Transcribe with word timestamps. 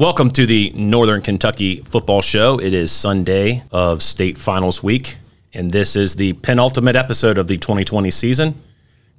Welcome 0.00 0.30
to 0.30 0.46
the 0.46 0.72
Northern 0.74 1.20
Kentucky 1.20 1.82
Football 1.82 2.22
Show. 2.22 2.58
It 2.58 2.72
is 2.72 2.90
Sunday 2.90 3.64
of 3.70 4.02
state 4.02 4.38
finals 4.38 4.82
week, 4.82 5.18
and 5.52 5.70
this 5.70 5.94
is 5.94 6.16
the 6.16 6.32
penultimate 6.32 6.96
episode 6.96 7.36
of 7.36 7.48
the 7.48 7.58
2020 7.58 8.10
season. 8.10 8.54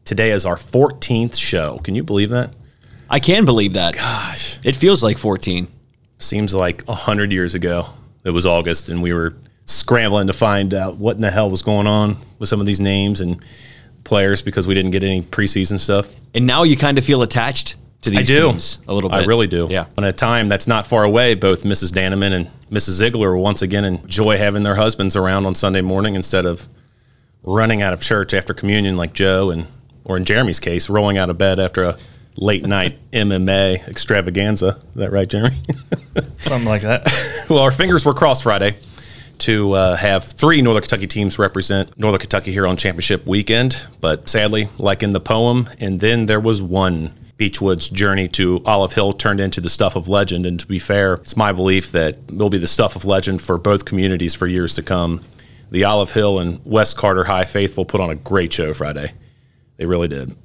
Today 0.05 0.32
is 0.32 0.43
our 0.43 0.55
14th 0.55 1.36
show. 1.36 1.78
Can 1.83 1.93
you 1.93 2.04
believe 2.04 2.32
that? 2.32 2.50
I 3.11 3.20
can 3.20 3.46
believe 3.46 3.73
that. 3.73 3.93
Gosh, 3.93 4.57
It 4.64 4.75
feels 4.75 5.04
like 5.04 5.20
14. 5.20 5.68
seems 6.18 6.55
like 6.55 6.82
100 6.88 7.32
years 7.32 7.54
ago. 7.54 7.86
It 8.23 8.32
was 8.32 8.48
August, 8.48 8.89
and 8.89 9.04
we 9.04 9.14
were 9.14 9.36
scrambling 9.65 10.25
to 10.25 10.34
find 10.34 10.73
out 10.73 10.98
what 10.98 11.15
in 11.15 11.21
the 11.21 11.29
hell 11.29 11.51
was 11.51 11.61
going 11.61 11.86
on 11.86 12.18
with 12.39 12.50
some 12.50 12.59
of 12.59 12.65
these 12.65 12.79
names 12.79 13.21
and 13.21 13.39
players 14.04 14.42
because 14.42 14.65
we 14.65 14.73
didn't 14.73 14.89
get 14.89 15.04
any 15.04 15.21
preseason 15.21 15.79
stuff. 15.79 16.09
And 16.34 16.48
now 16.48 16.64
you 16.64 16.75
kind 16.75 16.98
of 16.98 17.06
feel 17.06 17.21
attached 17.21 17.75
to 18.01 18.10
these 18.10 18.32
I 18.32 18.36
do. 18.36 18.47
teams 18.50 18.79
a 18.87 18.93
little 18.93 19.10
bit. 19.10 19.18
I 19.18 19.25
really 19.25 19.47
do. 19.47 19.68
Yeah. 19.69 19.86
On 19.97 20.04
a 20.04 20.11
time 20.14 20.50
that's 20.50 20.68
not 20.68 20.87
far 20.87 21.04
away, 21.04 21.36
both 21.36 21.64
Mrs. 21.64 21.92
Daneman 21.92 22.32
and 22.33 22.50
Mrs. 22.71 22.92
Ziegler 22.92 23.36
will 23.36 23.43
once 23.43 23.61
again 23.61 23.86
enjoy 23.86 24.37
having 24.37 24.64
their 24.64 24.75
husbands 24.75 25.15
around 25.15 25.46
on 25.46 25.55
Sunday 25.55 25.82
morning 25.82 26.15
instead 26.15 26.45
of 26.45 26.68
running 27.43 27.82
out 27.82 27.93
of 27.93 28.01
church 28.01 28.33
after 28.33 28.54
communion 28.54 28.97
like 28.97 29.14
Joe 29.14 29.50
and, 29.51 29.68
or 30.04 30.18
in 30.18 30.25
Jeremy's 30.25 30.59
case, 30.59 30.89
rolling 30.89 31.18
out 31.18 31.29
of 31.29 31.37
bed 31.37 31.59
after 31.59 31.83
a 31.83 31.97
late 32.38 32.66
night 32.66 32.97
MMA 33.11 33.88
extravaganza. 33.88 34.67
Is 34.67 34.95
that 34.95 35.11
right, 35.11 35.28
Jeremy? 35.28 35.58
Something 36.38 36.67
like 36.67 36.81
that. 36.81 37.45
well, 37.50 37.59
our 37.59 37.72
fingers 37.72 38.03
were 38.06 38.14
crossed 38.14 38.44
Friday 38.44 38.78
to 39.39 39.73
uh, 39.73 39.95
have 39.95 40.23
three 40.23 40.61
Northern 40.61 40.81
Kentucky 40.81 41.08
teams 41.08 41.39
represent 41.39 41.98
Northern 41.98 42.20
Kentucky 42.20 42.52
here 42.52 42.67
on 42.67 42.78
championship 42.78 43.26
weekend. 43.26 43.86
But 44.00 44.30
sadly, 44.30 44.70
like 44.78 45.04
in 45.04 45.14
the 45.14 45.20
poem, 45.20 45.70
and 45.80 46.00
then 46.00 46.26
there 46.28 46.39
was 46.39 46.61
one. 46.61 47.14
Beechwood's 47.42 47.89
journey 47.89 48.28
to 48.28 48.61
Olive 48.67 48.94
Hill 48.94 49.14
turned 49.14 49.39
into 49.39 49.61
the 49.61 49.67
stuff 49.67 49.95
of 49.95 50.08
legend. 50.08 50.45
And 50.45 50.59
to 50.59 50.67
be 50.67 50.78
fair, 50.78 51.16
it's 51.16 51.36
my 51.36 51.52
belief 51.52 51.92
that 51.92 52.20
it'll 52.31 52.52
be 52.52 52.59
the 52.59 52.67
stuff 52.67 52.95
of 52.95 53.03
legend 53.03 53.42
for 53.42 53.58
both 53.58 53.83
communities 53.83 54.36
for 54.36 54.45
years 54.45 54.75
to 54.75 54.83
come. 54.83 55.22
The 55.72 55.83
Olive 55.83 56.11
Hill 56.11 56.38
and 56.38 56.64
West 56.64 56.98
Carter 56.98 57.23
High 57.23 57.45
faithful 57.45 57.83
put 57.83 58.00
on 58.00 58.11
a 58.11 58.16
great 58.16 58.53
show 58.53 58.75
Friday. 58.75 59.14
They 59.78 59.88
really 59.88 60.08
did. 60.08 60.36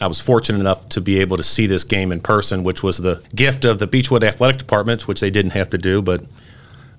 I 0.00 0.06
was 0.06 0.20
fortunate 0.20 0.58
enough 0.58 0.88
to 0.88 1.02
be 1.02 1.20
able 1.20 1.36
to 1.36 1.42
see 1.42 1.66
this 1.66 1.84
game 1.84 2.10
in 2.10 2.22
person, 2.22 2.64
which 2.64 2.82
was 2.82 2.96
the 2.96 3.22
gift 3.34 3.66
of 3.66 3.78
the 3.78 3.86
Beechwood 3.86 4.24
Athletic 4.24 4.56
Department, 4.56 5.06
which 5.06 5.20
they 5.20 5.30
didn't 5.30 5.50
have 5.50 5.68
to 5.68 5.76
do, 5.76 6.00
but 6.00 6.24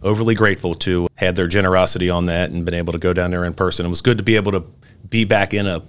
overly 0.04 0.36
grateful 0.36 0.76
to 0.76 1.08
had 1.16 1.36
their 1.36 1.48
generosity 1.48 2.08
on 2.08 2.28
that 2.28 2.52
and 2.52 2.66
been 2.66 2.76
able 2.76 2.94
to 2.94 3.00
go 3.00 3.14
down 3.14 3.32
there 3.32 3.46
in 3.46 3.56
person. 3.56 3.84
It 3.84 3.90
was 3.90 4.02
good 4.02 4.20
to 4.20 4.24
be 4.24 4.36
able 4.36 4.52
to 4.52 4.64
be 5.10 5.26
back 5.26 5.56
in 5.56 5.66
a 5.66 5.82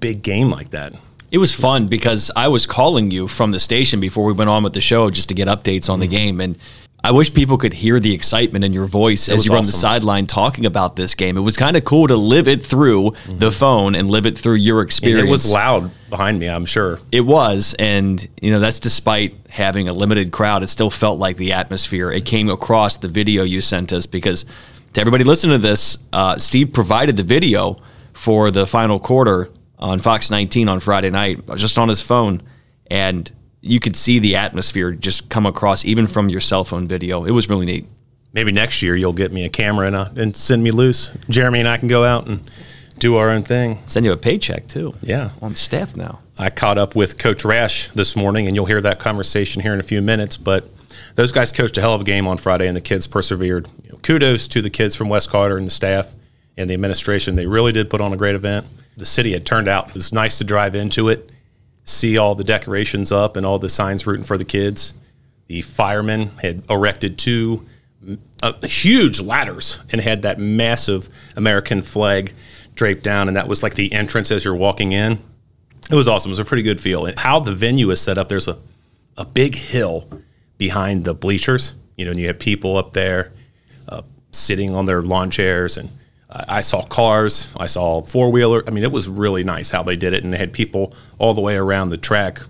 big 0.00 0.20
game 0.20 0.50
like 0.50 0.68
that. 0.72 0.92
It 1.30 1.38
was 1.38 1.54
fun 1.54 1.86
because 1.86 2.30
I 2.34 2.48
was 2.48 2.66
calling 2.66 3.10
you 3.10 3.28
from 3.28 3.52
the 3.52 3.60
station 3.60 4.00
before 4.00 4.24
we 4.24 4.32
went 4.32 4.50
on 4.50 4.62
with 4.64 4.72
the 4.72 4.80
show 4.80 5.10
just 5.10 5.28
to 5.28 5.34
get 5.34 5.48
updates 5.48 5.88
on 5.88 6.00
the 6.00 6.06
Mm-hmm. 6.06 6.14
game. 6.14 6.40
And 6.40 6.58
I 7.02 7.12
wish 7.12 7.32
people 7.32 7.56
could 7.56 7.72
hear 7.72 7.98
the 7.98 8.12
excitement 8.12 8.62
in 8.64 8.72
your 8.74 8.84
voice 8.86 9.28
as 9.30 9.46
you 9.46 9.52
were 9.52 9.58
on 9.58 9.64
the 9.64 9.72
sideline 9.72 10.26
talking 10.26 10.66
about 10.66 10.96
this 10.96 11.14
game. 11.14 11.36
It 11.38 11.40
was 11.40 11.56
kind 11.56 11.76
of 11.76 11.84
cool 11.84 12.06
to 12.08 12.16
live 12.16 12.46
it 12.46 12.62
through 12.66 13.14
the 13.26 13.50
phone 13.50 13.94
and 13.94 14.10
live 14.10 14.26
it 14.26 14.36
through 14.36 14.56
your 14.56 14.76
Mm-hmm. 14.76 14.80
And 14.82 14.86
experience. 14.88 15.28
it 15.28 15.30
was 15.30 15.50
loud 15.52 15.90
behind 16.10 16.38
me, 16.40 16.48
I'm 16.48 16.66
sure. 16.66 16.98
It 17.10 17.22
was, 17.22 17.74
and 17.78 18.26
you 18.42 18.50
know 18.50 18.58
that's 18.60 18.80
despite 18.80 19.34
having 19.48 19.88
a 19.88 19.92
limited 19.94 20.30
crowd. 20.32 20.62
It 20.62 20.66
still 20.68 20.90
felt 20.90 21.18
like 21.18 21.36
the 21.38 21.52
atmosphere. 21.52 22.10
It 22.10 22.26
came 22.26 22.50
across 22.50 22.98
the 22.98 23.08
video 23.08 23.44
you 23.44 23.60
sent 23.62 23.92
us 23.94 24.04
because 24.06 24.44
to 24.92 25.00
everybody 25.00 25.24
listening 25.24 25.58
to 25.58 25.66
this, 25.66 25.96
uh, 26.12 26.36
Steve 26.36 26.72
provided 26.74 27.16
the 27.16 27.22
video 27.22 27.78
for 28.12 28.50
the 28.50 28.66
final 28.66 28.98
quarter 29.00 29.48
on 29.80 29.98
Fox 29.98 30.30
19 30.30 30.68
on 30.68 30.78
Friday 30.80 31.10
night, 31.10 31.40
just 31.56 31.78
on 31.78 31.88
his 31.88 32.02
phone, 32.02 32.42
and 32.90 33.30
you 33.60 33.80
could 33.80 33.96
see 33.96 34.18
the 34.18 34.36
atmosphere 34.36 34.92
just 34.92 35.28
come 35.28 35.46
across 35.46 35.84
even 35.84 36.06
from 36.06 36.28
your 36.28 36.40
cell 36.40 36.64
phone 36.64 36.86
video. 36.86 37.24
It 37.24 37.32
was 37.32 37.48
really 37.48 37.66
neat. 37.66 37.86
Maybe 38.32 38.52
next 38.52 38.82
year 38.82 38.94
you'll 38.94 39.12
get 39.12 39.32
me 39.32 39.44
a 39.44 39.48
camera 39.48 39.86
and, 39.86 39.96
uh, 39.96 40.08
and 40.16 40.36
send 40.36 40.62
me 40.62 40.70
loose. 40.70 41.10
Jeremy 41.28 41.60
and 41.60 41.68
I 41.68 41.76
can 41.78 41.88
go 41.88 42.04
out 42.04 42.26
and 42.26 42.48
do 42.98 43.16
our 43.16 43.30
own 43.30 43.42
thing. 43.42 43.78
Send 43.86 44.06
you 44.06 44.12
a 44.12 44.16
paycheck 44.16 44.68
too. 44.68 44.94
Yeah. 45.02 45.30
on 45.42 45.54
staff 45.54 45.96
now. 45.96 46.20
I 46.38 46.50
caught 46.50 46.78
up 46.78 46.94
with 46.94 47.18
Coach 47.18 47.44
Rash 47.44 47.88
this 47.88 48.14
morning, 48.14 48.46
and 48.46 48.54
you'll 48.54 48.66
hear 48.66 48.80
that 48.80 48.98
conversation 48.98 49.62
here 49.62 49.74
in 49.74 49.80
a 49.80 49.82
few 49.82 50.00
minutes. 50.00 50.36
But 50.36 50.64
those 51.16 51.32
guys 51.32 51.52
coached 51.52 51.76
a 51.76 51.80
hell 51.80 51.94
of 51.94 52.02
a 52.02 52.04
game 52.04 52.26
on 52.26 52.36
Friday, 52.36 52.66
and 52.66 52.76
the 52.76 52.80
kids 52.80 53.06
persevered. 53.06 53.68
You 53.84 53.92
know, 53.92 53.98
kudos 53.98 54.48
to 54.48 54.62
the 54.62 54.70
kids 54.70 54.94
from 54.94 55.08
West 55.08 55.28
Carter 55.28 55.58
and 55.58 55.66
the 55.66 55.70
staff 55.70 56.14
and 56.56 56.70
the 56.70 56.74
administration. 56.74 57.36
They 57.36 57.46
really 57.46 57.72
did 57.72 57.90
put 57.90 58.00
on 58.00 58.12
a 58.12 58.16
great 58.16 58.34
event. 58.34 58.66
The 59.00 59.06
city 59.06 59.32
had 59.32 59.46
turned 59.46 59.66
out. 59.66 59.88
It 59.88 59.94
was 59.94 60.12
nice 60.12 60.36
to 60.38 60.44
drive 60.44 60.74
into 60.74 61.08
it, 61.08 61.32
see 61.84 62.18
all 62.18 62.34
the 62.34 62.44
decorations 62.44 63.10
up 63.10 63.34
and 63.34 63.46
all 63.46 63.58
the 63.58 63.70
signs 63.70 64.06
rooting 64.06 64.24
for 64.26 64.36
the 64.36 64.44
kids. 64.44 64.92
The 65.46 65.62
firemen 65.62 66.32
had 66.42 66.62
erected 66.70 67.16
two 67.16 67.66
uh, 68.42 68.52
huge 68.62 69.22
ladders 69.22 69.78
and 69.90 70.02
had 70.02 70.20
that 70.22 70.38
massive 70.38 71.08
American 71.34 71.80
flag 71.80 72.34
draped 72.74 73.02
down, 73.02 73.26
and 73.26 73.38
that 73.38 73.48
was 73.48 73.62
like 73.62 73.74
the 73.74 73.90
entrance 73.90 74.30
as 74.30 74.44
you're 74.44 74.54
walking 74.54 74.92
in. 74.92 75.12
It 75.90 75.94
was 75.94 76.06
awesome. 76.06 76.28
It 76.28 76.32
was 76.32 76.38
a 76.40 76.44
pretty 76.44 76.62
good 76.62 76.78
feel. 76.78 77.06
And 77.06 77.18
how 77.18 77.40
the 77.40 77.54
venue 77.54 77.90
is 77.90 78.02
set 78.02 78.18
up, 78.18 78.28
there's 78.28 78.48
a, 78.48 78.58
a 79.16 79.24
big 79.24 79.54
hill 79.54 80.08
behind 80.58 81.06
the 81.06 81.14
bleachers, 81.14 81.74
you 81.96 82.04
know, 82.04 82.10
and 82.10 82.20
you 82.20 82.26
have 82.26 82.38
people 82.38 82.76
up 82.76 82.92
there 82.92 83.32
uh, 83.88 84.02
sitting 84.30 84.74
on 84.74 84.84
their 84.84 85.00
lawn 85.00 85.30
chairs. 85.30 85.78
And 85.78 85.88
I 86.32 86.60
saw 86.60 86.82
cars, 86.82 87.52
I 87.56 87.66
saw 87.66 88.02
four 88.02 88.30
wheeler. 88.30 88.62
I 88.66 88.70
mean, 88.70 88.84
it 88.84 88.92
was 88.92 89.08
really 89.08 89.42
nice 89.42 89.70
how 89.70 89.82
they 89.82 89.96
did 89.96 90.12
it. 90.12 90.22
And 90.22 90.32
they 90.32 90.38
had 90.38 90.52
people 90.52 90.94
all 91.18 91.34
the 91.34 91.40
way 91.40 91.56
around 91.56 91.88
the 91.88 91.96
track. 91.96 92.40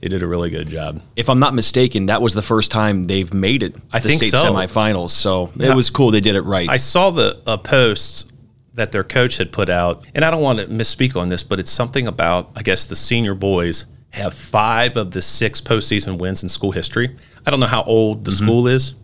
They 0.00 0.08
did 0.08 0.24
a 0.24 0.26
really 0.26 0.50
good 0.50 0.68
job. 0.68 1.00
If 1.14 1.28
I'm 1.30 1.38
not 1.38 1.54
mistaken, 1.54 2.06
that 2.06 2.20
was 2.20 2.34
the 2.34 2.42
first 2.42 2.72
time 2.72 3.06
they've 3.06 3.32
made 3.32 3.62
it. 3.62 3.76
I 3.92 4.00
the 4.00 4.08
think 4.08 4.22
state 4.22 4.32
so. 4.32 4.44
semifinals. 4.44 5.10
So 5.10 5.52
Yeah. 5.54 5.70
it 5.70 5.76
was 5.76 5.90
cool. 5.90 6.10
They 6.10 6.20
did 6.20 6.34
it 6.34 6.42
right. 6.42 6.68
I 6.68 6.76
saw 6.76 7.10
the 7.10 7.40
a 7.46 7.56
post 7.56 8.28
that 8.74 8.90
their 8.90 9.04
coach 9.04 9.36
had 9.36 9.52
put 9.52 9.70
out, 9.70 10.04
and 10.14 10.24
I 10.24 10.30
don't 10.30 10.42
want 10.42 10.58
to 10.58 10.66
misspeak 10.66 11.14
on 11.14 11.28
this, 11.28 11.44
but 11.44 11.60
it's 11.60 11.70
something 11.70 12.08
about 12.08 12.50
I 12.56 12.62
guess 12.62 12.86
the 12.86 12.96
senior 12.96 13.34
boys 13.34 13.86
have 14.10 14.34
five 14.34 14.96
of 14.96 15.12
the 15.12 15.22
six 15.22 15.60
postseason 15.60 16.18
wins 16.18 16.42
in 16.42 16.48
school 16.48 16.72
history. 16.72 17.16
I 17.46 17.50
don't 17.50 17.60
know 17.60 17.66
how 17.66 17.84
old 17.84 18.24
the 18.24 18.32
mm-hmm. 18.32 18.44
school 18.44 18.66
is 18.66 18.94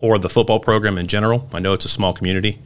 or 0.00 0.18
the 0.18 0.28
football 0.28 0.60
program 0.60 0.98
in 0.98 1.06
general. 1.06 1.48
I 1.54 1.60
know 1.60 1.72
it's 1.72 1.86
a 1.86 1.88
small 1.88 2.12
community, 2.12 2.58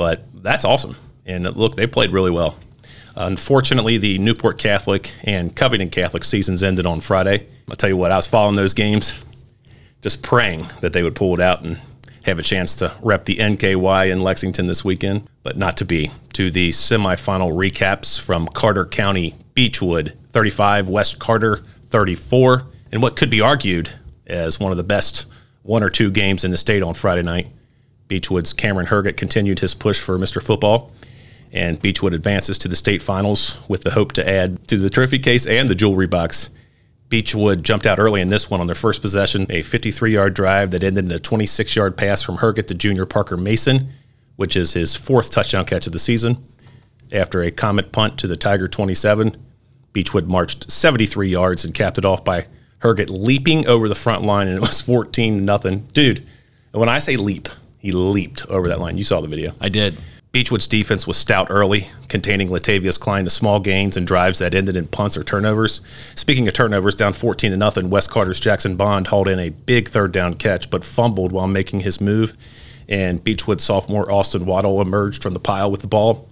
but 0.00 0.24
that's 0.32 0.64
awesome. 0.64 0.96
And 1.26 1.44
look, 1.56 1.76
they 1.76 1.86
played 1.86 2.10
really 2.10 2.30
well. 2.30 2.56
Unfortunately, 3.16 3.98
the 3.98 4.16
Newport 4.16 4.56
Catholic 4.56 5.12
and 5.24 5.54
Covington 5.54 5.90
Catholic 5.90 6.24
seasons 6.24 6.62
ended 6.62 6.86
on 6.86 7.02
Friday. 7.02 7.46
I'll 7.68 7.76
tell 7.76 7.90
you 7.90 7.98
what, 7.98 8.10
I 8.10 8.16
was 8.16 8.26
following 8.26 8.56
those 8.56 8.72
games 8.72 9.22
just 10.00 10.22
praying 10.22 10.66
that 10.80 10.94
they 10.94 11.02
would 11.02 11.14
pull 11.14 11.34
it 11.34 11.40
out 11.42 11.64
and 11.64 11.78
have 12.24 12.38
a 12.38 12.42
chance 12.42 12.76
to 12.76 12.94
rep 13.02 13.26
the 13.26 13.36
NKY 13.36 14.10
in 14.10 14.22
Lexington 14.22 14.68
this 14.68 14.82
weekend, 14.82 15.28
but 15.42 15.58
not 15.58 15.76
to 15.76 15.84
be. 15.84 16.10
To 16.32 16.50
the 16.50 16.70
semifinal 16.70 17.52
recaps 17.52 18.18
from 18.18 18.48
Carter 18.48 18.86
County, 18.86 19.34
Beechwood 19.52 20.16
35, 20.28 20.88
West 20.88 21.18
Carter 21.18 21.56
34, 21.84 22.64
and 22.90 23.02
what 23.02 23.16
could 23.16 23.28
be 23.28 23.42
argued 23.42 23.90
as 24.26 24.58
one 24.58 24.70
of 24.70 24.78
the 24.78 24.82
best 24.82 25.26
one 25.62 25.82
or 25.82 25.90
two 25.90 26.10
games 26.10 26.42
in 26.42 26.52
the 26.52 26.56
state 26.56 26.82
on 26.82 26.94
Friday 26.94 27.22
night. 27.22 27.48
Beechwood's 28.10 28.52
Cameron 28.52 28.88
Herget 28.88 29.16
continued 29.16 29.60
his 29.60 29.72
push 29.72 30.00
for 30.00 30.18
Mr. 30.18 30.42
Football, 30.42 30.90
and 31.52 31.80
Beechwood 31.80 32.12
advances 32.12 32.58
to 32.58 32.66
the 32.66 32.74
state 32.74 33.02
finals 33.02 33.56
with 33.68 33.84
the 33.84 33.92
hope 33.92 34.10
to 34.12 34.28
add 34.28 34.66
to 34.66 34.78
the 34.78 34.90
trophy 34.90 35.20
case 35.20 35.46
and 35.46 35.68
the 35.68 35.76
jewelry 35.76 36.08
box. 36.08 36.50
Beechwood 37.08 37.62
jumped 37.62 37.86
out 37.86 38.00
early 38.00 38.20
in 38.20 38.26
this 38.26 38.50
one 38.50 38.60
on 38.60 38.66
their 38.66 38.74
first 38.74 39.00
possession, 39.00 39.46
a 39.48 39.62
53 39.62 40.12
yard 40.12 40.34
drive 40.34 40.72
that 40.72 40.82
ended 40.82 41.04
in 41.04 41.12
a 41.12 41.20
26 41.20 41.76
yard 41.76 41.96
pass 41.96 42.20
from 42.20 42.38
Herget 42.38 42.66
to 42.66 42.74
junior 42.74 43.06
Parker 43.06 43.36
Mason, 43.36 43.88
which 44.34 44.56
is 44.56 44.72
his 44.72 44.96
fourth 44.96 45.30
touchdown 45.30 45.64
catch 45.64 45.86
of 45.86 45.92
the 45.92 46.00
season. 46.00 46.44
After 47.12 47.42
a 47.42 47.52
comet 47.52 47.92
punt 47.92 48.18
to 48.18 48.26
the 48.26 48.36
Tiger 48.36 48.66
27, 48.66 49.36
Beechwood 49.92 50.26
marched 50.26 50.72
73 50.72 51.28
yards 51.28 51.64
and 51.64 51.72
capped 51.74 51.98
it 51.98 52.04
off 52.04 52.24
by 52.24 52.46
Herget 52.80 53.08
leaping 53.08 53.68
over 53.68 53.88
the 53.88 53.94
front 53.94 54.24
line, 54.24 54.48
and 54.48 54.56
it 54.56 54.62
was 54.62 54.80
14 54.80 55.36
to 55.36 55.40
nothing. 55.40 55.86
Dude, 55.92 56.26
when 56.72 56.88
I 56.88 56.98
say 56.98 57.16
leap, 57.16 57.48
he 57.80 57.92
leaped 57.92 58.46
over 58.46 58.68
that 58.68 58.78
line. 58.78 58.96
You 58.96 59.04
saw 59.04 59.20
the 59.20 59.28
video. 59.28 59.52
I 59.60 59.68
did. 59.68 59.96
Beechwood's 60.32 60.68
defense 60.68 61.08
was 61.08 61.16
stout 61.16 61.48
early, 61.50 61.88
containing 62.08 62.48
Latavius 62.48 63.00
Klein 63.00 63.24
to 63.24 63.30
small 63.30 63.58
gains 63.58 63.96
and 63.96 64.06
drives 64.06 64.38
that 64.38 64.54
ended 64.54 64.76
in 64.76 64.86
punts 64.86 65.16
or 65.16 65.24
turnovers. 65.24 65.80
Speaking 66.14 66.46
of 66.46 66.54
turnovers, 66.54 66.94
down 66.94 67.14
14 67.14 67.50
to 67.50 67.56
nothing, 67.56 67.90
West 67.90 68.10
Carter's 68.10 68.38
Jackson 68.38 68.76
Bond 68.76 69.08
hauled 69.08 69.26
in 69.26 69.40
a 69.40 69.50
big 69.50 69.88
third 69.88 70.12
down 70.12 70.34
catch, 70.34 70.70
but 70.70 70.84
fumbled 70.84 71.32
while 71.32 71.48
making 71.48 71.80
his 71.80 72.00
move. 72.00 72.36
And 72.88 73.24
Beechwood 73.24 73.60
sophomore 73.60 74.10
Austin 74.10 74.46
Waddle 74.46 74.80
emerged 74.80 75.20
from 75.20 75.34
the 75.34 75.40
pile 75.40 75.70
with 75.70 75.80
the 75.80 75.88
ball, 75.88 76.28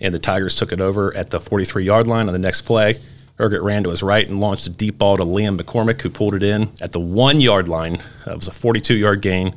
and 0.00 0.14
the 0.14 0.20
Tigers 0.20 0.54
took 0.54 0.70
it 0.70 0.80
over 0.80 1.12
at 1.16 1.30
the 1.30 1.40
43 1.40 1.84
yard 1.84 2.06
line 2.06 2.28
on 2.28 2.32
the 2.32 2.38
next 2.38 2.60
play. 2.62 2.94
Herget 3.36 3.62
ran 3.62 3.82
to 3.82 3.90
his 3.90 4.02
right 4.02 4.28
and 4.28 4.38
launched 4.38 4.66
a 4.68 4.70
deep 4.70 4.98
ball 4.98 5.16
to 5.16 5.24
Liam 5.24 5.58
McCormick, 5.58 6.02
who 6.02 6.10
pulled 6.10 6.34
it 6.34 6.42
in 6.44 6.70
at 6.80 6.92
the 6.92 7.00
one 7.00 7.40
yard 7.40 7.66
line. 7.66 7.94
It 8.26 8.36
was 8.36 8.46
a 8.46 8.52
42 8.52 8.94
yard 8.94 9.22
gain. 9.22 9.54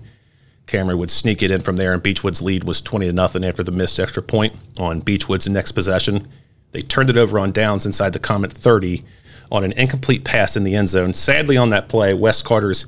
Cameron 0.65 0.97
would 0.97 1.11
sneak 1.11 1.43
it 1.43 1.51
in 1.51 1.61
from 1.61 1.75
there, 1.75 1.93
and 1.93 2.01
Beechwood's 2.01 2.41
lead 2.41 2.63
was 2.63 2.81
20 2.81 3.07
to 3.07 3.13
nothing 3.13 3.43
after 3.43 3.63
the 3.63 3.71
missed 3.71 3.99
extra 3.99 4.23
point 4.23 4.55
on 4.79 5.01
Beechwood's 5.01 5.47
next 5.49 5.73
possession. 5.73 6.27
They 6.71 6.81
turned 6.81 7.09
it 7.09 7.17
over 7.17 7.37
on 7.37 7.51
downs 7.51 7.85
inside 7.85 8.13
the 8.13 8.19
Comet 8.19 8.51
30 8.51 9.03
on 9.51 9.63
an 9.63 9.73
incomplete 9.73 10.23
pass 10.23 10.55
in 10.55 10.63
the 10.63 10.75
end 10.75 10.89
zone. 10.89 11.13
Sadly, 11.13 11.57
on 11.57 11.69
that 11.69 11.89
play, 11.89 12.13
West 12.13 12.45
Carter's 12.45 12.85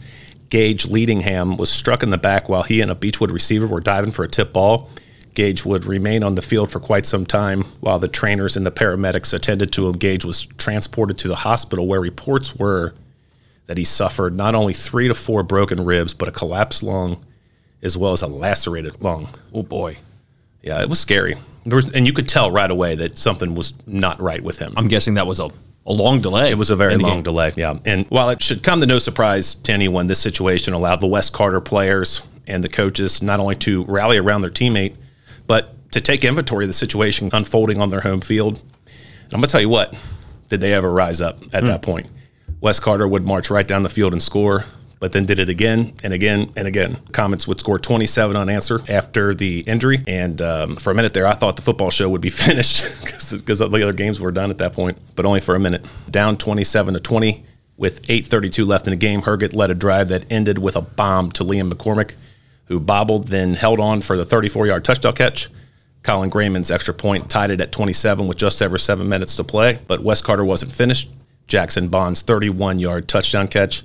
Gage 0.50 0.88
Leadingham 0.88 1.58
was 1.58 1.72
struck 1.72 2.02
in 2.02 2.10
the 2.10 2.18
back 2.18 2.50
while 2.50 2.64
he 2.64 2.82
and 2.82 2.90
a 2.90 2.96
Beechwood 2.96 3.32
receiver 3.32 3.68
were 3.68 3.82
diving 3.82 4.12
for 4.12 4.24
a 4.24 4.28
tip 4.28 4.54
ball. 4.54 4.90
Gage 5.34 5.66
would 5.66 5.86
remain 5.86 6.24
on 6.24 6.36
the 6.36 6.42
field 6.42 6.72
for 6.72 6.80
quite 6.80 7.06
some 7.06 7.26
time 7.26 7.64
while 7.82 8.00
the 8.00 8.08
trainers 8.08 8.56
and 8.56 8.66
the 8.66 8.72
paramedics 8.72 9.34
attended 9.34 9.74
to 9.74 9.88
him. 9.88 9.94
Gage 9.98 10.24
was 10.24 10.46
transported 10.46 11.18
to 11.20 11.28
the 11.28 11.36
hospital 11.36 11.88
where 11.88 12.00
reports 12.00 12.56
were 12.56 12.96
that 13.68 13.78
he 13.78 13.84
suffered 13.84 14.36
not 14.36 14.56
only 14.56 14.74
three 14.74 15.08
to 15.08 15.14
four 15.14 15.44
broken 15.44 15.84
ribs, 15.84 16.14
but 16.14 16.30
a 16.30 16.32
collapsed 16.32 16.84
lung 16.84 17.24
as 17.82 17.98
well 17.98 18.14
as 18.14 18.22
a 18.22 18.28
lacerated 18.28 19.02
lung. 19.02 19.30
Oh 19.54 19.64
boy. 19.64 19.98
Yeah, 20.62 20.82
it 20.82 20.90
was 20.90 21.00
scary. 21.00 21.36
There 21.66 21.76
was, 21.76 21.94
and 21.94 22.06
you 22.06 22.14
could 22.14 22.28
tell 22.28 22.52
right 22.52 22.70
away 22.70 22.96
that 22.96 23.18
something 23.18 23.56
was 23.56 23.74
not 23.88 24.20
right 24.20 24.42
with 24.42 24.60
him. 24.60 24.74
I'm 24.78 24.88
guessing 24.88 25.16
that 25.16 25.28
was 25.28 25.40
a, 25.40 25.50
a 25.86 25.94
long 25.94 26.22
delay. 26.22 26.52
It 26.52 26.58
was 26.58 26.70
a 26.70 26.76
very 26.76 26.96
long 26.96 27.16
game. 27.16 27.24
delay. 27.24 27.54
Yeah. 27.56 27.78
And 27.86 28.06
while 28.10 28.30
it 28.30 28.42
should 28.42 28.64
come 28.64 28.82
to 28.82 28.88
no 28.88 29.00
surprise 29.00 29.56
to 29.56 29.72
anyone, 29.72 30.08
this 30.08 30.20
situation 30.20 30.74
allowed 30.74 31.02
the 31.02 31.08
West 31.08 31.34
Carter 31.34 31.62
players 31.62 32.22
and 32.48 32.64
the 32.64 32.70
coaches 32.70 33.22
not 33.22 33.40
only 33.40 33.56
to 33.56 33.84
rally 33.86 34.18
around 34.18 34.42
their 34.42 34.52
teammate, 34.52 34.96
but 35.48 35.92
to 35.92 36.02
take 36.02 36.24
inventory 36.24 36.66
of 36.66 36.70
the 36.70 36.74
situation 36.74 37.30
unfolding 37.34 37.80
on 37.82 37.90
their 37.90 38.02
home 38.02 38.22
field. 38.22 38.60
And 38.86 39.34
I'm 39.34 39.40
going 39.40 39.44
to 39.44 39.52
tell 39.52 39.62
you 39.62 39.70
what, 39.70 39.96
did 40.50 40.62
they 40.62 40.74
ever 40.74 40.92
rise 40.92 41.22
up 41.22 41.42
at 41.54 41.62
hmm. 41.62 41.68
that 41.68 41.82
point? 41.82 42.08
West 42.62 42.82
Carter 42.82 43.08
would 43.08 43.24
march 43.24 43.50
right 43.50 43.68
down 43.68 43.84
the 43.84 43.90
field 43.90 44.14
and 44.14 44.22
score, 44.22 44.66
but 45.00 45.12
then 45.12 45.26
did 45.26 45.40
it 45.40 45.50
again 45.50 45.94
and 46.04 46.14
again 46.14 46.52
and 46.56 46.68
again. 46.68 46.98
Comets 47.12 47.48
would 47.48 47.60
score 47.60 47.78
27 47.78 48.36
unanswered 48.36 48.90
after 48.90 49.36
the 49.36 49.60
injury. 49.62 50.04
And 50.08 50.42
um, 50.42 50.76
for 50.78 50.92
a 50.92 50.96
minute 50.96 51.14
there, 51.14 51.28
I 51.28 51.34
thought 51.34 51.56
the 51.56 51.62
football 51.62 51.92
show 51.92 52.10
would 52.10 52.22
be 52.22 52.30
finished 52.32 52.86
because 53.32 53.60
the 53.60 53.66
other 53.66 53.94
games 53.94 54.20
were 54.20 54.32
done 54.32 54.50
at 54.50 54.58
that 54.60 54.74
point, 54.74 54.98
but 55.16 55.26
only 55.26 55.42
for 55.42 55.56
a 55.56 55.60
minute. 55.60 55.86
Down 56.10 56.38
27 56.38 56.94
to 56.94 57.00
20 57.00 57.44
with 57.78 58.02
8.32 58.04 58.66
left 58.66 58.88
in 58.88 58.92
the 58.92 58.98
game. 58.98 59.22
Herget 59.22 59.54
led 59.54 59.70
a 59.70 59.76
drive 59.76 60.10
that 60.10 60.32
ended 60.32 60.58
with 60.58 60.76
a 60.76 60.82
bomb 60.82 61.32
to 61.34 61.44
Liam 61.44 61.72
McCormick, 61.72 62.14
who 62.66 62.80
bobbled, 62.80 63.28
then 63.28 63.54
held 63.54 63.80
on 63.80 64.02
for 64.02 64.18
the 64.18 64.26
34 64.26 64.68
yard 64.68 64.86
touchdown 64.86 65.14
catch. 65.14 65.50
Colin 66.04 66.30
Grayman's 66.30 66.70
extra 66.70 66.94
point 66.94 67.32
tied 67.32 67.50
it 67.50 67.60
at 67.60 67.72
27 67.72 68.28
with 68.28 68.38
just 68.38 68.62
over 68.62 68.78
seven 68.78 69.10
minutes 69.10 69.36
to 69.38 69.44
play, 69.44 69.80
but 69.88 70.04
West 70.04 70.24
Carter 70.24 70.46
wasn't 70.46 70.72
finished. 70.72 71.10
Jackson 71.48 71.90
Bond's 71.90 72.22
31 72.22 72.80
yard 72.80 73.08
touchdown 73.08 73.48
catch 73.48 73.84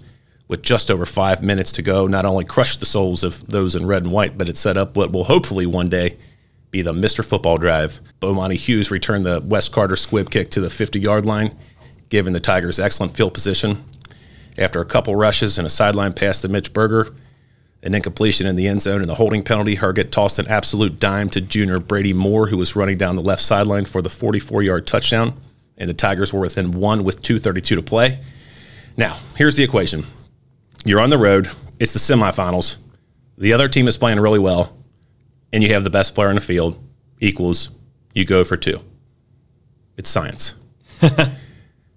with 0.50 0.62
just 0.62 0.90
over 0.90 1.06
five 1.06 1.44
minutes 1.44 1.70
to 1.70 1.80
go 1.80 2.08
not 2.08 2.24
only 2.24 2.44
crushed 2.44 2.80
the 2.80 2.86
souls 2.86 3.22
of 3.22 3.46
those 3.46 3.76
in 3.76 3.86
red 3.86 4.02
and 4.02 4.10
white, 4.10 4.36
but 4.36 4.48
it 4.48 4.56
set 4.56 4.76
up 4.76 4.96
what 4.96 5.12
will 5.12 5.22
hopefully 5.22 5.64
one 5.64 5.88
day 5.88 6.16
be 6.72 6.82
the 6.82 6.92
Mr. 6.92 7.24
Football 7.24 7.56
Drive. 7.56 8.00
Bomani 8.20 8.56
Hughes 8.56 8.90
returned 8.90 9.24
the 9.24 9.40
West 9.40 9.70
Carter 9.70 9.94
squib 9.94 10.28
kick 10.28 10.50
to 10.50 10.60
the 10.60 10.68
50 10.68 10.98
yard 10.98 11.24
line, 11.24 11.56
giving 12.08 12.32
the 12.32 12.40
Tigers 12.40 12.80
excellent 12.80 13.12
field 13.12 13.32
position. 13.32 13.84
After 14.58 14.80
a 14.80 14.84
couple 14.84 15.14
rushes 15.14 15.56
and 15.56 15.68
a 15.68 15.70
sideline 15.70 16.14
pass 16.14 16.40
to 16.40 16.48
Mitch 16.48 16.72
Berger, 16.72 17.14
an 17.84 17.94
incompletion 17.94 18.48
in 18.48 18.56
the 18.56 18.66
end 18.66 18.82
zone 18.82 19.00
and 19.00 19.08
the 19.08 19.14
holding 19.14 19.44
penalty, 19.44 19.76
Herget 19.76 20.10
tossed 20.10 20.40
an 20.40 20.48
absolute 20.48 20.98
dime 20.98 21.30
to 21.30 21.40
junior 21.40 21.78
Brady 21.78 22.12
Moore, 22.12 22.48
who 22.48 22.56
was 22.56 22.74
running 22.74 22.98
down 22.98 23.14
the 23.14 23.22
left 23.22 23.42
sideline 23.42 23.84
for 23.84 24.02
the 24.02 24.10
44 24.10 24.64
yard 24.64 24.84
touchdown, 24.84 25.40
and 25.78 25.88
the 25.88 25.94
Tigers 25.94 26.32
were 26.32 26.40
within 26.40 26.72
one 26.72 27.04
with 27.04 27.22
2.32 27.22 27.62
to 27.76 27.82
play. 27.82 28.18
Now, 28.96 29.16
here's 29.36 29.54
the 29.54 29.62
equation 29.62 30.06
you're 30.84 31.00
on 31.00 31.10
the 31.10 31.18
road, 31.18 31.48
it's 31.78 31.92
the 31.92 31.98
semifinals, 31.98 32.76
the 33.38 33.52
other 33.52 33.68
team 33.68 33.88
is 33.88 33.96
playing 33.96 34.20
really 34.20 34.38
well, 34.38 34.76
and 35.52 35.62
you 35.62 35.72
have 35.72 35.84
the 35.84 35.90
best 35.90 36.14
player 36.14 36.28
in 36.28 36.34
the 36.34 36.40
field, 36.40 36.78
equals 37.20 37.70
you 38.14 38.24
go 38.24 38.44
for 38.44 38.56
two. 38.56 38.80
It's 39.96 40.10
science. 40.10 40.54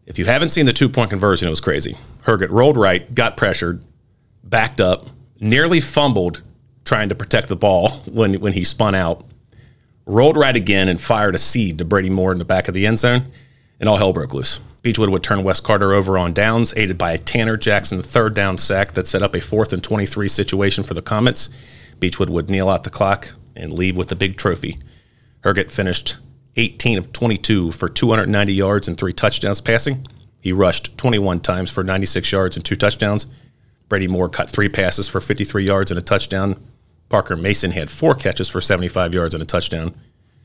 if 0.06 0.18
you 0.18 0.26
haven't 0.26 0.50
seen 0.50 0.66
the 0.66 0.74
two 0.74 0.90
point 0.90 1.10
conversion, 1.10 1.48
it 1.48 1.52
was 1.52 1.62
crazy. 1.62 1.98
Herget 2.24 2.50
rolled 2.50 2.78
right, 2.78 3.14
got 3.14 3.38
pressured, 3.38 3.84
backed 4.44 4.80
up, 4.80 5.08
nearly 5.40 5.82
fumbled 5.82 6.42
trying 6.86 7.10
to 7.10 7.16
protect 7.16 7.48
the 7.48 7.56
ball 7.56 7.90
when, 8.12 8.36
when 8.36 8.54
he 8.54 8.64
spun 8.64 8.96
out, 8.96 9.26
rolled 10.06 10.38
right 10.38 10.56
again 10.56 10.90
and 10.90 11.00
fired 11.00 11.36
a 11.36 11.38
seed 11.38 11.78
to 11.78 11.86
Brady 11.86 12.10
Moore 12.10 12.32
in 12.32 12.40
the 12.40 12.46
back 12.46 12.68
of 12.68 12.74
the 12.74 12.86
end 12.86 13.00
zone, 13.00 13.26
and 13.80 13.90
all 13.90 13.98
hell 13.98 14.14
broke 14.14 14.34
loose. 14.34 14.60
Beechwood 14.84 15.10
would 15.10 15.24
turn 15.24 15.44
West 15.44 15.64
Carter 15.64 15.94
over 15.94 16.18
on 16.18 16.34
downs, 16.34 16.74
aided 16.76 16.98
by 16.98 17.14
a 17.14 17.18
Tanner 17.18 17.56
Jackson 17.56 18.02
third 18.02 18.36
down 18.36 18.58
sack 18.58 18.92
that 18.92 19.08
set 19.08 19.24
up 19.24 19.34
a 19.34 19.42
fourth 19.42 19.72
and 19.72 19.82
23 19.82 20.28
situation 20.28 20.84
for 20.84 20.94
the 20.94 21.02
Comets. 21.02 21.50
Beechwood 22.00 22.30
would 22.30 22.50
kneel 22.50 22.70
out 22.70 22.84
the 22.84 22.90
clock 22.90 23.32
and 23.56 23.72
leave 23.72 23.96
with 23.96 24.10
the 24.10 24.16
big 24.16 24.36
trophy. 24.36 24.78
Herget 25.42 25.72
finished 25.72 26.18
18 26.58 26.98
of 26.98 27.14
22 27.14 27.72
for 27.72 27.88
290 27.88 28.54
yards 28.54 28.90
and 28.90 28.98
three 28.98 29.14
touchdowns 29.14 29.62
passing. 29.62 30.06
He 30.42 30.52
rushed 30.52 30.98
21 30.98 31.40
times 31.40 31.72
for 31.72 31.86
96 31.86 32.30
yards 32.32 32.58
and 32.58 32.66
two 32.66 32.76
touchdowns. 32.76 33.28
Brady 33.88 34.08
Moore 34.08 34.28
caught 34.28 34.50
three 34.50 34.70
passes 34.70 35.08
for 35.08 35.22
53 35.22 35.64
yards 35.66 35.92
and 35.92 35.98
a 35.98 36.04
touchdown. 36.04 36.62
Parker 37.08 37.38
Mason 37.38 37.72
had 37.72 37.90
four 37.90 38.16
catches 38.16 38.50
for 38.50 38.60
75 38.60 39.14
yards 39.14 39.34
and 39.34 39.42
a 39.42 39.46
touchdown. 39.46 39.96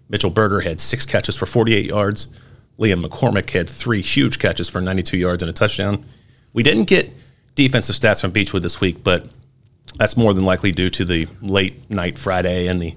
Mitchell 0.09 0.31
Berger 0.31 0.61
had 0.61 0.81
six 0.81 1.05
catches 1.05 1.37
for 1.37 1.47
48 1.47 1.87
yards. 1.87 2.29
Liam 2.79 3.05
McCormick 3.05 3.51
had 3.51 3.69
three 3.69 4.01
huge 4.01 4.39
catches 4.39 4.69
for 4.69 4.81
92 4.81 5.17
yards 5.17 5.43
and 5.43 5.51
a 5.51 5.53
touchdown. 5.53 6.05
We 6.53 6.63
didn't 6.63 6.85
get 6.85 7.11
defensive 7.55 7.97
stats 7.97 8.21
from 8.21 8.31
Beechwood 8.31 8.63
this 8.63 8.81
week, 8.81 9.03
but 9.03 9.27
that's 9.97 10.17
more 10.17 10.33
than 10.33 10.45
likely 10.45 10.71
due 10.71 10.91
to 10.91 11.05
the 11.05 11.27
late 11.43 11.91
night 11.91 12.19
Friday 12.19 12.69
and 12.69 12.81
the 12.81 12.95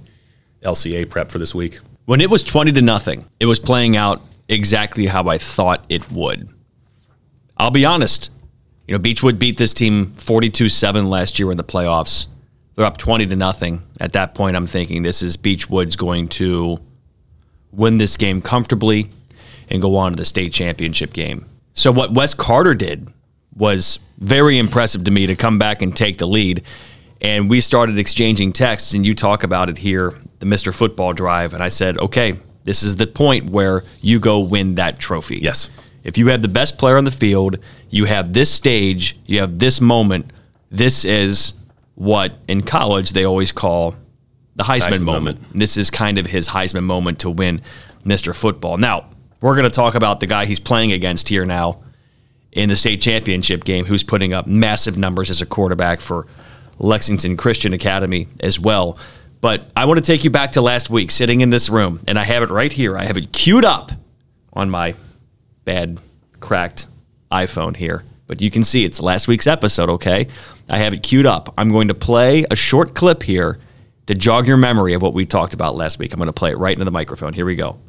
LCA 0.62 1.10
prep 1.10 1.32
for 1.32 1.40
this 1.40 1.56
week. 1.56 1.80
When 2.06 2.22
it 2.22 2.30
was 2.30 2.44
20 2.44 2.72
to 2.74 2.82
nothing, 2.82 3.26
it 3.40 3.48
was 3.48 3.60
playing 3.60 3.96
out 3.96 4.22
exactly 4.48 5.08
how 5.08 5.28
I 5.28 5.38
thought 5.38 5.84
it 5.90 6.12
would. 6.12 6.50
I'll 7.58 7.72
be 7.72 7.86
honest. 7.86 8.30
You 8.88 8.96
know, 8.96 9.00
Beechwood 9.00 9.40
beat 9.40 9.58
this 9.58 9.74
team 9.74 10.08
42-7 10.08 11.10
last 11.10 11.40
year 11.40 11.50
in 11.52 11.58
the 11.58 11.64
playoffs. 11.64 12.28
They're 12.76 12.86
up 12.86 12.98
20 12.98 13.28
to 13.28 13.36
nothing. 13.36 13.84
At 14.00 14.14
that 14.14 14.36
point, 14.36 14.56
I'm 14.56 14.66
thinking 14.66 15.04
this 15.04 15.22
is 15.22 15.38
Beechwood's 15.38 15.96
going 15.96 16.28
to 16.30 16.80
win 17.72 17.98
this 17.98 18.18
game 18.18 18.42
comfortably 18.42 19.10
and 19.72 19.82
go 19.82 19.96
on 19.96 20.12
to 20.12 20.16
the 20.18 20.26
state 20.26 20.54
championship 20.54 21.14
game. 21.14 21.46
So 21.74 21.92
what 21.92 22.14
Wes 22.14 22.34
Carter 22.34 22.76
did 22.76 23.08
was 23.56 24.00
very 24.20 24.58
impressive 24.58 25.04
to 25.06 25.12
me 25.12 25.28
to 25.28 25.36
come 25.36 25.58
back 25.58 25.82
and 25.82 25.96
take 25.96 26.18
the 26.18 26.28
lead. 26.28 26.64
And 27.22 27.50
we 27.50 27.62
started 27.62 27.98
exchanging 27.98 28.54
texts, 28.54 28.94
and 28.94 29.06
you 29.06 29.14
talk 29.14 29.44
about 29.44 29.70
it 29.70 29.78
here, 29.78 30.14
the 30.40 30.46
Mr. 30.46 30.74
Football 30.74 31.14
Drive. 31.14 31.54
And 31.54 31.64
I 31.64 31.70
said, 31.70 31.98
okay, 31.98 32.36
this 32.64 32.84
is 32.84 32.96
the 32.96 33.08
point 33.08 33.50
where 33.50 33.84
you 34.02 34.20
go 34.20 34.40
win 34.40 34.76
that 34.76 35.00
trophy. 35.00 35.38
Yes. 35.38 35.70
If 36.04 36.18
you 36.18 36.28
have 36.28 36.42
the 36.42 36.48
best 36.48 36.78
player 36.78 36.98
on 36.98 37.04
the 37.04 37.12
field, 37.12 37.60
you 37.90 38.06
have 38.06 38.34
this 38.34 38.52
stage, 38.52 39.18
you 39.26 39.40
have 39.40 39.60
this 39.60 39.80
moment, 39.80 40.34
this 40.72 41.06
is 41.06 41.54
what 41.96 42.38
in 42.48 42.62
college 42.62 43.12
they 43.12 43.26
always 43.26 43.52
call 43.52 43.96
the 44.56 44.64
Heisman, 44.64 44.94
Heisman 44.94 45.02
moment. 45.02 45.40
moment. 45.42 45.60
This 45.60 45.78
is 45.78 45.90
kind 45.90 46.18
of 46.18 46.26
his 46.26 46.50
Heisman 46.50 46.84
moment 46.84 47.20
to 47.20 47.30
win 47.30 47.62
Mr. 48.04 48.36
Football. 48.36 48.78
Now, 48.78 49.06
we're 49.42 49.56
going 49.56 49.66
to 49.66 49.70
talk 49.70 49.96
about 49.96 50.20
the 50.20 50.28
guy 50.28 50.46
he's 50.46 50.60
playing 50.60 50.92
against 50.92 51.28
here 51.28 51.46
now 51.46 51.80
in 52.52 52.70
the 52.70 52.76
state 52.76 53.02
championship 53.02 53.64
game, 53.64 53.86
who's 53.86 54.04
putting 54.04 54.34
up 54.34 54.46
massive 54.46 54.98
numbers 54.98 55.30
as 55.30 55.42
a 55.42 55.46
quarterback 55.46 56.00
for 56.00 56.28
Lexington 56.80 57.38
Christian 57.38 57.74
Academy 57.74 58.28
as 58.40 58.60
well. 58.60 58.98
But 59.40 59.66
I 59.76 59.86
want 59.86 59.98
to 59.98 60.06
take 60.06 60.24
you 60.24 60.30
back 60.30 60.54
to 60.54 60.62
last 60.62 60.90
week, 60.90 61.12
sitting 61.12 61.42
in 61.42 61.50
this 61.50 61.70
room, 61.70 62.00
and 62.08 62.20
I 62.20 62.24
have 62.24 62.44
it 62.44 62.50
right 62.50 62.72
here. 62.72 62.98
I 62.98 63.06
have 63.06 63.18
it 63.18 63.32
queued 63.32 63.66
up 63.66 63.92
on 64.54 64.70
my 64.70 64.94
bad, 65.66 66.00
cracked 66.40 66.88
iPhone 67.32 67.76
here. 67.76 68.04
But 68.28 68.42
you 68.42 68.52
can 68.52 68.64
see 68.64 68.86
it's 68.86 69.02
last 69.02 69.28
week's 69.28 69.48
episode, 69.48 69.90
okay? 69.90 70.28
I 70.70 70.78
have 70.78 70.94
it 70.94 71.04
queued 71.04 71.26
up. 71.26 71.54
I'm 71.58 71.70
going 71.70 71.88
to 71.88 71.96
play 71.96 72.46
a 72.52 72.56
short 72.56 72.94
clip 72.94 73.24
here 73.24 73.60
to 74.06 74.14
jog 74.14 74.48
your 74.48 74.58
memory 74.58 74.94
of 74.94 75.02
what 75.02 75.14
we 75.14 75.26
talked 75.26 75.54
about 75.54 75.76
last 75.76 76.00
week. 76.00 76.14
I'm 76.14 76.18
going 76.18 76.28
to 76.28 76.34
play 76.34 76.52
it 76.52 76.58
right 76.58 76.74
into 76.74 76.86
the 76.86 76.92
microphone. 76.92 77.34
Here 77.34 77.46
we 77.46 77.56
go. 77.56 77.80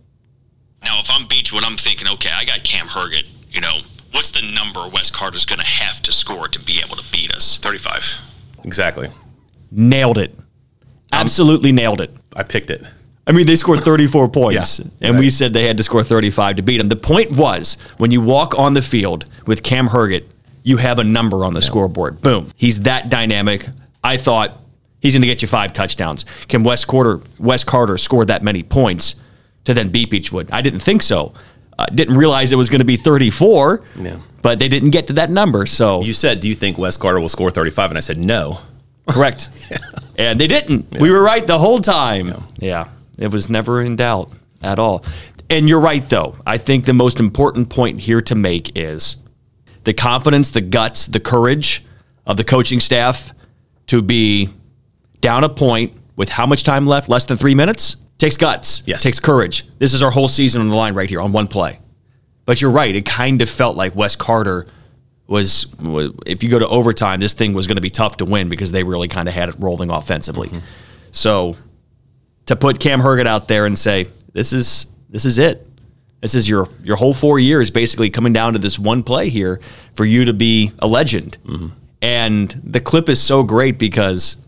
Now, 0.84 0.98
if 0.98 1.10
I'm 1.10 1.26
Beechwood, 1.26 1.64
I'm 1.64 1.76
thinking, 1.76 2.08
okay, 2.14 2.30
I 2.34 2.44
got 2.44 2.62
Cam 2.64 2.86
Herget. 2.86 3.26
You 3.54 3.60
know, 3.60 3.78
what's 4.12 4.30
the 4.30 4.42
number 4.54 4.80
West 4.92 5.12
Carter's 5.12 5.44
going 5.44 5.58
to 5.60 5.66
have 5.66 6.00
to 6.02 6.12
score 6.12 6.48
to 6.48 6.58
be 6.60 6.80
able 6.84 6.96
to 6.96 7.12
beat 7.12 7.32
us? 7.32 7.58
35. 7.58 8.64
Exactly. 8.64 9.10
Nailed 9.70 10.18
it. 10.18 10.36
Absolutely 11.12 11.72
nailed 11.72 12.00
it. 12.00 12.10
I 12.34 12.42
picked 12.42 12.70
it. 12.70 12.82
I 13.26 13.32
mean, 13.32 13.46
they 13.46 13.56
scored 13.56 13.80
34 13.80 14.28
points, 14.30 14.80
Yeah, 14.80 15.08
and 15.08 15.18
we 15.18 15.30
said 15.30 15.52
they 15.52 15.66
had 15.66 15.76
to 15.76 15.82
score 15.82 16.02
35 16.02 16.56
to 16.56 16.62
beat 16.62 16.78
them. 16.78 16.88
The 16.88 16.96
point 16.96 17.30
was, 17.30 17.76
when 17.98 18.10
you 18.10 18.20
walk 18.20 18.58
on 18.58 18.74
the 18.74 18.82
field 18.82 19.26
with 19.46 19.62
Cam 19.62 19.88
Herget, 19.88 20.24
you 20.64 20.76
have 20.78 20.98
a 20.98 21.04
number 21.04 21.44
on 21.44 21.54
the 21.54 21.62
scoreboard. 21.62 22.20
Boom. 22.20 22.48
He's 22.56 22.80
that 22.82 23.08
dynamic. 23.08 23.68
I 24.02 24.16
thought 24.16 24.60
he's 25.00 25.14
going 25.14 25.22
to 25.22 25.28
get 25.28 25.42
you 25.42 25.48
five 25.48 25.72
touchdowns. 25.72 26.24
Can 26.48 26.64
Wes 26.64 26.84
Carter, 26.84 27.20
Wes 27.38 27.62
Carter 27.64 27.96
score 27.98 28.24
that 28.24 28.42
many 28.42 28.62
points 28.62 29.16
to 29.64 29.74
then 29.74 29.88
beat 29.90 30.10
Beechwood? 30.10 30.50
I 30.50 30.62
didn't 30.62 30.80
think 30.80 31.02
so. 31.02 31.34
Uh, 31.78 31.86
didn't 31.86 32.16
realize 32.16 32.52
it 32.52 32.56
was 32.56 32.68
going 32.68 32.80
to 32.80 32.84
be 32.84 32.96
34, 32.96 33.82
Yeah. 33.96 34.18
but 34.42 34.58
they 34.58 34.68
didn't 34.68 34.90
get 34.90 35.06
to 35.06 35.14
that 35.14 35.30
number. 35.30 35.64
So 35.66 36.02
You 36.02 36.12
said, 36.12 36.40
Do 36.40 36.48
you 36.48 36.54
think 36.54 36.76
Wes 36.78 36.96
Carter 36.96 37.18
will 37.20 37.28
score 37.30 37.50
35? 37.50 37.90
And 37.90 37.98
I 37.98 38.00
said, 38.00 38.18
No. 38.18 38.58
Correct. 39.08 39.48
And 40.18 40.38
they 40.38 40.46
didn't. 40.46 40.98
We 41.00 41.10
were 41.10 41.22
right 41.22 41.44
the 41.46 41.58
whole 41.58 41.78
time. 41.78 42.44
Yeah. 42.58 42.88
It 43.18 43.28
was 43.32 43.48
never 43.48 43.80
in 43.80 43.96
doubt 43.96 44.30
at 44.62 44.78
all. 44.78 45.04
And 45.48 45.68
you're 45.70 45.80
right, 45.80 46.06
though. 46.06 46.36
I 46.46 46.58
think 46.58 46.84
the 46.84 46.92
most 46.92 47.18
important 47.18 47.70
point 47.70 47.98
here 48.00 48.20
to 48.20 48.34
make 48.34 48.76
is 48.76 49.16
the 49.84 49.94
confidence, 49.94 50.50
the 50.50 50.60
guts, 50.60 51.06
the 51.06 51.18
courage 51.18 51.82
of 52.26 52.36
the 52.36 52.44
coaching 52.44 52.78
staff 52.78 53.32
to 53.86 54.02
be 54.02 54.50
down 55.22 55.44
a 55.44 55.48
point 55.48 55.94
with 56.14 56.28
how 56.28 56.44
much 56.46 56.62
time 56.62 56.86
left? 56.86 57.08
Less 57.08 57.24
than 57.24 57.38
three 57.38 57.54
minutes? 57.54 57.96
Takes 58.22 58.36
guts. 58.36 58.84
Yes. 58.86 59.02
Takes 59.02 59.18
courage. 59.18 59.66
This 59.80 59.92
is 59.92 60.00
our 60.00 60.12
whole 60.12 60.28
season 60.28 60.60
on 60.60 60.68
the 60.68 60.76
line 60.76 60.94
right 60.94 61.10
here 61.10 61.20
on 61.20 61.32
one 61.32 61.48
play. 61.48 61.80
But 62.44 62.62
you're 62.62 62.70
right. 62.70 62.94
It 62.94 63.04
kind 63.04 63.42
of 63.42 63.50
felt 63.50 63.76
like 63.76 63.96
Wes 63.96 64.14
Carter 64.14 64.68
was, 65.26 65.66
was 65.80 66.12
if 66.24 66.44
you 66.44 66.48
go 66.48 66.60
to 66.60 66.68
overtime, 66.68 67.18
this 67.18 67.32
thing 67.32 67.52
was 67.52 67.66
going 67.66 67.78
to 67.78 67.82
be 67.82 67.90
tough 67.90 68.18
to 68.18 68.24
win 68.24 68.48
because 68.48 68.70
they 68.70 68.84
really 68.84 69.08
kind 69.08 69.26
of 69.26 69.34
had 69.34 69.48
it 69.48 69.56
rolling 69.58 69.90
offensively. 69.90 70.50
Mm-hmm. 70.50 70.64
So 71.10 71.56
to 72.46 72.54
put 72.54 72.78
Cam 72.78 73.00
Herget 73.00 73.26
out 73.26 73.48
there 73.48 73.66
and 73.66 73.76
say, 73.76 74.06
this 74.32 74.52
is 74.52 74.86
this 75.10 75.24
is 75.24 75.38
it. 75.38 75.66
This 76.20 76.36
is 76.36 76.48
your 76.48 76.68
your 76.84 76.94
whole 76.94 77.14
four 77.14 77.40
years 77.40 77.72
basically 77.72 78.08
coming 78.08 78.32
down 78.32 78.52
to 78.52 78.60
this 78.60 78.78
one 78.78 79.02
play 79.02 79.30
here 79.30 79.60
for 79.96 80.04
you 80.04 80.26
to 80.26 80.32
be 80.32 80.70
a 80.78 80.86
legend. 80.86 81.38
Mm-hmm. 81.44 81.76
And 82.02 82.50
the 82.62 82.80
clip 82.80 83.08
is 83.08 83.20
so 83.20 83.42
great 83.42 83.80
because 83.80 84.41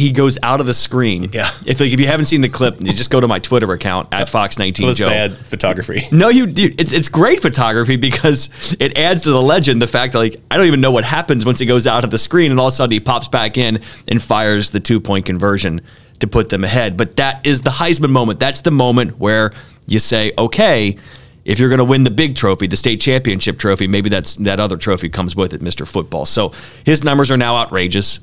he 0.00 0.10
goes 0.12 0.38
out 0.42 0.60
of 0.60 0.66
the 0.66 0.74
screen. 0.74 1.30
Yeah. 1.32 1.50
If 1.66 1.78
like, 1.80 1.92
if 1.92 2.00
you 2.00 2.06
haven't 2.06 2.24
seen 2.26 2.40
the 2.40 2.48
clip, 2.48 2.76
you 2.80 2.92
just 2.92 3.10
go 3.10 3.20
to 3.20 3.28
my 3.28 3.38
Twitter 3.38 3.70
account 3.72 4.08
at 4.12 4.28
Fox19 4.28 4.80
It 4.80 4.84
was 4.86 4.98
Joe. 4.98 5.08
bad 5.08 5.36
photography. 5.36 6.00
No, 6.12 6.28
you, 6.28 6.46
you 6.46 6.74
it's 6.78 6.92
it's 6.92 7.08
great 7.08 7.42
photography 7.42 7.96
because 7.96 8.48
it 8.80 8.96
adds 8.96 9.22
to 9.22 9.30
the 9.30 9.42
legend 9.42 9.80
the 9.82 9.86
fact 9.86 10.14
that 10.14 10.18
like 10.18 10.36
I 10.50 10.56
don't 10.56 10.66
even 10.66 10.80
know 10.80 10.90
what 10.90 11.04
happens 11.04 11.44
once 11.44 11.58
he 11.58 11.66
goes 11.66 11.86
out 11.86 12.04
of 12.04 12.10
the 12.10 12.18
screen 12.18 12.50
and 12.50 12.58
all 12.58 12.68
of 12.68 12.72
a 12.72 12.76
sudden 12.76 12.92
he 12.92 13.00
pops 13.00 13.28
back 13.28 13.58
in 13.58 13.80
and 14.08 14.22
fires 14.22 14.70
the 14.70 14.80
two 14.80 15.00
point 15.00 15.26
conversion 15.26 15.80
to 16.20 16.26
put 16.26 16.48
them 16.48 16.64
ahead. 16.64 16.96
But 16.96 17.16
that 17.16 17.46
is 17.46 17.62
the 17.62 17.70
Heisman 17.70 18.10
moment. 18.10 18.38
That's 18.40 18.62
the 18.62 18.70
moment 18.70 19.18
where 19.18 19.52
you 19.86 19.98
say, 19.98 20.32
okay, 20.38 20.96
if 21.44 21.58
you're 21.58 21.68
going 21.70 21.78
to 21.78 21.84
win 21.84 22.02
the 22.02 22.10
big 22.10 22.36
trophy, 22.36 22.66
the 22.66 22.76
state 22.76 23.00
championship 23.00 23.58
trophy, 23.58 23.86
maybe 23.88 24.08
that's 24.10 24.36
that 24.36 24.60
other 24.60 24.76
trophy 24.76 25.08
comes 25.08 25.34
with 25.34 25.52
it, 25.54 25.60
Mr. 25.62 25.86
Football. 25.86 26.26
So 26.26 26.52
his 26.84 27.02
numbers 27.02 27.30
are 27.30 27.36
now 27.36 27.56
outrageous. 27.56 28.20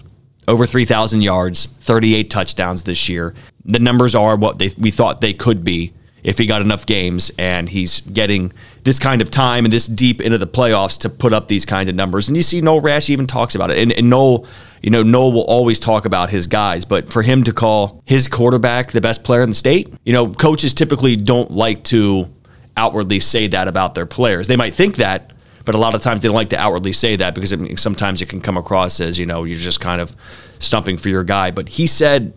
Over 0.48 0.66
3,000 0.66 1.22
yards, 1.22 1.66
38 1.82 2.30
touchdowns 2.30 2.84
this 2.84 3.10
year. 3.10 3.34
The 3.66 3.80
numbers 3.80 4.16
are 4.16 4.36
what 4.36 4.60
they, 4.60 4.72
we 4.78 4.92
thought 4.92 5.20
they 5.20 5.34
could 5.34 5.64
be 5.64 5.94
if 6.24 6.38
he 6.38 6.46
got 6.46 6.62
enough 6.62 6.86
games, 6.86 7.32
and 7.38 7.70
he's 7.70 8.02
getting 8.02 8.52
this 8.84 9.00
kind 9.00 9.22
of 9.22 9.32
time 9.32 9.66
and 9.66 9.74
this 9.74 9.88
deep 9.88 10.20
into 10.22 10.38
the 10.38 10.48
playoffs 10.48 11.00
to 11.00 11.10
put 11.10 11.32
up 11.32 11.48
these 11.48 11.66
kind 11.66 11.88
of 11.88 11.96
numbers. 11.96 12.28
And 12.28 12.36
you 12.36 12.44
see 12.44 12.60
Noel 12.60 12.82
Rash 12.82 13.10
even 13.10 13.28
talks 13.28 13.56
about 13.56 13.72
it. 13.72 13.78
And, 13.78 13.94
and 13.94 14.10
Noel, 14.10 14.46
you 14.82 14.90
know, 14.90 15.04
Noel 15.04 15.32
will 15.32 15.46
always 15.46 15.80
talk 15.80 16.06
about 16.06 16.30
his 16.30 16.48
guys, 16.48 16.86
but 16.86 17.12
for 17.12 17.22
him 17.22 17.44
to 17.46 17.54
call 17.54 18.02
his 18.06 18.28
quarterback 18.28 18.92
the 18.92 19.02
best 19.02 19.24
player 19.24 19.42
in 19.42 19.50
the 19.50 19.56
state, 19.56 19.90
you 20.04 20.12
know, 20.12 20.34
coaches 20.34 20.74
typically 20.74 21.16
don't 21.16 21.52
like 21.52 21.84
to 21.86 22.30
outwardly 22.76 23.20
say 23.20 23.48
that 23.48 23.68
about 23.68 23.94
their 23.94 24.06
players. 24.06 24.48
They 24.48 24.58
might 24.58 24.74
think 24.74 24.98
that, 24.98 25.32
but 25.68 25.76
a 25.76 25.78
lot 25.78 25.94
of 25.94 26.02
times 26.02 26.22
they 26.22 26.30
don't 26.30 26.36
like 26.36 26.48
to 26.52 26.58
outwardly 26.58 26.94
say 26.94 27.18
that 27.18 27.36
because 27.36 27.52
it, 27.52 27.78
sometimes 27.78 28.22
it 28.22 28.30
can 28.30 28.40
come 28.40 28.56
across 28.56 29.02
as, 29.02 29.20
you 29.20 29.26
know, 29.26 29.44
you're 29.44 29.60
just 29.60 29.82
kind 29.82 30.00
of 30.00 30.16
stumping 30.60 30.96
for 30.96 31.10
your 31.10 31.26
guy. 31.26 31.52
But 31.52 31.68
he 31.68 31.88
said 31.88 32.34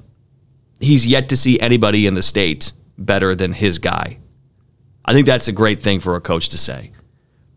he's 0.80 1.06
yet 1.06 1.28
to 1.28 1.36
see 1.36 1.60
anybody 1.60 2.08
in 2.08 2.14
the 2.14 2.22
state 2.22 2.72
better 2.98 3.36
than 3.36 3.52
his 3.52 3.78
guy. 3.78 4.18
I 5.04 5.12
think 5.12 5.26
that's 5.26 5.46
a 5.46 5.52
great 5.52 5.78
thing 5.80 6.00
for 6.00 6.16
a 6.16 6.20
coach 6.20 6.48
to 6.48 6.58
say, 6.58 6.90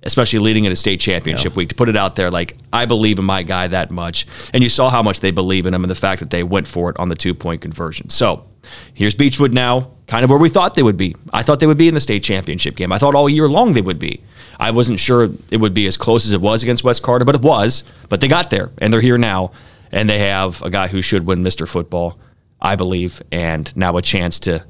especially 0.03 0.37
leading 0.37 0.65
in 0.65 0.71
a 0.71 0.75
state 0.75 0.99
championship 0.99 1.55
week, 1.55 1.69
to 1.69 1.75
put 1.75 1.89
it 1.89 1.97
out 1.97 2.15
there 2.15 2.29
like, 2.29 2.55
I 2.71 2.85
believe 2.85 3.17
in 3.17 3.25
my 3.25 3.41
guy 3.41 3.67
that 3.67 3.89
much. 3.89 4.27
And 4.53 4.61
you 4.61 4.69
saw 4.69 4.91
how 4.91 5.01
much 5.01 5.21
they 5.21 5.31
believe 5.31 5.65
in 5.65 5.73
him 5.73 5.83
and 5.83 5.89
the 5.89 5.95
fact 5.95 6.19
that 6.19 6.29
they 6.29 6.43
went 6.43 6.67
for 6.67 6.91
it 6.91 6.99
on 6.99 7.09
the 7.09 7.15
two 7.15 7.33
point 7.33 7.61
conversion. 7.61 8.11
So 8.11 8.47
here's 8.93 9.15
Beechwood 9.15 9.55
now, 9.55 9.89
kind 10.05 10.23
of 10.23 10.29
where 10.29 10.37
we 10.37 10.49
thought 10.49 10.75
they 10.75 10.83
would 10.83 10.97
be. 10.97 11.15
I 11.33 11.41
thought 11.41 11.59
they 11.59 11.67
would 11.67 11.79
be 11.79 11.87
in 11.87 11.95
the 11.95 11.99
state 11.99 12.21
championship 12.23 12.75
game. 12.75 12.91
I 12.91 12.99
thought 12.99 13.15
all 13.15 13.27
year 13.27 13.47
long 13.47 13.73
they 13.73 13.81
would 13.81 13.97
be. 13.97 14.21
I 14.59 14.71
wasn't 14.71 14.99
sure 14.99 15.29
it 15.49 15.57
would 15.57 15.73
be 15.73 15.87
as 15.87 15.97
close 15.97 16.25
as 16.25 16.33
it 16.33 16.41
was 16.41 16.63
against 16.63 16.83
West 16.83 17.01
Carter, 17.01 17.25
but 17.25 17.35
it 17.35 17.41
was. 17.41 17.83
But 18.09 18.21
they 18.21 18.27
got 18.27 18.49
there, 18.49 18.71
and 18.79 18.93
they're 18.93 19.01
here 19.01 19.17
now. 19.17 19.51
And 19.91 20.09
they 20.09 20.19
have 20.19 20.61
a 20.61 20.69
guy 20.69 20.87
who 20.87 21.01
should 21.01 21.25
win 21.25 21.43
Mr. 21.43 21.67
Football, 21.67 22.17
I 22.59 22.75
believe, 22.75 23.21
and 23.31 23.75
now 23.75 23.95
a 23.97 24.01
chance 24.01 24.39
to 24.39 24.65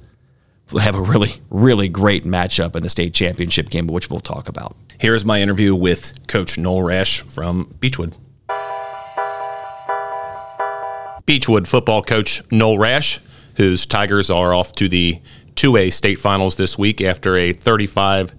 have 0.80 0.96
a 0.96 1.02
really, 1.02 1.34
really 1.50 1.88
great 1.88 2.26
matchup 2.26 2.76
in 2.76 2.84
the 2.84 2.90
state 2.90 3.14
championship 3.14 3.70
game, 3.70 3.88
which 3.88 4.10
we'll 4.10 4.20
talk 4.20 4.50
about. 4.50 4.76
Here's 5.00 5.24
my 5.24 5.42
interview 5.42 5.76
with 5.76 6.28
Coach 6.28 6.58
Noel 6.58 6.82
Rash 6.82 7.22
from 7.22 7.74
Beechwood. 7.80 8.16
Beechwood 11.26 11.68
football 11.68 12.04
coach 12.04 12.42
Noel 12.52 12.78
Rash, 12.78 13.20
whose 13.56 13.86
Tigers 13.86 14.30
are 14.30 14.54
off 14.54 14.74
to 14.74 14.90
the 14.90 15.22
2A 15.56 15.94
state 15.94 16.20
finals 16.20 16.56
this 16.56 16.78
week 16.78 17.02
after 17.02 17.38
a 17.38 17.54
35 17.54 18.34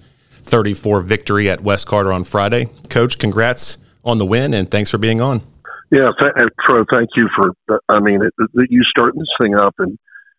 34 0.44 1.00
victory 1.00 1.48
at 1.48 1.62
West 1.62 1.86
Carter 1.86 2.12
on 2.12 2.24
Friday. 2.24 2.68
Coach, 2.88 3.18
congrats 3.18 3.78
on 4.04 4.18
the 4.18 4.26
win 4.26 4.54
and 4.54 4.70
thanks 4.70 4.90
for 4.90 4.98
being 4.98 5.20
on. 5.20 5.42
Yeah, 5.90 6.10
and 6.36 6.50
Tro, 6.66 6.84
thank 6.92 7.10
you 7.16 7.28
for. 7.36 7.78
I 7.88 8.00
mean, 8.00 8.20
it, 8.22 8.32
it, 8.54 8.70
you 8.70 8.82
starting 8.84 9.20
this 9.20 9.28
thing 9.40 9.54
up 9.54 9.74
and 9.78 9.98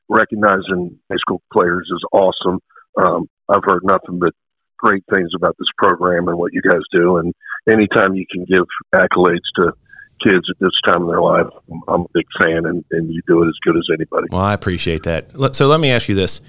recognizing 0.09 0.99
high 1.09 1.17
school 1.17 1.41
players 1.53 1.89
is 1.91 2.03
awesome. 2.11 2.59
Um, 2.97 3.29
I've 3.47 3.63
heard 3.63 3.83
nothing 3.83 4.19
but 4.19 4.33
great 4.77 5.03
things 5.13 5.31
about 5.35 5.55
this 5.57 5.67
program 5.77 6.27
and 6.27 6.37
what 6.37 6.53
you 6.53 6.61
guys 6.61 6.81
do. 6.91 7.17
And 7.17 7.33
anytime 7.71 8.15
you 8.15 8.25
can 8.29 8.45
give 8.45 8.65
accolades 8.93 9.47
to 9.57 9.71
kids 10.23 10.45
at 10.49 10.57
this 10.59 10.71
time 10.85 11.03
in 11.03 11.07
their 11.07 11.21
life, 11.21 11.47
I'm, 11.71 11.81
I'm 11.87 12.01
a 12.01 12.09
big 12.13 12.25
fan, 12.39 12.65
and, 12.65 12.83
and 12.91 13.13
you 13.13 13.21
do 13.27 13.43
it 13.43 13.47
as 13.47 13.55
good 13.63 13.77
as 13.77 13.87
anybody. 13.93 14.27
Well, 14.31 14.41
I 14.41 14.53
appreciate 14.53 15.03
that. 15.03 15.55
So 15.55 15.67
let 15.67 15.79
me 15.79 15.91
ask 15.91 16.09
you 16.09 16.15
this. 16.15 16.41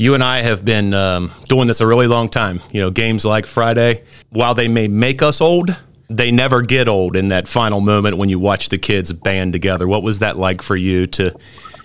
You 0.00 0.14
and 0.14 0.24
I 0.24 0.40
have 0.40 0.64
been 0.64 0.94
um, 0.94 1.30
doing 1.46 1.68
this 1.68 1.82
a 1.82 1.86
really 1.86 2.06
long 2.06 2.30
time. 2.30 2.62
You 2.72 2.80
know, 2.80 2.90
games 2.90 3.26
like 3.26 3.44
Friday, 3.44 4.02
while 4.30 4.54
they 4.54 4.66
may 4.66 4.88
make 4.88 5.20
us 5.20 5.42
old, 5.42 5.76
they 6.08 6.30
never 6.30 6.62
get 6.62 6.88
old 6.88 7.16
in 7.16 7.28
that 7.28 7.46
final 7.46 7.82
moment 7.82 8.16
when 8.16 8.30
you 8.30 8.38
watch 8.38 8.70
the 8.70 8.78
kids 8.78 9.12
band 9.12 9.52
together. 9.52 9.86
What 9.86 10.02
was 10.02 10.20
that 10.20 10.38
like 10.38 10.62
for 10.62 10.74
you 10.74 11.06
to 11.08 11.36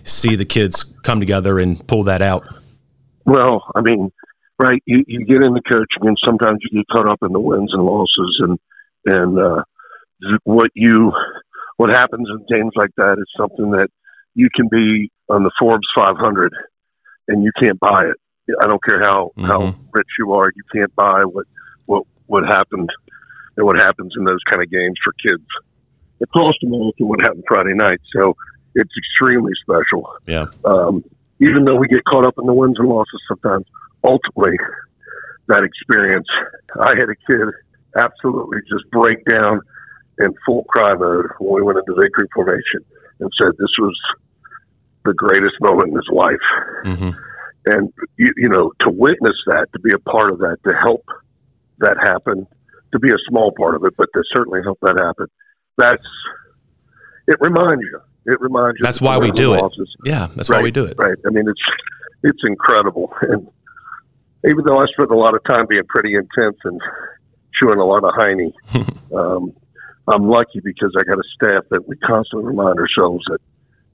see 0.06 0.38
the 0.38 0.46
kids 0.46 0.86
come 1.04 1.20
together 1.20 1.60
and 1.60 1.86
pull 1.88 2.04
that 2.04 2.22
out? 2.22 2.48
Well, 3.26 3.66
I 3.76 3.82
mean, 3.82 4.14
right? 4.60 4.82
You 4.86 5.04
you 5.08 5.26
get 5.26 5.40
the 5.42 5.62
coaching, 5.70 6.08
and 6.08 6.18
sometimes 6.26 6.60
you 6.62 6.80
get 6.80 6.86
caught 6.96 7.10
up 7.10 7.20
in 7.22 7.34
the 7.34 7.42
wins 7.42 7.74
and 7.74 7.84
losses, 7.84 8.40
and 8.40 8.58
and 9.08 9.38
uh, 9.38 9.64
what 10.46 10.72
you 10.74 11.12
what 11.76 11.90
happens 11.90 12.30
in 12.30 12.46
games 12.48 12.72
like 12.78 12.92
that 12.96 13.18
is 13.20 13.28
something 13.38 13.72
that 13.72 13.90
you 14.36 14.48
can 14.56 14.70
be 14.72 15.12
on 15.28 15.44
the 15.44 15.52
Forbes 15.60 15.88
500, 15.98 16.54
and 17.28 17.44
you 17.44 17.52
can't 17.60 17.80
buy 17.80 18.06
it. 18.06 18.18
I 18.62 18.68
don't 18.68 18.84
care 18.84 19.02
how 19.02 19.32
how 19.38 19.76
rich 19.94 20.08
you 20.20 20.34
are, 20.34 20.52
you 20.56 20.64
can't 20.74 20.94
buy 20.96 21.24
what 21.26 21.46
what 21.86 22.04
what 22.28 22.44
happened 22.46 22.90
and 23.58 23.66
what 23.66 23.78
happens 23.78 24.14
in 24.18 24.26
those 24.26 24.42
kind 24.52 24.62
of 24.62 24.70
games 24.70 24.96
for 25.04 25.14
kids 25.28 25.46
across 26.22 26.56
America. 26.64 27.04
What 27.06 27.22
happened 27.22 27.44
Friday 27.48 27.74
night? 27.74 28.02
So 28.14 28.36
it's 28.76 28.92
extremely 28.98 29.54
special 29.62 30.12
Yeah. 30.28 30.48
um, 30.66 31.04
even 31.40 31.66
though 31.66 31.76
we 31.76 31.88
get 31.88 32.04
caught 32.06 32.26
up 32.26 32.36
in 32.38 32.46
the 32.46 32.54
wins 32.54 32.76
and 32.80 32.88
losses 32.88 33.22
sometimes, 33.28 33.66
ultimately, 34.04 34.58
that 35.48 35.64
experience, 35.64 36.28
I 36.80 36.92
had 36.98 37.10
a 37.10 37.16
kid 37.28 37.48
absolutely 37.98 38.60
just 38.70 38.90
break 38.92 39.20
down 39.30 39.62
in 40.20 40.34
full 40.46 40.64
cry 40.66 40.94
mode 40.94 41.26
when 41.40 41.56
we 41.56 41.62
went 41.62 41.78
into 41.80 42.00
victory 42.00 42.28
formation 42.34 42.82
and 43.20 43.30
said 43.42 43.52
this 43.58 43.76
was 43.80 43.98
the 45.06 45.14
greatest 45.14 45.56
moment 45.62 45.90
in 45.90 45.96
his 45.96 46.10
life. 46.12 46.46
hmm 46.84 47.10
And, 47.68 47.94
you, 48.18 48.28
you 48.38 48.50
know, 48.50 48.72
to 48.82 48.90
witness 48.90 49.38
that, 49.48 49.68
to 49.74 49.80
be 49.80 49.92
a 49.94 50.00
part 50.00 50.32
of 50.32 50.40
that, 50.40 50.58
to 50.68 50.74
help 50.84 51.06
that 51.80 51.98
happen, 52.02 52.48
to 52.92 53.00
be 53.00 53.10
a 53.10 53.20
small 53.30 53.52
part 53.58 53.76
of 53.76 53.84
it, 53.86 53.94
but 53.98 54.10
to 54.14 54.24
certainly 54.36 54.62
help 54.64 54.80
that 54.82 55.00
happen, 55.00 55.28
that's, 55.78 56.04
it 57.28 57.38
reminds 57.40 57.84
you. 57.84 58.00
It 58.26 58.42
reminds 58.42 58.80
you. 58.80 58.84
That's 58.84 59.02
why 59.02 59.18
we 59.18 59.32
do 59.32 59.54
and 59.54 59.64
it. 59.64 59.88
Yeah, 60.04 60.28
that's 60.36 60.50
why 60.50 60.62
we 60.62 60.72
do 60.72 60.86
it. 60.86 60.96
Right. 60.98 61.18
I 61.28 61.30
mean, 61.30 61.48
it's 61.48 61.62
it's 62.24 62.42
incredible, 62.44 63.14
and 63.22 63.48
even 64.48 64.64
though 64.66 64.80
I 64.80 64.86
spent 64.94 65.12
a 65.12 65.16
lot 65.16 65.36
of 65.36 65.44
time 65.44 65.68
being 65.68 65.84
pretty 65.88 66.16
intense 66.16 66.58
and 66.64 66.82
chewing 67.60 67.80
a 67.80 67.86
lot 67.86 68.04
of 68.04 68.12
hiney, 68.12 68.52
um, 69.16 69.54
I'm 70.08 70.28
lucky 70.28 70.60
because 70.64 70.94
I 71.00 71.04
got 71.04 71.18
a 71.18 71.24
staff 71.36 71.64
that 71.70 71.88
we 71.88 71.98
constantly 71.98 72.48
remind 72.48 72.80
ourselves 72.80 73.24
that 73.30 73.40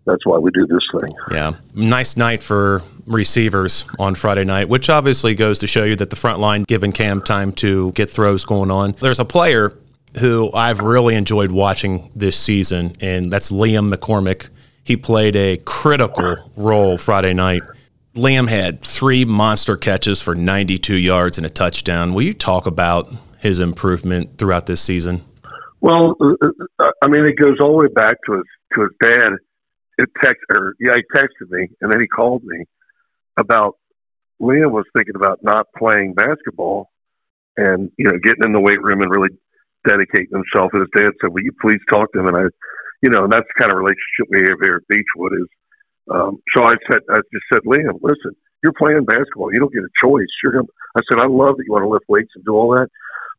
that's 0.06 0.26
why 0.26 0.38
we 0.38 0.52
do 0.52 0.66
this 0.68 0.84
thing. 1.00 1.14
Yeah. 1.32 1.54
Nice 1.74 2.18
night 2.18 2.44
for 2.44 2.82
receivers 3.06 3.86
on 4.00 4.16
Friday 4.16 4.44
night, 4.44 4.70
which 4.70 4.90
obviously 4.90 5.36
goes 5.36 5.60
to 5.60 5.68
show 5.68 5.84
you 5.84 5.96
that 5.98 6.10
the 6.10 6.16
front 6.16 6.40
line 6.40 6.64
giving 6.64 6.92
Cam 6.92 7.22
time 7.22 7.52
to 7.54 7.92
get 7.92 8.10
throws 8.10 8.46
going 8.46 8.72
on. 8.72 8.94
There's 9.00 9.20
a 9.20 9.26
player 9.26 9.78
who 10.20 10.52
I've 10.54 10.82
really 10.82 11.16
enjoyed 11.16 11.52
watching 11.52 12.12
this 12.16 12.38
season, 12.38 12.96
and 13.00 13.32
that's 13.32 13.52
Liam 13.52 13.94
McCormick. 13.94 14.50
He 14.84 14.98
played 14.98 15.36
a 15.36 15.58
critical 15.58 16.38
role 16.58 16.98
Friday 16.98 17.34
night. 17.34 17.64
Liam 18.16 18.50
had 18.50 18.82
three 18.82 19.24
monster 19.24 19.78
catches 19.78 20.22
for 20.22 20.36
92 20.36 20.96
yards 20.96 21.38
and 21.38 21.46
a 21.46 21.50
touchdown. 21.50 22.14
Will 22.14 22.24
you 22.24 22.34
talk 22.34 22.66
about 22.66 23.14
his 23.40 23.60
improvement 23.60 24.38
throughout 24.38 24.66
this 24.66 24.82
season? 24.82 25.24
Well, 25.80 26.16
uh, 26.20 26.48
uh, 26.80 26.92
I 27.02 27.08
mean, 27.08 27.26
it 27.26 27.38
goes 27.38 27.58
all 27.62 27.72
the 27.72 27.88
way 27.88 27.94
back 27.94 28.18
to 28.26 28.34
his 28.34 28.44
to 28.74 28.82
his 28.82 28.92
dad. 29.02 29.32
It 29.98 30.10
text 30.22 30.42
or 30.50 30.76
yeah, 30.80 30.94
he 30.96 31.04
texted 31.18 31.50
me 31.50 31.70
and 31.82 31.92
then 31.92 32.00
he 32.02 32.08
called 32.08 32.44
me 32.44 32.66
about 33.38 33.76
Liam 34.42 34.72
was 34.72 34.86
thinking 34.96 35.16
about 35.16 35.40
not 35.44 35.68
playing 35.78 36.14
basketball 36.14 36.90
and 37.58 37.92
you 37.98 38.06
know 38.06 38.18
getting 38.24 38.44
in 38.44 38.54
the 38.54 38.60
weight 38.60 38.82
room 38.82 39.02
and 39.02 39.12
really 39.12 39.30
dedicating 39.88 40.34
himself. 40.34 40.72
And 40.74 40.82
his 40.82 40.94
dad 40.96 41.14
said, 41.22 41.34
"Will 41.34 41.44
you 41.44 41.54
please 41.62 41.80
talk 41.90 42.12
to 42.14 42.20
him?" 42.20 42.28
And 42.28 42.38
I, 42.38 42.46
you 43.02 43.10
know, 43.10 43.24
and 43.24 43.32
that's 43.32 43.48
the 43.48 43.62
kind 43.62 43.72
of 43.72 43.80
relationship 43.80 44.26
we 44.30 44.42
have 44.50 44.60
here 44.62 44.82
at 44.82 44.88
Beechwood. 44.90 45.34
Is 45.34 45.50
um, 46.10 46.42
so 46.56 46.64
I 46.64 46.74
said, 46.90 47.02
I 47.10 47.22
just 47.32 47.46
said, 47.54 47.62
Liam, 47.66 48.00
listen, 48.02 48.36
you're 48.64 48.74
playing 48.78 49.06
basketball. 49.06 49.54
You 49.54 49.60
don't 49.60 49.74
get 49.74 49.84
a 49.84 49.98
choice. 50.02 50.32
You're 50.44 50.54
gonna. 50.54 50.72
I 50.98 51.02
said, 51.08 51.20
I 51.20 51.28
love 51.28 51.58
that 51.58 51.64
you 51.66 51.72
want 51.72 51.84
to 51.84 51.90
lift 51.90 52.06
weights 52.10 52.32
and 52.36 52.44
do 52.44 52.56
all 52.56 52.72
that. 52.74 52.90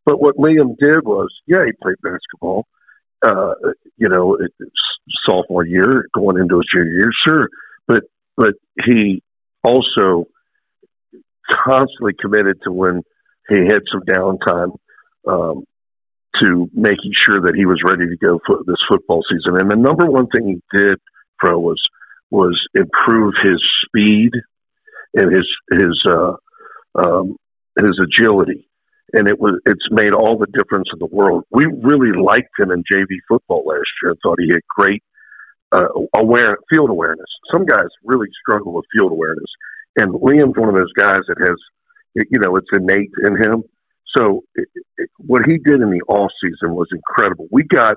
But 0.05 0.21
what 0.21 0.37
Liam 0.37 0.77
did 0.79 1.05
was, 1.05 1.29
yeah, 1.47 1.65
he 1.67 1.73
played 1.83 2.01
basketball. 2.03 2.67
Uh, 3.25 3.55
you 3.97 4.09
know, 4.09 4.37
sophomore 5.25 5.65
year, 5.65 6.07
going 6.13 6.39
into 6.39 6.57
his 6.57 6.67
junior 6.75 6.93
year, 6.93 7.11
sure. 7.27 7.49
But 7.87 8.05
but 8.37 8.55
he 8.85 9.23
also 9.63 10.27
constantly 11.51 12.15
committed 12.21 12.61
to 12.65 12.73
when 12.73 13.03
he 13.49 13.57
had 13.57 13.83
some 13.91 14.03
downtime 14.03 14.77
um, 15.29 15.65
to 16.41 16.71
making 16.73 17.13
sure 17.25 17.43
that 17.43 17.55
he 17.55 17.67
was 17.67 17.81
ready 17.85 18.09
to 18.09 18.17
go 18.17 18.41
for 18.47 18.59
this 18.67 18.77
football 18.89 19.23
season. 19.31 19.61
And 19.61 19.71
the 19.71 19.77
number 19.77 20.07
one 20.07 20.27
thing 20.29 20.49
he 20.49 20.77
did, 20.77 20.99
Pro, 21.39 21.59
was 21.59 21.81
was 22.31 22.59
improve 22.75 23.35
his 23.43 23.63
speed 23.85 24.31
and 25.15 25.35
his 25.35 25.47
his 25.71 26.03
uh, 26.09 26.33
um, 26.95 27.37
his 27.77 28.01
agility, 28.03 28.69
and 29.13 29.29
it 29.29 29.39
was 29.39 29.61
it's 29.67 29.87
made 29.91 30.13
all 30.13 30.39
the 30.39 30.47
difference 30.47 30.89
in 30.93 30.99
the 30.99 31.07
world. 31.07 31.45
We 31.51 31.67
really 31.67 32.13
liked 32.19 32.59
him 32.59 32.71
in 32.71 32.83
JV 32.83 33.19
football 33.29 33.65
last 33.67 33.89
year 34.03 34.13
and 34.13 34.19
thought 34.23 34.41
he 34.41 34.49
had 34.49 34.63
great 34.69 35.03
uh, 35.73 35.89
aware 36.17 36.57
field 36.71 36.91
awareness. 36.91 37.27
Some 37.53 37.67
guys 37.67 37.89
really 38.05 38.29
struggle 38.41 38.73
with 38.73 38.85
field 38.97 39.13
awareness, 39.13 39.51
and 39.97 40.15
Liam's 40.15 40.57
one 40.57 40.69
of 40.69 40.75
those 40.75 40.93
guys 40.93 41.21
that 41.29 41.39
has, 41.41 41.57
you 42.15 42.41
know, 42.41 42.57
it's 42.57 42.69
innate 42.73 43.11
in 43.25 43.37
him. 43.37 43.65
So 44.17 44.45
it, 44.55 44.69
it, 44.99 45.11
what 45.19 45.43
he 45.47 45.59
did 45.59 45.81
in 45.81 45.91
the 45.91 46.03
off 46.09 46.31
season 46.43 46.75
was 46.75 46.89
incredible. 46.93 47.47
We 47.51 47.65
got, 47.65 47.97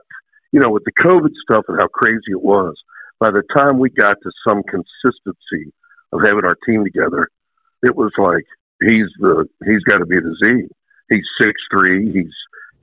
you 0.51 0.62
know, 0.62 0.69
with 0.69 0.84
the 0.86 0.93
COVID 1.03 1.31
stuff 1.43 1.65
and 1.67 1.77
how 1.79 1.88
crazy 1.88 2.31
it 2.31 2.41
was. 2.41 2.75
By 3.19 3.31
the 3.31 3.43
time 3.55 3.79
we 3.79 3.89
got 3.89 4.17
to 4.24 4.31
some 4.48 4.62
consistency 4.63 5.74
of 6.12 6.22
having 6.22 6.45
our 6.45 6.57
team 6.67 6.84
together, 6.84 7.29
it 7.84 7.95
was 7.95 8.12
like 8.17 8.45
he's 8.81 9.07
the 9.19 9.45
he's 9.65 9.84
got 9.84 10.00
to 10.00 10.05
be 10.05 10.19
the 10.19 10.36
Z. 10.43 10.67
He's 11.10 11.26
six 11.40 11.54
three. 11.72 12.12
He's 12.12 12.34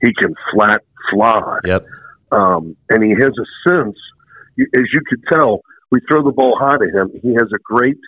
he 0.01 0.13
can 0.13 0.33
flat 0.53 0.81
fly. 1.11 1.59
Yep. 1.65 1.85
Um, 2.31 2.75
and 2.89 3.03
he 3.03 3.11
has 3.11 3.33
a 3.37 3.69
sense, 3.69 3.97
as 4.57 4.85
you 4.91 5.01
could 5.07 5.23
tell, 5.31 5.61
we 5.91 5.99
throw 6.09 6.23
the 6.23 6.31
ball 6.31 6.57
high 6.59 6.77
to 6.77 6.89
him. 6.89 7.11
He 7.21 7.33
has 7.33 7.49
a 7.53 7.59
great 7.63 7.99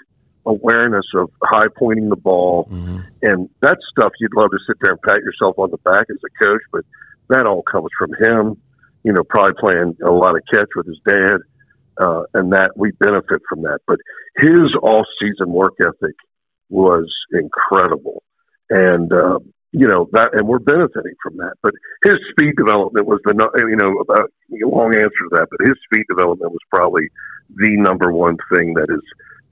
awareness 0.45 1.05
of 1.15 1.29
high 1.43 1.67
pointing 1.77 2.09
the 2.09 2.15
ball, 2.15 2.67
mm-hmm. 2.71 2.99
and 3.21 3.49
that 3.61 3.77
stuff 3.91 4.11
you'd 4.19 4.35
love 4.35 4.51
to 4.51 4.59
sit 4.67 4.77
there 4.81 4.93
and 4.93 5.01
pat 5.01 5.19
yourself 5.19 5.57
on 5.57 5.71
the 5.71 5.77
back 5.77 6.05
as 6.09 6.17
a 6.23 6.43
coach, 6.43 6.61
but 6.71 6.83
that 7.29 7.45
all 7.45 7.63
comes 7.63 7.89
from 7.97 8.11
him. 8.19 8.61
You 9.03 9.13
know, 9.13 9.23
probably 9.29 9.53
playing 9.59 9.97
a 10.03 10.11
lot 10.11 10.35
of 10.35 10.41
catch 10.51 10.69
with 10.75 10.87
his 10.87 10.99
dad, 11.07 11.37
uh, 11.99 12.23
and 12.33 12.53
that 12.53 12.71
we 12.75 12.91
benefit 12.99 13.41
from 13.47 13.61
that. 13.61 13.79
But 13.85 13.99
his 14.37 14.73
off-season 14.81 15.51
work 15.51 15.73
ethic 15.79 16.15
was 16.69 17.13
incredible, 17.31 18.23
and 18.71 19.13
uh, 19.13 19.39
you 19.71 19.87
know 19.87 20.09
that, 20.11 20.33
and 20.33 20.47
we're 20.47 20.59
benefiting 20.59 21.15
from 21.21 21.37
that. 21.37 21.53
But 21.61 21.73
his 22.03 22.15
speed 22.31 22.55
development 22.57 23.05
was 23.05 23.19
the 23.25 23.33
you 23.69 23.75
know 23.75 23.99
about 23.99 24.31
long 24.63 24.95
answer 24.95 25.09
to 25.09 25.29
that, 25.31 25.47
but 25.51 25.65
his 25.65 25.75
speed 25.85 26.05
development 26.09 26.51
was 26.51 26.61
probably 26.69 27.09
the 27.55 27.75
number 27.77 28.11
one 28.11 28.37
thing 28.53 28.73
that 28.75 28.87
has 28.89 29.01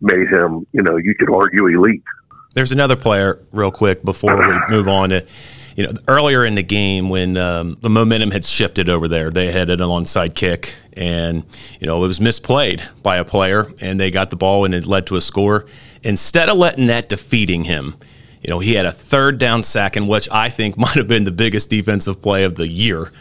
made 0.02 0.28
him, 0.28 0.68
you 0.74 0.84
know, 0.84 0.98
you 0.98 1.16
could 1.16 1.34
argue 1.34 1.68
elite. 1.68 2.04
There's 2.54 2.72
another 2.72 2.96
player, 2.96 3.40
real 3.52 3.72
quick, 3.72 4.04
before 4.04 4.38
we 4.38 4.60
move 4.70 4.88
on 4.88 5.10
to 5.10 5.26
you 5.76 5.86
know, 5.88 5.94
earlier 6.08 6.46
in 6.46 6.56
the 6.56 6.64
game 6.64 7.10
when 7.10 7.36
um, 7.38 7.78
the 7.82 7.90
momentum 7.90 8.32
had 8.32 8.46
shifted 8.46 8.90
over 8.90 9.08
there, 9.08 9.32
they 9.32 9.52
had 9.52 9.70
an 9.70 9.80
onside 9.80 10.36
kick, 10.36 10.76
and 10.94 11.44
you 11.80 11.88
know 11.88 12.04
it 12.04 12.08
was 12.08 12.20
misplayed 12.20 12.84
by 13.02 13.18
a 13.18 13.26
player, 13.26 13.66
and 13.82 14.00
they 14.00 14.12
got 14.12 14.30
the 14.30 14.36
ball, 14.36 14.66
and 14.66 14.74
it 14.74 14.86
led 14.86 15.08
to 15.08 15.16
a 15.16 15.22
score. 15.22 15.66
Instead 16.04 16.50
of 16.50 16.58
letting 16.58 16.88
that 16.88 17.10
defeating 17.10 17.64
him, 17.64 17.96
you 18.44 18.50
know, 18.50 18.60
he 18.60 18.74
had 18.74 18.86
a 18.86 18.92
third 18.92 19.38
down 19.38 19.64
sack, 19.64 19.96
in 19.96 20.08
which 20.08 20.28
I 20.32 20.50
think 20.50 20.78
might 20.78 20.96
have 20.96 21.08
been 21.08 21.24
the 21.24 21.32
biggest 21.32 21.70
defensive 21.70 22.22
play 22.22 22.44
of 22.44 22.56
the 22.56 22.68
year 22.68 23.12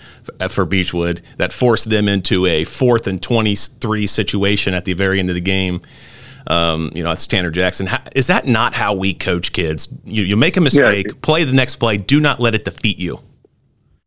for 0.48 0.64
Beechwood 0.64 1.22
that 1.38 1.52
forced 1.52 1.88
them 1.90 2.08
into 2.08 2.46
a 2.46 2.64
fourth 2.64 3.06
and 3.06 3.22
23 3.22 4.06
situation 4.06 4.74
at 4.74 4.84
the 4.84 4.94
very 4.94 5.18
end 5.18 5.28
of 5.28 5.34
the 5.34 5.40
game. 5.40 5.80
Um, 6.48 6.90
you 6.92 7.04
know, 7.04 7.12
it's 7.12 7.26
Tanner 7.28 7.50
Jackson. 7.50 7.86
How, 7.86 8.02
is 8.16 8.26
that 8.26 8.46
not 8.46 8.74
how 8.74 8.94
we 8.94 9.14
coach 9.14 9.52
kids? 9.52 9.88
You, 10.04 10.24
you 10.24 10.36
make 10.36 10.56
a 10.56 10.60
mistake, 10.60 11.06
yeah. 11.08 11.14
play 11.22 11.44
the 11.44 11.52
next 11.52 11.76
play. 11.76 11.98
Do 11.98 12.20
not 12.20 12.40
let 12.40 12.54
it 12.54 12.64
defeat 12.64 12.98
you. 12.98 13.20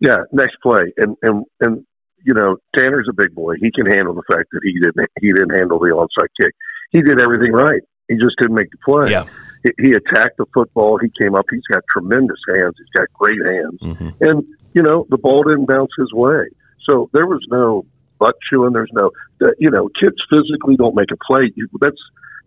Yeah, 0.02 0.24
next 0.34 0.58
play, 0.62 0.94
and 0.98 1.16
and 1.22 1.46
and 1.62 1.86
you 2.26 2.34
know, 2.34 2.58
Tanner's 2.78 3.08
a 3.10 3.14
big 3.14 3.34
boy. 3.34 3.56
He 3.62 3.72
can 3.72 3.86
handle 3.86 4.14
the 4.14 4.24
fact 4.28 4.50
that 4.52 4.60
he 4.64 4.74
didn't 4.74 5.10
he 5.22 5.32
didn't 5.32 5.58
handle 5.58 5.80
the 5.80 5.88
onside 5.88 6.28
kick. 6.40 6.54
He 6.92 7.02
did 7.02 7.22
everything 7.22 7.54
right. 7.54 7.82
He 8.10 8.16
just 8.16 8.36
didn't 8.40 8.56
make 8.56 8.70
the 8.72 8.78
play. 8.84 9.12
Yeah. 9.12 9.24
He, 9.66 9.88
he 9.88 9.92
attacked 9.94 10.38
the 10.38 10.46
football. 10.54 11.00
He 11.00 11.12
came 11.20 11.36
up. 11.36 11.46
He's 11.50 11.66
got 11.72 11.84
tremendous 11.92 12.40
hands. 12.48 12.76
He's 12.78 12.90
got 12.96 13.12
great 13.14 13.40
hands. 13.44 13.80
Mm-hmm. 13.82 14.24
And 14.24 14.44
you 14.74 14.84
know, 14.84 15.08
the 15.10 15.18
ball 15.18 15.44
didn't 15.44 15.66
bounce 15.66 15.92
his 15.98 16.14
way. 16.14 16.48
So 16.88 17.10
there 17.14 17.26
was 17.26 17.44
no 17.50 17.86
butt 18.20 18.36
chewing. 18.50 18.74
There's 18.74 18.92
no, 18.94 19.12
you 19.58 19.72
know, 19.72 19.90
kids 20.00 20.16
physically 20.30 20.76
don't 20.76 20.96
make 20.96 21.10
a 21.12 21.18
play. 21.26 21.52
That's 21.82 21.98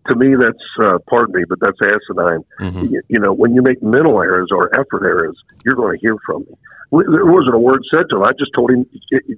to 0.09 0.15
me, 0.15 0.35
that's 0.39 0.57
uh, 0.81 0.99
pardon 1.09 1.35
me, 1.35 1.43
but 1.47 1.59
that's 1.59 1.77
asinine. 1.83 2.43
Mm-hmm. 2.59 2.93
You, 2.93 3.01
you, 3.09 3.19
know, 3.19 3.33
when 3.33 3.53
you 3.53 3.61
make 3.61 3.83
mental 3.83 4.19
errors 4.21 4.49
or 4.51 4.73
effort 4.73 5.05
errors, 5.05 5.37
you're 5.65 5.75
going 5.75 5.97
to 5.97 6.01
hear 6.01 6.15
from 6.25 6.43
me. 6.43 6.55
There 6.91 7.25
wasn't 7.25 7.53
a 7.53 7.59
word 7.59 7.81
said 7.93 8.05
to 8.09 8.17
him. 8.17 8.23
I 8.23 8.31
just 8.39 8.51
told 8.55 8.71
him, 8.71 8.85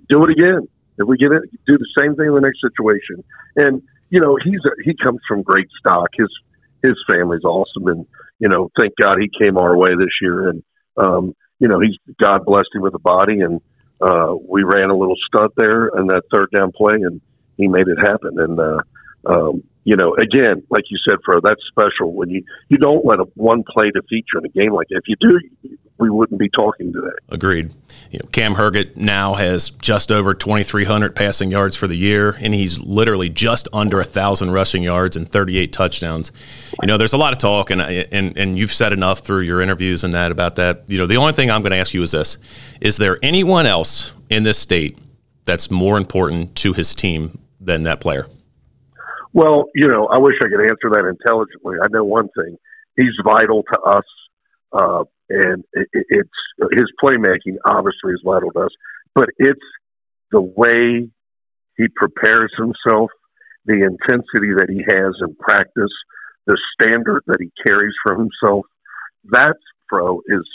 do 0.08 0.24
it 0.24 0.30
again. 0.30 0.68
If 0.98 1.08
we 1.08 1.18
get 1.18 1.32
it, 1.32 1.44
do 1.66 1.78
the 1.78 1.88
same 1.98 2.16
thing 2.16 2.28
in 2.28 2.36
the 2.36 2.42
next 2.42 2.62
situation. 2.62 3.24
And 3.56 3.82
you 4.10 4.20
know, 4.20 4.38
he's 4.44 4.60
a, 4.66 4.72
he 4.84 4.94
comes 4.94 5.20
from 5.28 5.42
great 5.42 5.68
stock. 5.80 6.10
His 6.14 6.30
his 6.84 6.96
family's 7.10 7.44
awesome, 7.44 7.88
and 7.88 8.06
you 8.40 8.50
know, 8.50 8.70
thank 8.80 8.94
God 9.02 9.18
he 9.20 9.30
came 9.44 9.58
our 9.58 9.78
way 9.78 9.90
this 9.98 10.14
year. 10.22 10.50
And 10.50 10.64
um, 10.98 11.36
you 11.60 11.68
know, 11.68 11.80
he's 11.80 11.98
God 12.20 12.46
blessed 12.46 12.70
him 12.74 12.82
with 12.82 12.96
a 12.96 13.00
body, 13.00 13.42
and 13.42 13.62
uh, 14.02 14.36
we 14.48 14.64
ran 14.64 14.90
a 14.90 14.98
little 14.98 15.18
stunt 15.28 15.54
there 15.58 15.88
and 15.94 16.10
that 16.10 16.24
third 16.34 16.50
down 16.54 16.72
play, 16.72 16.96
and 16.96 17.22
he 17.58 17.68
made 17.68 17.88
it 17.88 17.98
happen. 18.00 18.40
And 18.40 18.60
uh, 18.60 18.80
um, 19.26 19.64
you 19.84 19.96
know, 19.96 20.16
again, 20.16 20.64
like 20.70 20.84
you 20.90 20.98
said, 21.08 21.18
Fro, 21.26 21.40
that's 21.42 21.62
special 21.70 22.14
when 22.14 22.30
you 22.30 22.44
you 22.70 22.78
don't 22.78 23.06
let 23.06 23.20
a 23.20 23.26
one 23.36 23.64
play 23.64 23.92
defeat 23.92 24.26
you 24.34 24.40
in 24.40 24.46
a 24.46 24.50
game 24.50 24.74
like 24.74 24.88
that. 24.90 25.02
If 25.06 25.08
you 25.08 25.16
do, 25.20 25.78
we 25.98 26.10
wouldn't 26.10 26.40
be 26.40 26.50
talking 26.50 26.94
today. 26.94 27.16
Agreed. 27.30 27.72
You 28.12 28.20
know, 28.20 28.28
Cam 28.34 28.56
Herget 28.56 28.98
now 28.98 29.36
has 29.36 29.70
just 29.70 30.12
over 30.12 30.34
2,300 30.34 31.16
passing 31.16 31.50
yards 31.50 31.78
for 31.78 31.88
the 31.88 31.96
year, 31.96 32.36
and 32.42 32.54
he's 32.54 32.84
literally 32.84 33.30
just 33.30 33.70
under 33.72 34.02
a 34.02 34.04
thousand 34.04 34.52
rushing 34.52 34.84
yards 34.84 35.16
and 35.16 35.28
38 35.28 35.72
touchdowns. 35.72 36.34
You 36.82 36.88
know, 36.88 36.98
there's 36.98 37.14
a 37.14 37.18
lot 37.18 37.32
of 37.32 37.40
talk, 37.40 37.72
and 37.72 37.82
and 37.82 38.38
and 38.38 38.60
you've 38.60 38.74
said 38.74 38.92
enough 38.92 39.20
through 39.20 39.42
your 39.42 39.62
interviews 39.62 40.04
and 40.04 40.14
that 40.14 40.30
about 40.30 40.58
that. 40.58 40.84
You 40.88 40.98
know, 40.98 41.08
the 41.08 41.16
only 41.16 41.32
thing 41.32 41.50
I'm 41.50 41.62
going 41.62 41.72
to 41.72 41.78
ask 41.78 41.94
you 41.94 42.04
is 42.04 42.12
this: 42.12 42.38
Is 42.82 42.98
there 42.98 43.18
anyone 43.24 43.66
else 43.66 44.14
in 44.30 44.44
this 44.44 44.58
state 44.58 45.00
that's 45.46 45.72
more 45.72 45.98
important 45.98 46.54
to 46.58 46.74
his 46.74 46.94
team 46.94 47.40
than 47.62 47.84
that 47.84 48.02
player? 48.02 48.28
Well, 49.32 49.70
you 49.74 49.88
know, 49.88 50.08
I 50.08 50.18
wish 50.18 50.36
I 50.44 50.50
could 50.50 50.70
answer 50.70 50.90
that 50.92 51.06
intelligently. 51.06 51.78
I 51.82 51.88
know 51.90 52.04
one 52.04 52.28
thing: 52.36 52.58
he's 52.98 53.14
vital 53.24 53.64
to 53.74 53.80
us, 53.80 54.06
uh, 54.74 55.04
and 55.32 55.64
it, 55.74 55.88
it's 55.94 56.40
his 56.72 56.92
playmaking 57.04 57.58
obviously 57.66 58.14
is 58.14 58.22
vital 58.26 58.52
to 58.52 58.60
us. 58.60 58.72
But 59.16 59.30
it's 59.38 59.60
the 60.32 60.42
way 60.42 61.10
he 61.78 61.88
prepares 61.96 62.52
himself, 62.58 63.12
the 63.66 63.84
intensity 63.84 64.54
that 64.58 64.68
he 64.70 64.84
has 64.88 65.16
in 65.22 65.36
practice, 65.36 65.92
the 66.48 66.58
standard 66.74 67.24
that 67.28 67.38
he 67.40 67.52
carries 67.66 67.94
for 68.06 68.16
himself. 68.18 68.66
That's 69.26 69.60
pro 69.88 70.22
is 70.28 70.48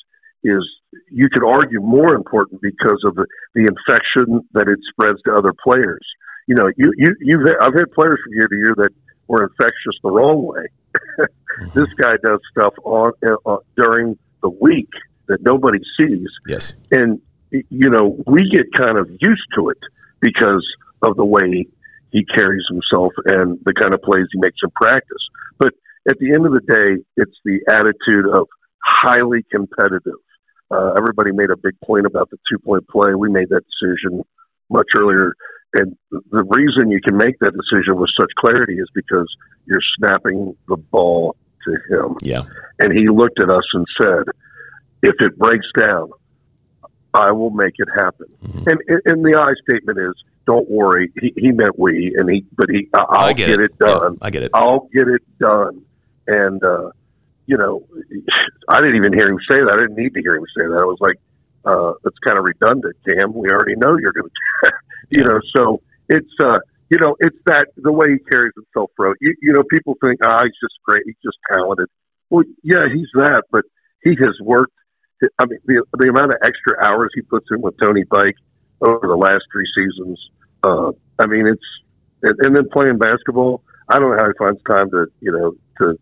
is 0.45 0.65
you 1.11 1.29
could 1.33 1.45
argue 1.45 1.81
more 1.81 2.15
important 2.15 2.61
because 2.63 3.03
of 3.05 3.17
the, 3.17 3.27
the 3.55 3.63
infection 3.63 4.49
that 4.53 4.69
it 4.69 4.79
spreads 4.93 5.21
to 5.25 5.35
other 5.35 5.53
players 5.65 6.07
you 6.47 6.55
know, 6.55 6.71
you 6.77 6.93
you 6.97 7.15
you've 7.21 7.47
I've 7.61 7.75
had 7.75 7.93
players 7.93 8.21
from 8.23 8.35
year 8.35 8.47
to 8.47 8.57
year 8.57 8.75
that 8.77 8.91
were 9.27 9.45
infectious 9.45 9.99
the 10.03 10.11
wrong 10.11 10.47
way. 10.47 10.67
mm-hmm. 11.19 11.79
This 11.79 11.93
guy 11.95 12.15
does 12.23 12.41
stuff 12.51 12.75
on 12.85 13.13
uh, 13.45 13.57
during 13.77 14.17
the 14.47 14.57
week 14.61 14.91
that 15.29 15.39
nobody 15.43 15.79
sees. 15.99 16.29
Yes, 16.47 16.75
and 16.91 17.21
you 17.51 17.91
know 17.91 18.17
we 18.27 18.49
get 18.51 18.67
kind 18.77 18.99
of 18.99 19.09
used 19.11 19.49
to 19.57 19.71
it 19.71 19.79
because 20.21 20.67
of 21.03 21.17
the 21.17 21.25
way 21.25 21.67
he 22.11 22.25
carries 22.25 22.65
himself 22.69 23.13
and 23.27 23.59
the 23.65 23.75
kind 23.75 23.93
of 23.93 24.01
plays 24.03 24.27
he 24.33 24.39
makes 24.39 24.59
in 24.63 24.71
practice. 24.71 25.25
But 25.59 25.73
at 26.09 26.19
the 26.19 26.33
end 26.33 26.47
of 26.47 26.53
the 26.53 26.61
day, 26.61 27.05
it's 27.17 27.37
the 27.45 27.61
attitude 27.69 28.27
of 28.33 28.49
highly 28.83 29.45
competitive. 29.51 30.21
Uh, 30.71 30.93
everybody 30.97 31.33
made 31.33 31.51
a 31.51 31.57
big 31.57 31.75
point 31.85 32.07
about 32.07 32.31
the 32.31 32.39
two 32.51 32.59
point 32.59 32.89
play. 32.89 33.15
We 33.15 33.31
made 33.31 33.49
that 33.51 33.63
decision 33.67 34.23
much 34.71 34.89
earlier 34.99 35.33
and 35.75 35.97
the 36.11 36.45
reason 36.45 36.91
you 36.91 37.01
can 37.01 37.17
make 37.17 37.39
that 37.41 37.53
decision 37.53 38.01
with 38.01 38.11
such 38.19 38.31
clarity 38.39 38.75
is 38.75 38.89
because 38.95 39.29
you're 39.67 39.81
snapping 39.99 40.57
the 40.69 40.77
ball 40.77 41.37
to 41.67 41.73
him. 41.89 42.17
Yeah. 42.23 42.43
And 42.79 42.93
he 42.93 43.09
looked 43.09 43.41
at 43.41 43.51
us 43.51 43.65
and 43.73 43.87
said, 44.01 44.25
if 45.03 45.15
it 45.21 45.39
breaks 45.39 45.67
down, 45.79 46.11
I 47.15 47.33
will 47.33 47.51
make 47.51 47.75
it 47.79 47.89
happen. 47.95 48.27
Mm-hmm. 48.45 48.69
And, 48.69 49.03
and 49.07 49.25
the 49.25 49.39
I 49.39 49.53
statement 49.69 49.99
is, 49.99 50.15
don't 50.47 50.69
worry. 50.71 51.13
He, 51.21 51.33
he 51.37 51.53
meant 51.53 51.79
we, 51.79 52.15
and 52.17 52.31
he, 52.31 52.45
but 52.57 52.67
he, 52.71 52.89
I'll 52.95 53.35
get, 53.35 53.49
get, 53.49 53.61
it, 53.61 53.73
it 53.73 53.79
done. 53.79 54.13
Yeah, 54.13 54.27
I 54.27 54.31
get 54.31 54.43
it. 54.45 54.51
I'll 54.55 54.89
get 54.93 55.09
it 55.09 55.23
done. 55.39 55.85
And, 56.27 56.63
uh, 56.63 56.91
you 57.47 57.57
know, 57.57 57.87
I 58.69 58.81
didn't 58.81 58.97
even 58.97 59.13
hear 59.13 59.29
him 59.29 59.39
say 59.51 59.59
that. 59.59 59.73
I 59.73 59.77
didn't 59.77 59.97
need 59.97 60.15
to 60.15 60.21
hear 60.21 60.37
him 60.37 60.45
say 60.57 60.67
that. 60.67 60.79
I 60.79 60.85
was 60.85 60.99
like, 61.01 61.17
uh, 61.65 61.95
it's 62.05 62.19
kind 62.25 62.39
of 62.39 62.45
redundant, 62.45 62.97
Cam. 63.05 63.33
We 63.35 63.49
already 63.51 63.75
know 63.77 63.97
you're 63.97 64.13
going 64.13 64.31
to, 64.65 64.73
you 65.11 65.25
know, 65.25 65.41
so 65.57 65.83
it's, 66.09 66.33
uh, 66.41 66.59
you 66.91 66.99
know, 66.99 67.17
it's 67.19 67.37
that 67.47 67.69
the 67.77 67.93
way 67.93 68.13
he 68.13 68.19
carries 68.31 68.53
himself, 68.55 68.91
bro. 68.97 69.15
You, 69.21 69.35
you 69.41 69.53
know, 69.53 69.63
people 69.71 69.97
think, 70.01 70.21
ah, 70.25 70.39
oh, 70.41 70.45
he's 70.45 70.55
just 70.63 70.75
great. 70.85 71.03
He's 71.05 71.17
just 71.25 71.39
talented. 71.53 71.89
Well, 72.31 72.45
yeah, 72.63 72.87
he's 72.93 73.09
that, 73.15 73.45
but 73.51 73.65
he 74.03 74.11
has 74.21 74.39
worked. 74.41 74.73
I 75.39 75.47
mean, 75.47 75.59
the, 75.65 75.83
the 75.99 76.09
amount 76.09 76.33
of 76.33 76.39
extra 76.45 76.85
hours 76.85 77.11
he 77.15 77.23
puts 77.23 77.47
in 77.51 77.61
with 77.63 77.75
Tony 77.83 78.05
Pike 78.05 78.37
over 78.81 79.07
the 79.07 79.17
last 79.17 79.45
three 79.53 79.67
seasons. 79.75 80.21
Uh, 80.63 80.93
I 81.19 81.27
mean, 81.27 81.47
it's 81.47 81.65
and, 82.23 82.35
and 82.41 82.57
then 82.57 82.69
playing 82.73 82.99
basketball. 82.99 83.63
I 83.89 83.99
don't 83.99 84.11
know 84.11 84.19
how 84.19 84.27
he 84.27 84.33
finds 84.39 84.61
time 84.65 84.91
to, 84.91 85.07
you 85.21 85.33
know, 85.33 85.55
to, 85.81 85.99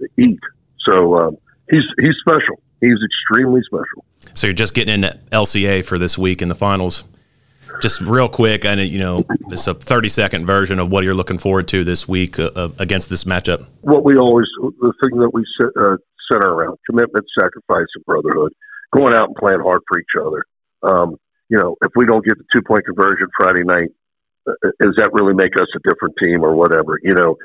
to 0.00 0.22
eat. 0.22 0.40
So 0.80 1.16
um, 1.16 1.36
he's 1.70 1.82
he's 2.00 2.14
special. 2.20 2.62
He's 2.80 2.98
extremely 3.04 3.60
special. 3.62 4.04
So 4.34 4.46
you're 4.46 4.54
just 4.54 4.74
getting 4.74 4.94
into 4.94 5.18
LCA 5.32 5.84
for 5.84 5.98
this 5.98 6.16
week 6.18 6.42
in 6.42 6.48
the 6.48 6.54
finals. 6.54 7.04
Just 7.80 8.00
real 8.00 8.28
quick, 8.28 8.64
and 8.64 8.80
you 8.80 8.98
know 8.98 9.24
this 9.48 9.66
a 9.66 9.74
30 9.74 10.08
second 10.08 10.46
version 10.46 10.78
of 10.78 10.90
what 10.90 11.04
you're 11.04 11.14
looking 11.14 11.38
forward 11.38 11.68
to 11.68 11.84
this 11.84 12.08
week 12.08 12.38
uh, 12.38 12.50
uh, 12.56 12.68
against 12.78 13.08
this 13.10 13.24
matchup. 13.24 13.66
What 13.82 14.04
we 14.04 14.16
always, 14.16 14.46
the 14.60 14.92
thing 15.02 15.18
that 15.20 15.30
we 15.32 15.44
uh, 15.60 15.96
center 16.30 16.52
around: 16.52 16.78
commitment, 16.88 17.24
sacrifice, 17.38 17.86
and 17.94 18.04
brotherhood. 18.04 18.52
Going 18.94 19.14
out 19.14 19.28
and 19.28 19.36
playing 19.36 19.60
hard 19.60 19.82
for 19.88 19.98
each 19.98 20.14
other. 20.20 20.44
Um, 20.82 21.16
you 21.48 21.58
know, 21.58 21.76
if 21.82 21.92
we 21.96 22.06
don't 22.06 22.24
get 22.24 22.38
the 22.38 22.44
two 22.52 22.62
point 22.62 22.84
conversion 22.86 23.28
Friday 23.38 23.64
night, 23.64 23.90
uh, 24.48 24.52
does 24.80 24.94
that 24.96 25.12
really 25.12 25.34
make 25.34 25.54
us 25.60 25.68
a 25.74 25.88
different 25.88 26.14
team 26.22 26.44
or 26.44 26.54
whatever? 26.54 26.98
You 27.02 27.14
know, 27.14 27.36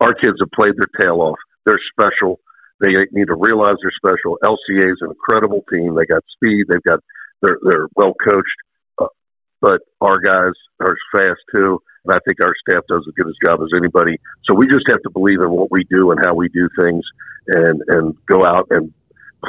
our 0.00 0.14
kids 0.14 0.38
have 0.40 0.50
played 0.54 0.74
their 0.76 0.90
tail 1.00 1.20
off. 1.20 1.38
They're 1.64 1.80
special. 1.92 2.40
They 2.80 2.92
need 3.12 3.28
to 3.28 3.36
realize 3.36 3.76
they're 3.82 3.92
special. 3.96 4.38
LCA 4.44 4.92
is 4.92 4.98
an 5.00 5.10
incredible 5.10 5.64
team. 5.70 5.94
They 5.94 6.06
got 6.06 6.22
speed. 6.34 6.66
They've 6.68 6.82
got 6.82 7.00
they're 7.42 7.58
they're 7.62 7.88
well 7.96 8.14
coached 8.24 8.58
but 9.60 9.80
our 10.00 10.18
guys 10.18 10.52
are 10.80 10.96
fast 11.12 11.40
too. 11.52 11.80
And 12.04 12.14
I 12.14 12.20
think 12.24 12.40
our 12.40 12.54
staff 12.68 12.82
does 12.88 13.04
as 13.06 13.14
good 13.14 13.26
a 13.26 13.46
job 13.46 13.60
as 13.62 13.68
anybody. 13.76 14.18
So 14.44 14.54
we 14.54 14.66
just 14.66 14.84
have 14.88 15.02
to 15.02 15.10
believe 15.10 15.40
in 15.40 15.50
what 15.50 15.70
we 15.70 15.84
do 15.90 16.12
and 16.12 16.20
how 16.24 16.34
we 16.34 16.48
do 16.48 16.68
things 16.78 17.04
and, 17.48 17.82
and 17.88 18.26
go 18.26 18.44
out 18.44 18.66
and 18.70 18.92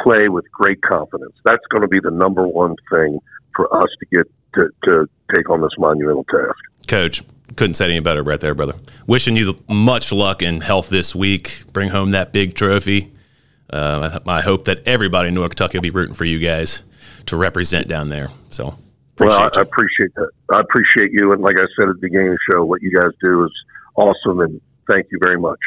play 0.04 0.30
with 0.30 0.46
great 0.52 0.82
confidence. 0.82 1.36
That's 1.46 1.66
going 1.70 1.82
to 1.82 1.88
be 1.88 2.00
the 2.00 2.12
number 2.12 2.48
one 2.48 2.76
thing 2.92 3.20
for 3.56 3.74
us 3.76 3.90
to 4.00 4.06
get 4.16 4.32
to, 4.56 4.70
to 4.86 5.10
take 5.36 5.50
on 5.50 5.62
this 5.62 5.72
monumental 5.78 6.24
task. 6.26 6.58
Coach, 6.88 7.24
couldn't 7.56 7.76
say 7.76 7.86
any 7.86 8.00
better 8.00 8.24
right 8.24 8.40
there, 8.40 8.56
brother. 8.56 8.74
Wishing 9.06 9.36
you 9.36 9.58
much 9.70 10.12
luck 10.12 10.42
and 10.42 10.64
health 10.64 10.90
this 10.90 11.16
week. 11.16 11.64
Bring 11.74 11.90
home 11.90 12.12
that 12.12 12.32
big 12.32 12.56
trophy. 12.56 13.12
Uh, 13.70 14.20
I 14.28 14.42
hope 14.42 14.66
that 14.66 14.88
everybody 14.88 15.30
in 15.30 15.36
North 15.36 15.50
Kentucky 15.50 15.78
will 15.78 15.84
be 15.84 15.90
rooting 15.90 16.14
for 16.14 16.26
you 16.26 16.40
guys 16.40 16.84
to 17.26 17.36
represent 17.36 17.88
down 17.88 18.10
there. 18.10 18.30
So 18.50 18.78
Appreciate 19.18 19.40
well, 19.40 19.50
I, 19.56 19.60
I, 19.60 19.62
appreciate 19.64 20.14
that. 20.16 20.30
I 20.52 20.60
appreciate 20.60 21.12
you, 21.12 21.32
and 21.32 21.42
like 21.42 21.56
I 21.56 21.66
said 21.76 21.90
at 21.90 21.96
the 21.96 22.02
beginning 22.02 22.28
of 22.28 22.34
the 22.34 22.54
show, 22.54 22.66
what 22.66 22.84
you 22.84 22.92
guys 22.92 23.12
do 23.20 23.46
is 23.46 23.52
awesome, 23.96 24.42
and 24.42 24.62
thank 24.88 25.08
you 25.12 25.18
very 25.20 25.40
much. 25.40 25.58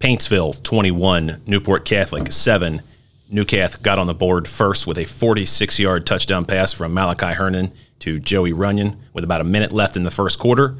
Paintsville 0.00 0.62
21, 0.62 1.40
Newport 1.46 1.86
Catholic 1.86 2.30
7. 2.30 2.82
Newcath 3.30 3.82
got 3.82 3.98
on 3.98 4.06
the 4.06 4.14
board 4.14 4.46
first 4.46 4.86
with 4.86 4.98
a 4.98 5.06
46 5.06 5.78
yard 5.78 6.04
touchdown 6.04 6.44
pass 6.44 6.74
from 6.74 6.92
Malachi 6.92 7.32
Herndon 7.32 7.72
to 8.00 8.18
Joey 8.18 8.52
Runyon 8.52 8.98
with 9.14 9.24
about 9.24 9.40
a 9.40 9.44
minute 9.44 9.72
left 9.72 9.96
in 9.96 10.02
the 10.02 10.10
first 10.10 10.38
quarter. 10.38 10.76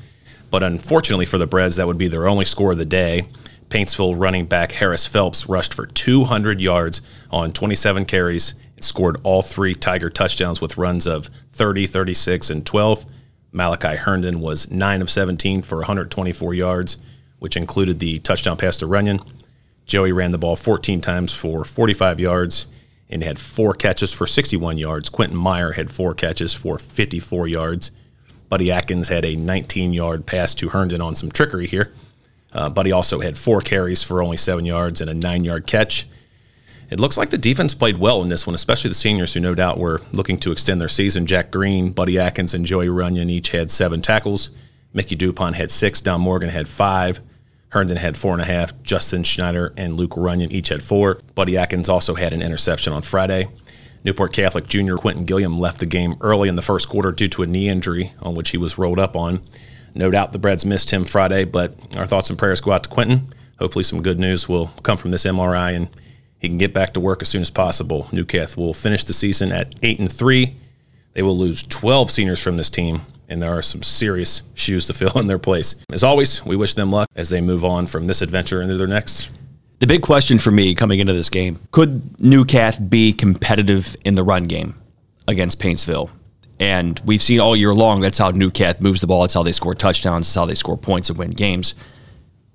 But 0.51 0.63
unfortunately 0.63 1.27
for 1.27 1.39
the 1.39 1.47
Breds, 1.47 1.77
that 1.77 1.87
would 1.87 1.97
be 1.97 2.09
their 2.09 2.29
only 2.29 2.45
score 2.45 2.73
of 2.73 2.79
the 2.79 2.85
day. 2.85 3.29
Paintsville 3.71 4.15
running 4.19 4.47
back 4.47 4.73
Harris 4.73 5.07
Phelps 5.07 5.49
rushed 5.49 5.73
for 5.73 5.87
200 5.87 6.61
yards 6.61 7.01
on 7.31 7.53
27 7.53 8.05
carries 8.05 8.55
scored 8.85 9.19
all 9.25 9.43
three 9.43 9.75
Tiger 9.75 10.11
touchdowns 10.11 10.61
with 10.61 10.79
runs 10.79 11.07
of 11.07 11.31
30, 11.51 11.87
36, 11.87 12.51
and 12.51 12.67
12. 12.67 13.07
Malachi 13.53 13.97
Herndon 13.97 14.41
was 14.41 14.71
9 14.71 15.03
of 15.03 15.11
17 15.11 15.63
for 15.63 15.79
124 15.79 16.55
yards, 16.55 16.99
which 17.39 17.57
included 17.57 17.99
the 17.99 18.19
touchdown 18.21 18.57
pass 18.57 18.79
to 18.79 18.87
Runyon. 18.87 19.21
Joey 19.87 20.13
ran 20.13 20.31
the 20.31 20.39
ball 20.39 20.57
14 20.57 21.01
times 21.01 21.35
for 21.35 21.65
45 21.65 22.21
yards 22.21 22.67
and 23.09 23.25
had 23.25 23.39
four 23.39 23.75
catches 23.75 24.13
for 24.13 24.27
61 24.27 24.79
yards. 24.79 25.09
Quentin 25.09 25.37
Meyer 25.37 25.73
had 25.73 25.91
four 25.91 26.15
catches 26.15 26.55
for 26.55 26.79
54 26.79 27.49
yards. 27.49 27.91
Buddy 28.49 28.71
Atkins 28.71 29.09
had 29.09 29.25
a 29.25 29.37
19 29.37 29.93
yard 29.93 30.27
pass 30.27 30.55
to 30.57 30.69
Herndon 30.69 31.01
on 31.01 31.17
some 31.17 31.31
trickery 31.31 31.67
here. 31.67 31.93
Uh, 32.53 32.69
Buddy 32.69 32.93
also 32.93 33.21
had 33.21 33.39
four 33.39 33.61
carries 33.61 34.03
for 34.03 34.23
only 34.23 34.37
seven 34.37 34.65
yards 34.65 35.01
and 35.01 35.11
a 35.11 35.15
nine 35.15 35.45
yard 35.45 35.67
catch. 35.67 36.07
It 36.91 36.99
looks 36.99 37.17
like 37.17 37.31
the 37.31 37.39
defense 37.39 37.73
played 37.73 37.99
well 37.99 38.21
in 38.23 38.29
this 38.29 38.47
one, 38.47 38.55
especially 38.55 38.89
the 38.89 38.95
seniors 38.95 39.35
who 39.35 39.41
no 39.41 39.55
doubt 39.55 39.79
were 39.79 40.01
looking 40.13 40.39
to 40.41 40.51
extend 40.51 40.81
their 40.81 40.89
season. 40.89 41.25
Jack 41.25 41.53
Green, 41.53 41.93
Buddy 41.93 42.19
Atkins, 42.19 42.53
and 42.53 42.67
Joey 42.67 42.89
Runyon 42.89 43.31
each 43.31 43.51
had 43.51 43.71
seven 43.71 44.03
tackles. 44.03 44.51
Mickey 44.93 45.15
Dupont 45.15 45.55
had 45.55 45.71
six. 45.71 46.01
Don 46.01 46.21
Morgan 46.21 46.51
had 46.51 46.67
five. 46.67 47.21
Herndon 47.69 47.97
had 47.97 48.17
four 48.19 48.33
and 48.33 48.43
a 48.43 48.45
half. 48.45 48.83
Justin 48.83 49.23
Schneider 49.23 49.73
and 49.77 49.97
Luke 49.97 50.17
Runyon 50.17 50.51
each 50.51 50.69
had 50.69 50.83
four. 50.83 51.21
Buddy 51.37 51.57
Atkins 51.57 51.89
also 51.89 52.17
had 52.17 52.33
an 52.33 52.43
interception 52.43 52.93
on 52.93 53.03
Friday. 53.03 53.49
Newport 54.03 54.33
Catholic 54.33 54.67
junior 54.67 54.97
Quentin 54.97 55.25
Gilliam 55.25 55.59
left 55.59 55.79
the 55.79 55.87
game 55.87 56.17
early 56.21 56.49
in 56.49 56.57
the 56.57 56.63
first 56.63 56.89
quarter 56.89 57.13
due 57.13 57.29
to 57.29 57.43
a 57.43 57.47
knee 57.47 57.69
injury 57.69 58.13
on 58.21 58.35
which 58.35 58.51
he 58.51 58.57
was 58.57 58.79
rolled 58.79 58.99
up 58.99 59.15
on. 59.15 59.41
No 59.95 60.11
doubt 60.11 60.33
the 60.33 60.39
Breds 60.39 60.65
missed 60.65 60.93
him 60.93 61.05
Friday, 61.05 61.45
but 61.45 61.75
our 61.97 62.07
thoughts 62.07 62.31
and 62.31 62.39
prayers 62.39 62.61
go 62.61 62.73
out 62.73 62.83
to 62.85 62.91
Quentin. 62.91 63.29
Hopefully, 63.59 63.83
some 63.83 64.03
good 64.03 64.19
news 64.19 64.49
will 64.49 64.69
come 64.83 64.97
from 64.97 65.11
this 65.11 65.25
MRI 65.25 65.77
and 65.77 65.89
he 66.41 66.49
can 66.49 66.59
get 66.59 66.73
back 66.73 66.95
to 66.95 67.01
work 67.01 67.23
as 67.23 67.29
soon 67.29 67.43
as 67.43 67.51
possible. 67.51 68.09
Newcath 68.13 68.57
will 68.57 68.75
finish 68.75 69.05
the 69.05 69.13
season 69.13 69.53
at 69.53 69.75
eight 69.83 69.99
and 70.01 70.11
three. 70.11 70.57
They 71.13 71.23
will 71.23 71.37
lose 71.37 71.63
12 71.63 72.11
seniors 72.11 72.43
from 72.43 72.57
this 72.57 72.71
team, 72.71 73.03
and 73.29 73.43
there 73.43 73.57
are 73.57 73.63
some 73.63 73.83
serious 73.83 74.43
shoes 74.55 74.87
to 74.87 74.95
fill 74.95 75.13
in 75.19 75.27
their 75.27 75.39
place. 75.39 75.77
As 75.93 76.03
always, 76.03 76.45
we 76.45 76.57
wish 76.57 76.75
them 76.75 76.91
luck 76.91 77.09
as 77.15 77.29
they 77.29 77.41
move 77.41 77.65
on 77.65 77.87
from 77.87 78.07
this 78.07 78.23
adventure 78.23 78.63
into 78.63 78.77
their 78.77 78.87
next. 78.87 79.31
The 79.81 79.87
big 79.87 80.03
question 80.03 80.39
for 80.39 80.51
me 80.51 80.75
coming 80.75 80.99
into 80.99 81.13
this 81.13 81.31
game 81.31 81.59
could 81.71 82.19
Newcath 82.19 82.91
be 82.91 83.13
competitive 83.13 83.97
in 84.05 84.15
the 84.15 84.25
run 84.25 84.45
game 84.45 84.75
against 85.29 85.61
Paintsville? 85.61 86.11
And 86.59 87.01
we've 87.07 87.23
seen 87.23 87.41
all 87.41 87.57
year 87.57 87.73
long 87.75 88.01
that's 88.01 88.19
how 88.19 88.31
Newcath 88.31 88.81
moves 88.81 89.01
the 89.01 89.07
ball, 89.07 89.23
that's 89.23 89.35
how 89.35 89.43
they 89.43 89.53
score 89.53 89.75
touchdowns, 89.75 90.27
that's 90.27 90.35
how 90.35 90.45
they 90.45 90.55
score 90.55 90.77
points 90.77 91.09
and 91.09 91.19
win 91.19 91.31
games. 91.31 91.75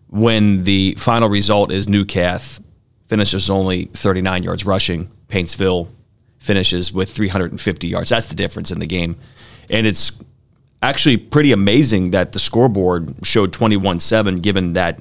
When 0.10 0.64
the 0.64 0.96
final 1.00 1.28
result 1.28 1.72
is 1.72 1.90
Newcath 1.90 2.62
finishes 3.08 3.50
only 3.50 3.86
39 3.86 4.44
yards 4.44 4.66
rushing. 4.66 5.10
Paintsville 5.28 5.88
finishes 6.40 6.94
with 6.94 7.12
350 7.12 7.88
yards. 7.88 8.10
That's 8.10 8.28
the 8.28 8.36
difference 8.36 8.72
in 8.72 8.80
the 8.80 8.86
game. 8.86 9.16
And 9.70 9.88
it's 9.88 10.12
actually 10.82 11.18
pretty 11.18 11.52
amazing 11.52 12.12
that 12.12 12.32
the 12.32 12.40
scoreboard 12.40 13.16
showed 13.24 13.52
21 13.52 14.00
7 14.00 14.40
given 14.40 14.74
that 14.74 15.00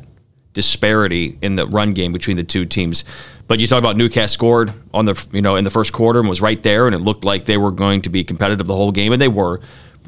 disparity 0.54 1.36
in 1.42 1.56
the 1.56 1.66
run 1.66 1.92
game 1.92 2.12
between 2.12 2.36
the 2.36 2.44
two 2.44 2.64
teams. 2.64 3.04
But 3.46 3.60
you 3.60 3.66
talk 3.66 3.78
about 3.78 3.96
Newcath 3.96 4.30
scored 4.30 4.72
on 4.94 5.04
the 5.04 5.28
you 5.32 5.42
know 5.42 5.56
in 5.56 5.64
the 5.64 5.70
first 5.70 5.92
quarter 5.92 6.20
and 6.20 6.28
was 6.28 6.40
right 6.40 6.62
there, 6.62 6.86
and 6.86 6.94
it 6.94 7.00
looked 7.00 7.24
like 7.24 7.44
they 7.44 7.58
were 7.58 7.72
going 7.72 8.00
to 8.02 8.08
be 8.08 8.24
competitive 8.24 8.66
the 8.66 8.74
whole 8.74 8.92
game, 8.92 9.12
and 9.12 9.20
they 9.20 9.28
were. 9.28 9.60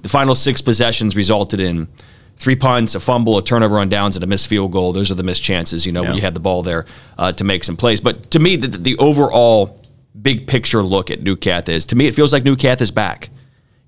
The 0.02 0.10
final 0.10 0.34
six 0.34 0.60
possessions 0.60 1.16
resulted 1.16 1.58
in 1.58 1.88
three 2.36 2.56
punts, 2.56 2.94
a 2.94 3.00
fumble, 3.00 3.38
a 3.38 3.42
turnover 3.42 3.78
on 3.78 3.88
downs, 3.88 4.16
and 4.16 4.22
a 4.22 4.26
missed 4.26 4.46
field 4.46 4.72
goal. 4.72 4.92
Those 4.92 5.10
are 5.10 5.14
the 5.14 5.22
missed 5.22 5.42
chances, 5.42 5.86
you 5.86 5.92
know, 5.92 6.02
yeah. 6.02 6.08
when 6.08 6.16
you 6.16 6.22
had 6.22 6.34
the 6.34 6.40
ball 6.40 6.62
there 6.62 6.86
uh, 7.18 7.32
to 7.32 7.44
make 7.44 7.64
some 7.64 7.76
plays. 7.76 8.00
But 8.00 8.30
to 8.32 8.38
me, 8.38 8.56
the, 8.56 8.68
the 8.68 8.96
overall 8.98 9.80
big 10.20 10.46
picture 10.46 10.82
look 10.82 11.10
at 11.10 11.22
Newcath 11.22 11.68
is 11.68 11.86
to 11.86 11.96
me, 11.96 12.06
it 12.06 12.14
feels 12.14 12.32
like 12.32 12.44
Newcath 12.44 12.80
is 12.80 12.90
back. 12.90 13.30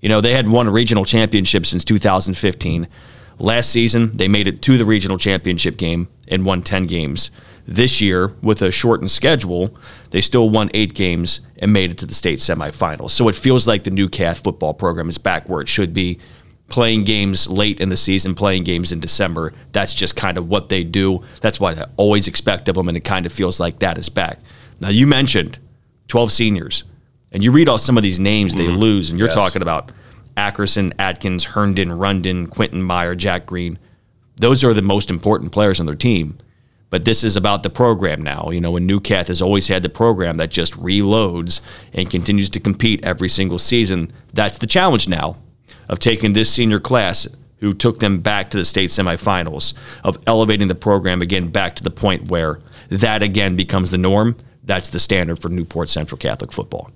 You 0.01 0.09
know, 0.09 0.21
they 0.21 0.33
had 0.33 0.47
won 0.47 0.67
a 0.67 0.71
regional 0.71 1.05
championship 1.05 1.65
since 1.65 1.83
2015. 1.83 2.87
Last 3.37 3.69
season, 3.69 4.15
they 4.15 4.27
made 4.27 4.47
it 4.47 4.61
to 4.63 4.77
the 4.77 4.85
regional 4.85 5.17
championship 5.17 5.77
game 5.77 6.07
and 6.27 6.45
won 6.45 6.61
10 6.61 6.87
games. 6.87 7.31
This 7.65 8.01
year, 8.01 8.33
with 8.41 8.61
a 8.61 8.71
shortened 8.71 9.11
schedule, 9.11 9.77
they 10.09 10.21
still 10.21 10.49
won 10.49 10.71
eight 10.73 10.95
games 10.95 11.41
and 11.57 11.71
made 11.71 11.91
it 11.91 11.97
to 11.99 12.05
the 12.05 12.13
state 12.13 12.39
semifinals. 12.39 13.11
So 13.11 13.27
it 13.27 13.35
feels 13.35 13.67
like 13.67 13.83
the 13.83 13.91
Newcath 13.91 14.43
football 14.43 14.73
program 14.73 15.07
is 15.07 15.17
back 15.17 15.47
where 15.47 15.61
it 15.61 15.67
should 15.67 15.93
be 15.93 16.19
playing 16.69 17.03
games 17.03 17.49
late 17.49 17.79
in 17.79 17.89
the 17.89 17.97
season, 17.97 18.35
playing 18.35 18.63
games 18.63 18.91
in 18.91 18.99
December. 18.99 19.53
That's 19.71 19.93
just 19.93 20.15
kind 20.15 20.37
of 20.37 20.47
what 20.47 20.69
they 20.69 20.83
do. 20.83 21.23
That's 21.41 21.59
what 21.59 21.77
I 21.77 21.85
always 21.97 22.27
expect 22.27 22.69
of 22.69 22.75
them, 22.75 22.87
and 22.87 22.97
it 22.97 23.03
kind 23.03 23.25
of 23.25 23.31
feels 23.31 23.59
like 23.59 23.79
that 23.79 23.97
is 23.97 24.09
back. 24.09 24.39
Now, 24.79 24.89
you 24.89 25.07
mentioned 25.07 25.59
12 26.07 26.31
seniors, 26.31 26.83
and 27.31 27.43
you 27.43 27.51
read 27.51 27.67
all 27.67 27.77
some 27.77 27.97
of 27.97 28.03
these 28.03 28.19
names 28.19 28.55
mm-hmm. 28.55 28.67
they 28.67 28.71
lose, 28.71 29.09
and 29.09 29.19
you're 29.19 29.27
yes. 29.27 29.35
talking 29.35 29.61
about 29.61 29.91
Ackerson, 30.37 30.93
Atkins, 30.99 31.43
Herndon, 31.43 31.91
Runyon, 31.91 32.47
Quentin 32.47 32.81
Meyer, 32.81 33.15
Jack 33.15 33.45
Green. 33.45 33.77
Those 34.37 34.63
are 34.63 34.73
the 34.73 34.81
most 34.81 35.09
important 35.09 35.51
players 35.51 35.79
on 35.79 35.85
their 35.85 35.95
team. 35.95 36.37
But 36.91 37.05
this 37.05 37.23
is 37.23 37.35
about 37.35 37.61
the 37.61 37.69
program 37.69 38.23
now. 38.23 38.49
You 38.49 38.59
know, 38.61 38.71
when 38.71 38.87
Newcath 38.87 39.27
has 39.27 39.43
always 39.43 39.67
had 39.67 39.83
the 39.83 39.89
program 39.89 40.37
that 40.37 40.49
just 40.49 40.73
reloads 40.73 41.61
and 41.93 42.09
continues 42.09 42.49
to 42.51 42.59
compete 42.59 43.05
every 43.05 43.29
single 43.29 43.59
season. 43.59 44.11
That's 44.33 44.57
the 44.57 44.65
challenge 44.65 45.07
now 45.07 45.37
of 45.87 45.99
taking 45.99 46.33
this 46.33 46.51
senior 46.51 46.79
class 46.79 47.27
who 47.59 47.73
took 47.73 47.99
them 47.99 48.19
back 48.19 48.49
to 48.49 48.57
the 48.57 48.65
state 48.65 48.89
semifinals, 48.89 49.73
of 50.03 50.17
elevating 50.25 50.67
the 50.67 50.75
program 50.75 51.21
again 51.21 51.49
back 51.49 51.75
to 51.75 51.83
the 51.83 51.91
point 51.91 52.29
where 52.29 52.59
that 52.89 53.21
again 53.21 53.55
becomes 53.55 53.91
the 53.91 53.97
norm. 53.97 54.35
That's 54.63 54.89
the 54.89 54.99
standard 54.99 55.39
for 55.39 55.49
Newport 55.49 55.89
Central 55.89 56.17
Catholic 56.17 56.51
football. 56.51 56.91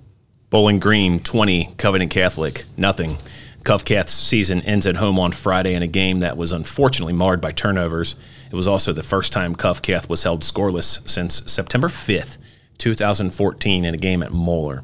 Bowling 0.50 0.80
Green 0.80 1.20
20, 1.20 1.74
Covington 1.78 2.10
Catholic 2.10 2.64
nothing. 2.78 3.18
Covcath's 3.64 4.12
season 4.12 4.62
ends 4.62 4.86
at 4.86 4.98
home 4.98 5.18
on 5.18 5.32
Friday 5.32 5.74
in 5.74 5.82
a 5.82 5.88
game 5.88 6.20
that 6.20 6.36
was 6.36 6.52
unfortunately 6.52 7.14
marred 7.14 7.40
by 7.42 7.52
turnovers. 7.52 8.16
It 8.52 8.56
was 8.56 8.68
also 8.68 8.92
the 8.92 9.04
first 9.04 9.34
time 9.34 9.56
Covcath 9.56 10.10
was 10.10 10.24
held 10.24 10.42
scoreless 10.42 11.08
since 11.10 11.50
September 11.52 11.88
5th, 11.88 12.38
2014, 12.78 13.86
in 13.86 13.94
a 13.94 13.98
game 13.98 14.22
at 14.22 14.34
Moeller. 14.34 14.84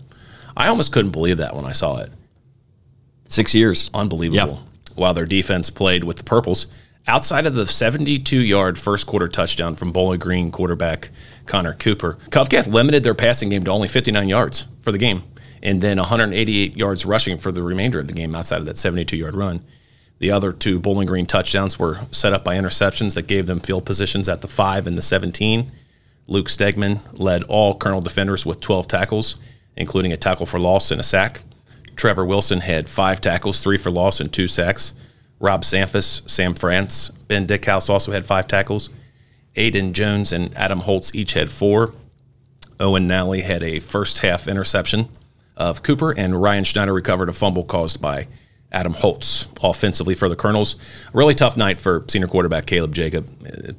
I 0.56 0.68
almost 0.68 0.94
couldn't 0.94 1.12
believe 1.12 1.38
that 1.38 1.56
when 1.56 1.66
I 1.66 1.74
saw 1.74 1.98
it. 1.98 2.12
Six 3.30 3.56
years. 3.56 3.90
Unbelievable. 3.94 4.56
Yep. 4.56 4.96
While 4.98 5.14
their 5.14 5.26
defense 5.26 5.70
played 5.70 6.04
with 6.04 6.18
the 6.18 6.24
Purples, 6.24 6.68
outside 7.08 7.46
of 7.46 7.54
the 7.54 7.66
72 7.66 8.38
yard 8.38 8.78
first 8.78 9.08
quarter 9.08 9.30
touchdown 9.30 9.76
from 9.76 9.94
Bowling 9.94 10.20
Green 10.20 10.52
quarterback 10.52 11.10
Connor 11.46 11.74
Cooper, 11.74 12.18
Covcath 12.30 12.68
limited 12.68 13.04
their 13.04 13.16
passing 13.16 13.50
game 13.50 13.64
to 13.64 13.72
only 13.72 13.88
59 13.88 14.28
yards 14.28 14.68
for 14.82 14.92
the 14.92 14.98
game 14.98 15.24
and 15.62 15.82
then 15.82 15.98
188 15.98 16.76
yards 16.78 17.06
rushing 17.06 17.38
for 17.38 17.52
the 17.52 17.64
remainder 17.64 18.00
of 18.00 18.08
the 18.08 18.14
game 18.14 18.36
outside 18.36 18.60
of 18.60 18.66
that 18.66 18.78
72 18.78 19.16
yard 19.16 19.36
run. 19.36 19.62
The 20.20 20.32
other 20.32 20.52
two 20.52 20.80
Bowling 20.80 21.08
Green 21.08 21.26
touchdowns 21.26 21.80
were 21.80 22.02
set 22.12 22.34
up 22.34 22.44
by 22.44 22.56
interceptions 22.56 23.16
that 23.16 23.28
gave 23.28 23.46
them 23.46 23.60
field 23.60 23.86
positions 23.86 24.28
at 24.28 24.42
the 24.42 24.48
5 24.48 24.86
and 24.86 24.98
the 24.98 25.02
17. 25.02 25.72
Luke 26.28 26.48
Stegman 26.48 27.00
led 27.14 27.44
all 27.44 27.74
Colonel 27.76 28.02
defenders 28.02 28.46
with 28.46 28.60
12 28.60 28.88
tackles, 28.88 29.38
including 29.78 30.12
a 30.12 30.18
tackle 30.18 30.46
for 30.46 30.60
loss 30.60 30.92
and 30.92 31.00
a 31.00 31.04
sack. 31.04 31.42
Trevor 32.00 32.26
Wilson 32.26 32.62
had 32.62 32.88
five 32.88 33.20
tackles, 33.20 33.60
three 33.60 33.78
for 33.78 33.92
loss, 33.92 34.22
and 34.22 34.32
two 34.32 34.48
sacks. 34.48 34.94
Rob 35.38 35.66
Samphus, 35.66 36.22
Sam 36.26 36.54
France, 36.54 37.10
Ben 37.10 37.46
Dickhouse 37.46 37.90
also 37.90 38.14
had 38.14 38.24
five 38.24 38.48
tackles. 38.48 38.90
Aiden 39.58 39.92
Jones 39.92 40.32
and 40.32 40.56
Adam 40.56 40.80
Holtz 40.80 41.14
each 41.14 41.34
had 41.34 41.50
four. 41.50 41.94
Owen 42.80 43.06
Nally 43.06 43.42
had 43.42 43.64
a 43.64 43.82
first 43.82 44.20
half 44.20 44.48
interception 44.48 45.10
of 45.58 45.84
Cooper, 45.84 46.18
and 46.18 46.42
Ryan 46.42 46.64
Schneider 46.64 46.94
recovered 46.94 47.28
a 47.28 47.34
fumble 47.34 47.66
caused 47.66 48.02
by 48.02 48.30
Adam 48.72 48.94
Holtz 48.94 49.48
offensively 49.62 50.16
for 50.16 50.30
the 50.30 50.38
Colonels. 50.38 50.78
A 51.14 51.18
really 51.18 51.34
tough 51.34 51.58
night 51.58 51.82
for 51.82 52.06
senior 52.08 52.30
quarterback 52.30 52.66
Caleb 52.66 52.96
Jacob. 52.96 53.28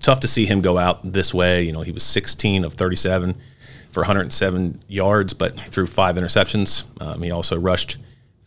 Tough 0.01 0.21
to 0.21 0.29
see 0.29 0.45
him 0.45 0.61
go 0.61 0.77
out 0.77 1.11
this 1.11 1.33
way. 1.33 1.63
You 1.63 1.73
know, 1.73 1.81
he 1.81 1.93
was 1.93 2.03
16 2.03 2.67
of 2.67 2.75
37 2.75 3.35
for 3.91 4.01
107 4.01 4.83
yards, 4.89 5.33
but 5.33 5.59
threw 5.59 5.87
five 5.87 6.17
interceptions. 6.17 6.85
Um, 7.01 7.23
he 7.23 7.31
also 7.31 7.59
rushed 7.59 7.97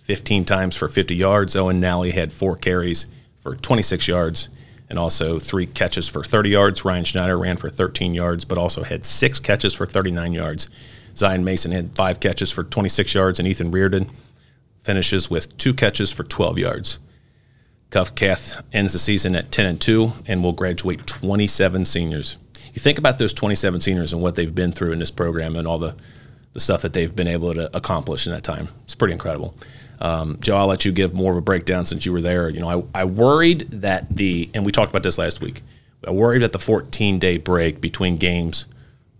15 0.03 0.45
times 0.45 0.75
for 0.75 0.87
50 0.87 1.15
yards. 1.15 1.55
Owen 1.55 1.79
Nally 1.79 2.11
had 2.11 2.31
four 2.31 2.55
carries 2.55 3.05
for 3.41 3.55
26 3.55 4.07
yards 4.07 4.49
and 4.89 4.99
also 4.99 5.39
three 5.39 5.65
catches 5.65 6.07
for 6.07 6.23
30 6.23 6.49
yards. 6.49 6.85
Ryan 6.85 7.03
Schneider 7.03 7.37
ran 7.37 7.57
for 7.57 7.69
13 7.69 8.13
yards, 8.13 8.45
but 8.45 8.57
also 8.57 8.83
had 8.83 9.05
six 9.05 9.39
catches 9.39 9.73
for 9.73 9.85
39 9.85 10.33
yards. 10.33 10.69
Zion 11.15 11.43
Mason 11.43 11.71
had 11.71 11.95
five 11.95 12.19
catches 12.19 12.51
for 12.51 12.63
26 12.63 13.13
yards, 13.13 13.39
and 13.39 13.47
Ethan 13.47 13.71
Reardon 13.71 14.09
finishes 14.83 15.29
with 15.29 15.57
two 15.57 15.73
catches 15.73 16.11
for 16.11 16.23
12 16.23 16.59
yards. 16.59 16.99
Covcath 17.89 18.61
ends 18.73 18.93
the 18.93 18.99
season 18.99 19.35
at 19.35 19.51
10 19.51 19.65
and 19.65 19.81
2 19.81 20.11
and 20.27 20.43
will 20.43 20.51
graduate 20.51 21.05
27 21.05 21.85
seniors. 21.85 22.37
You 22.73 22.79
think 22.79 22.97
about 22.97 23.19
those 23.19 23.33
27 23.33 23.81
seniors 23.81 24.13
and 24.13 24.21
what 24.21 24.35
they've 24.35 24.53
been 24.53 24.71
through 24.71 24.93
in 24.93 24.99
this 24.99 25.11
program 25.11 25.55
and 25.55 25.67
all 25.67 25.77
the, 25.77 25.95
the 26.53 26.59
stuff 26.59 26.81
that 26.81 26.93
they've 26.93 27.15
been 27.15 27.27
able 27.27 27.53
to 27.53 27.75
accomplish 27.75 28.25
in 28.25 28.33
that 28.33 28.43
time. 28.43 28.67
It's 28.83 28.95
pretty 28.95 29.13
incredible. 29.13 29.55
Um, 29.99 30.37
Joe, 30.41 30.57
I'll 30.57 30.67
let 30.67 30.85
you 30.85 30.91
give 30.91 31.13
more 31.13 31.31
of 31.31 31.37
a 31.37 31.41
breakdown 31.41 31.85
since 31.85 32.05
you 32.05 32.11
were 32.11 32.21
there. 32.21 32.49
You 32.49 32.59
know, 32.59 32.87
I, 32.93 33.01
I 33.01 33.05
worried 33.05 33.61
that 33.71 34.09
the, 34.09 34.49
and 34.53 34.65
we 34.65 34.71
talked 34.71 34.89
about 34.89 35.03
this 35.03 35.17
last 35.17 35.41
week, 35.41 35.61
I 36.05 36.11
worried 36.11 36.41
that 36.41 36.51
the 36.51 36.59
14 36.59 37.19
day 37.19 37.37
break 37.37 37.79
between 37.79 38.17
games 38.17 38.65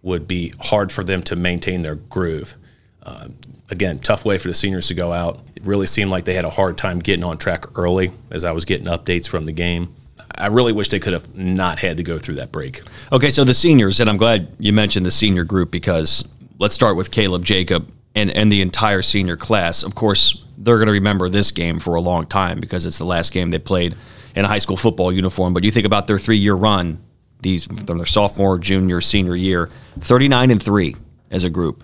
would 0.02 0.28
be 0.28 0.54
hard 0.60 0.92
for 0.92 1.04
them 1.04 1.24
to 1.24 1.36
maintain 1.36 1.82
their 1.82 1.96
groove. 1.96 2.56
Uh, 3.02 3.30
again, 3.70 4.00
tough 4.00 4.26
way 4.26 4.38
for 4.38 4.50
the 4.50 4.54
seniors 4.54 4.88
to 4.88 4.94
go 4.94 5.14
out. 5.14 5.40
It 5.56 5.64
really 5.64 5.88
seemed 5.88 6.12
like 6.12 6.26
they 6.26 6.34
had 6.34 6.46
a 6.46 6.50
hard 6.50 6.78
time 6.78 7.00
getting 7.00 7.24
on 7.24 7.38
track 7.38 7.78
early 7.78 8.12
as 8.32 8.44
I 8.44 8.52
was 8.52 8.66
getting 8.66 8.88
updates 8.88 9.28
from 9.28 9.46
the 9.46 9.52
game. 9.52 9.94
I 10.36 10.48
really 10.48 10.74
wish 10.74 10.90
they 10.90 11.00
could 11.00 11.14
have 11.14 11.36
not 11.36 11.80
had 11.80 11.98
to 11.98 12.04
go 12.04 12.18
through 12.18 12.36
that 12.36 12.52
break. 12.52 12.82
Okay, 13.12 13.30
so 13.30 13.44
the 13.44 13.54
seniors, 13.54 14.00
and 14.00 14.10
I'm 14.10 14.18
glad 14.18 14.50
you 14.60 14.74
mentioned 14.74 15.06
the 15.06 15.12
senior 15.12 15.44
group 15.44 15.70
because 15.72 16.28
let's 16.60 16.74
start 16.74 16.98
with 16.98 17.12
Caleb 17.12 17.46
Jacob 17.46 17.92
and, 18.16 18.32
and 18.32 18.52
the 18.52 18.62
entire 18.62 19.02
senior 19.02 19.38
class. 19.38 19.84
Of 19.84 19.96
course, 19.96 20.43
they're 20.58 20.78
going 20.78 20.88
to 20.88 20.94
remember 20.94 21.30
this 21.30 21.52
game 21.52 21.80
for 21.80 21.96
a 21.96 22.02
long 22.02 22.26
time 22.26 22.60
because 22.60 22.86
it's 22.86 22.98
the 22.98 23.06
last 23.06 23.32
game 23.32 23.52
they 23.52 23.60
played 23.60 23.96
in 24.36 24.46
a 24.46 24.48
high 24.48 24.60
school 24.60 24.78
football 24.78 25.12
uniform. 25.12 25.54
But 25.54 25.64
you 25.64 25.72
think 25.72 25.86
about 25.86 26.08
their 26.08 26.20
three 26.20 26.38
year 26.38 26.56
run, 26.56 27.04
these 27.42 27.66
from 27.66 27.98
their 27.98 28.06
sophomore, 28.06 28.58
junior, 28.58 29.02
senior 29.02 29.36
year, 29.36 29.70
39 30.00 30.52
and 30.52 30.64
3 30.64 30.96
as 31.32 31.44
a 31.44 31.50
group. 31.50 31.84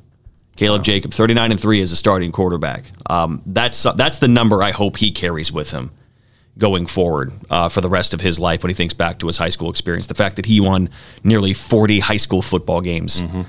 Caleb 0.55 0.79
wow. 0.79 0.83
Jacob, 0.83 1.13
39 1.13 1.51
and 1.51 1.59
3 1.59 1.81
as 1.81 1.91
a 1.91 1.95
starting 1.95 2.31
quarterback. 2.31 2.91
Um, 3.09 3.41
that's, 3.45 3.83
that's 3.95 4.19
the 4.19 4.27
number 4.27 4.61
I 4.61 4.71
hope 4.71 4.97
he 4.97 5.11
carries 5.11 5.51
with 5.51 5.71
him 5.71 5.91
going 6.57 6.85
forward 6.85 7.31
uh, 7.49 7.69
for 7.69 7.79
the 7.81 7.89
rest 7.89 8.13
of 8.13 8.21
his 8.21 8.39
life 8.39 8.61
when 8.61 8.69
he 8.69 8.73
thinks 8.73 8.93
back 8.93 9.19
to 9.19 9.27
his 9.27 9.37
high 9.37 9.49
school 9.49 9.69
experience. 9.69 10.07
The 10.07 10.15
fact 10.15 10.35
that 10.35 10.45
he 10.45 10.59
won 10.59 10.89
nearly 11.23 11.53
40 11.53 11.99
high 11.99 12.17
school 12.17 12.41
football 12.41 12.81
games 12.81 13.21
mm-hmm. 13.21 13.43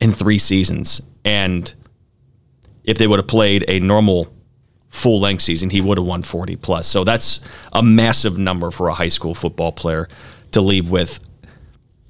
in 0.00 0.12
three 0.12 0.38
seasons. 0.38 1.00
And 1.24 1.72
if 2.82 2.98
they 2.98 3.06
would 3.06 3.20
have 3.20 3.28
played 3.28 3.64
a 3.68 3.78
normal 3.78 4.34
full 4.90 5.20
length 5.20 5.42
season, 5.42 5.70
he 5.70 5.80
would 5.80 5.98
have 5.98 6.06
won 6.06 6.22
40 6.22 6.56
plus. 6.56 6.86
So 6.86 7.04
that's 7.04 7.40
a 7.72 7.82
massive 7.82 8.38
number 8.38 8.70
for 8.70 8.88
a 8.88 8.94
high 8.94 9.08
school 9.08 9.34
football 9.34 9.72
player 9.72 10.08
to 10.52 10.60
leave 10.60 10.90
with. 10.90 11.20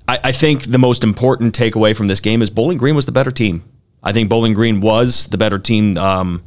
I, 0.07 0.19
I, 0.25 0.33
think 0.33 0.63
the 0.63 0.79
most 0.79 1.03
important 1.05 1.59
takeaway 1.59 1.95
from 1.95 2.07
this 2.07 2.21
game 2.21 2.41
is 2.41 2.51
Bowling 2.51 2.79
Green 2.79 2.95
was 2.95 3.07
the 3.07 3.13
better 3.13 3.31
team. 3.31 3.65
I 4.03 4.13
think 4.13 4.29
Bowling 4.29 4.55
Green 4.55 4.81
was 4.81 5.27
the 5.27 5.39
better 5.39 5.59
team, 5.59 5.99
um, 5.99 6.43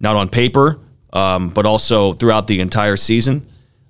not 0.00 0.16
on 0.16 0.28
paper, 0.28 0.78
um, 1.12 1.48
but 1.48 1.66
also 1.66 2.12
throughout 2.12 2.46
the 2.46 2.60
entire 2.60 2.96
season. 2.96 3.46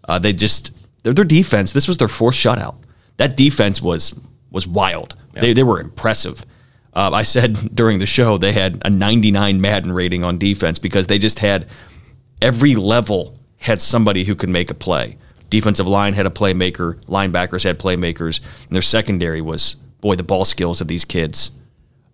Uh, 0.08 0.18
they 0.18 0.32
just 0.32 0.72
their, 1.02 1.12
their 1.12 1.24
defense. 1.24 1.72
This 1.72 1.88
was 1.88 1.98
their 1.98 2.08
fourth 2.08 2.34
shutout. 2.34 2.76
That 3.16 3.36
defense 3.36 3.82
was 3.82 4.18
was 4.50 4.66
wild. 4.66 5.16
Yeah. 5.34 5.40
They 5.40 5.52
they 5.52 5.62
were 5.62 5.80
impressive. 5.80 6.44
Uh, 6.98 7.10
I 7.12 7.22
said 7.22 7.74
during 7.74 8.00
the 8.00 8.06
show 8.06 8.38
they 8.38 8.52
had 8.52 8.82
a 8.84 8.90
99 8.90 9.60
Madden 9.60 9.92
rating 9.92 10.24
on 10.24 10.36
defense 10.36 10.80
because 10.80 11.06
they 11.06 11.18
just 11.18 11.38
had 11.38 11.66
every 12.42 12.74
level 12.74 13.38
had 13.58 13.80
somebody 13.80 14.24
who 14.24 14.34
could 14.34 14.48
make 14.48 14.70
a 14.70 14.74
play. 14.74 15.16
Defensive 15.48 15.86
line 15.86 16.12
had 16.12 16.26
a 16.26 16.30
playmaker, 16.30 17.02
linebackers 17.04 17.62
had 17.62 17.78
playmakers, 17.78 18.40
and 18.66 18.74
their 18.74 18.82
secondary 18.82 19.40
was 19.40 19.76
boy 20.00 20.16
the 20.16 20.22
ball 20.24 20.44
skills 20.44 20.80
of 20.80 20.88
these 20.88 21.04
kids 21.04 21.52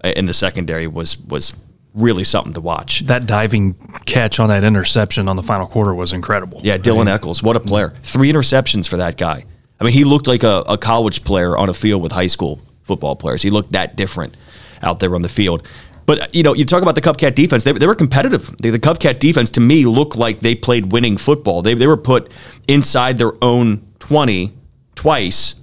in 0.04 0.26
the 0.26 0.34
secondary 0.34 0.86
was 0.86 1.18
was 1.18 1.54
really 1.94 2.24
something 2.24 2.52
to 2.52 2.60
watch. 2.60 3.00
That 3.06 3.26
diving 3.26 3.74
catch 4.04 4.38
on 4.38 4.48
that 4.50 4.64
interception 4.64 5.28
on 5.28 5.36
the 5.36 5.42
final 5.42 5.66
quarter 5.66 5.94
was 5.94 6.12
incredible. 6.12 6.60
Yeah, 6.62 6.76
Dylan 6.76 7.02
I 7.02 7.04
mean, 7.04 7.08
Eccles, 7.08 7.42
what 7.42 7.56
a 7.56 7.60
player! 7.60 7.94
Three 8.02 8.30
interceptions 8.30 8.86
for 8.86 8.98
that 8.98 9.16
guy. 9.16 9.46
I 9.80 9.84
mean, 9.84 9.94
he 9.94 10.04
looked 10.04 10.26
like 10.26 10.42
a, 10.42 10.62
a 10.68 10.76
college 10.76 11.24
player 11.24 11.56
on 11.56 11.68
a 11.68 11.74
field 11.74 12.02
with 12.02 12.12
high 12.12 12.26
school 12.26 12.60
football 12.82 13.16
players. 13.16 13.42
He 13.42 13.50
looked 13.50 13.72
that 13.72 13.96
different 13.96 14.36
out 14.84 15.00
there 15.00 15.14
on 15.14 15.22
the 15.22 15.28
field. 15.28 15.66
But 16.06 16.34
you 16.34 16.42
know, 16.42 16.52
you 16.52 16.64
talk 16.64 16.82
about 16.82 16.94
the 16.94 17.00
Covcath 17.00 17.34
defense; 17.34 17.64
they, 17.64 17.72
they 17.72 17.86
were 17.86 17.94
competitive. 17.94 18.54
The, 18.58 18.70
the 18.70 18.78
Covcath 18.78 19.18
defense, 19.18 19.50
to 19.50 19.60
me, 19.60 19.86
looked 19.86 20.16
like 20.16 20.40
they 20.40 20.54
played 20.54 20.92
winning 20.92 21.16
football. 21.16 21.62
They 21.62 21.74
they 21.74 21.86
were 21.86 21.96
put 21.96 22.32
inside 22.68 23.18
their 23.18 23.32
own 23.42 23.86
twenty 23.98 24.52
twice 24.94 25.56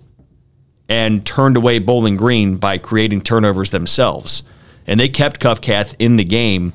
and 0.89 1.25
turned 1.25 1.55
away 1.55 1.79
Bowling 1.79 2.17
Green 2.17 2.57
by 2.57 2.77
creating 2.77 3.21
turnovers 3.21 3.69
themselves. 3.69 4.43
And 4.85 4.99
they 4.99 5.07
kept 5.07 5.39
Covcath 5.39 5.95
in 5.99 6.17
the 6.17 6.23
game, 6.25 6.73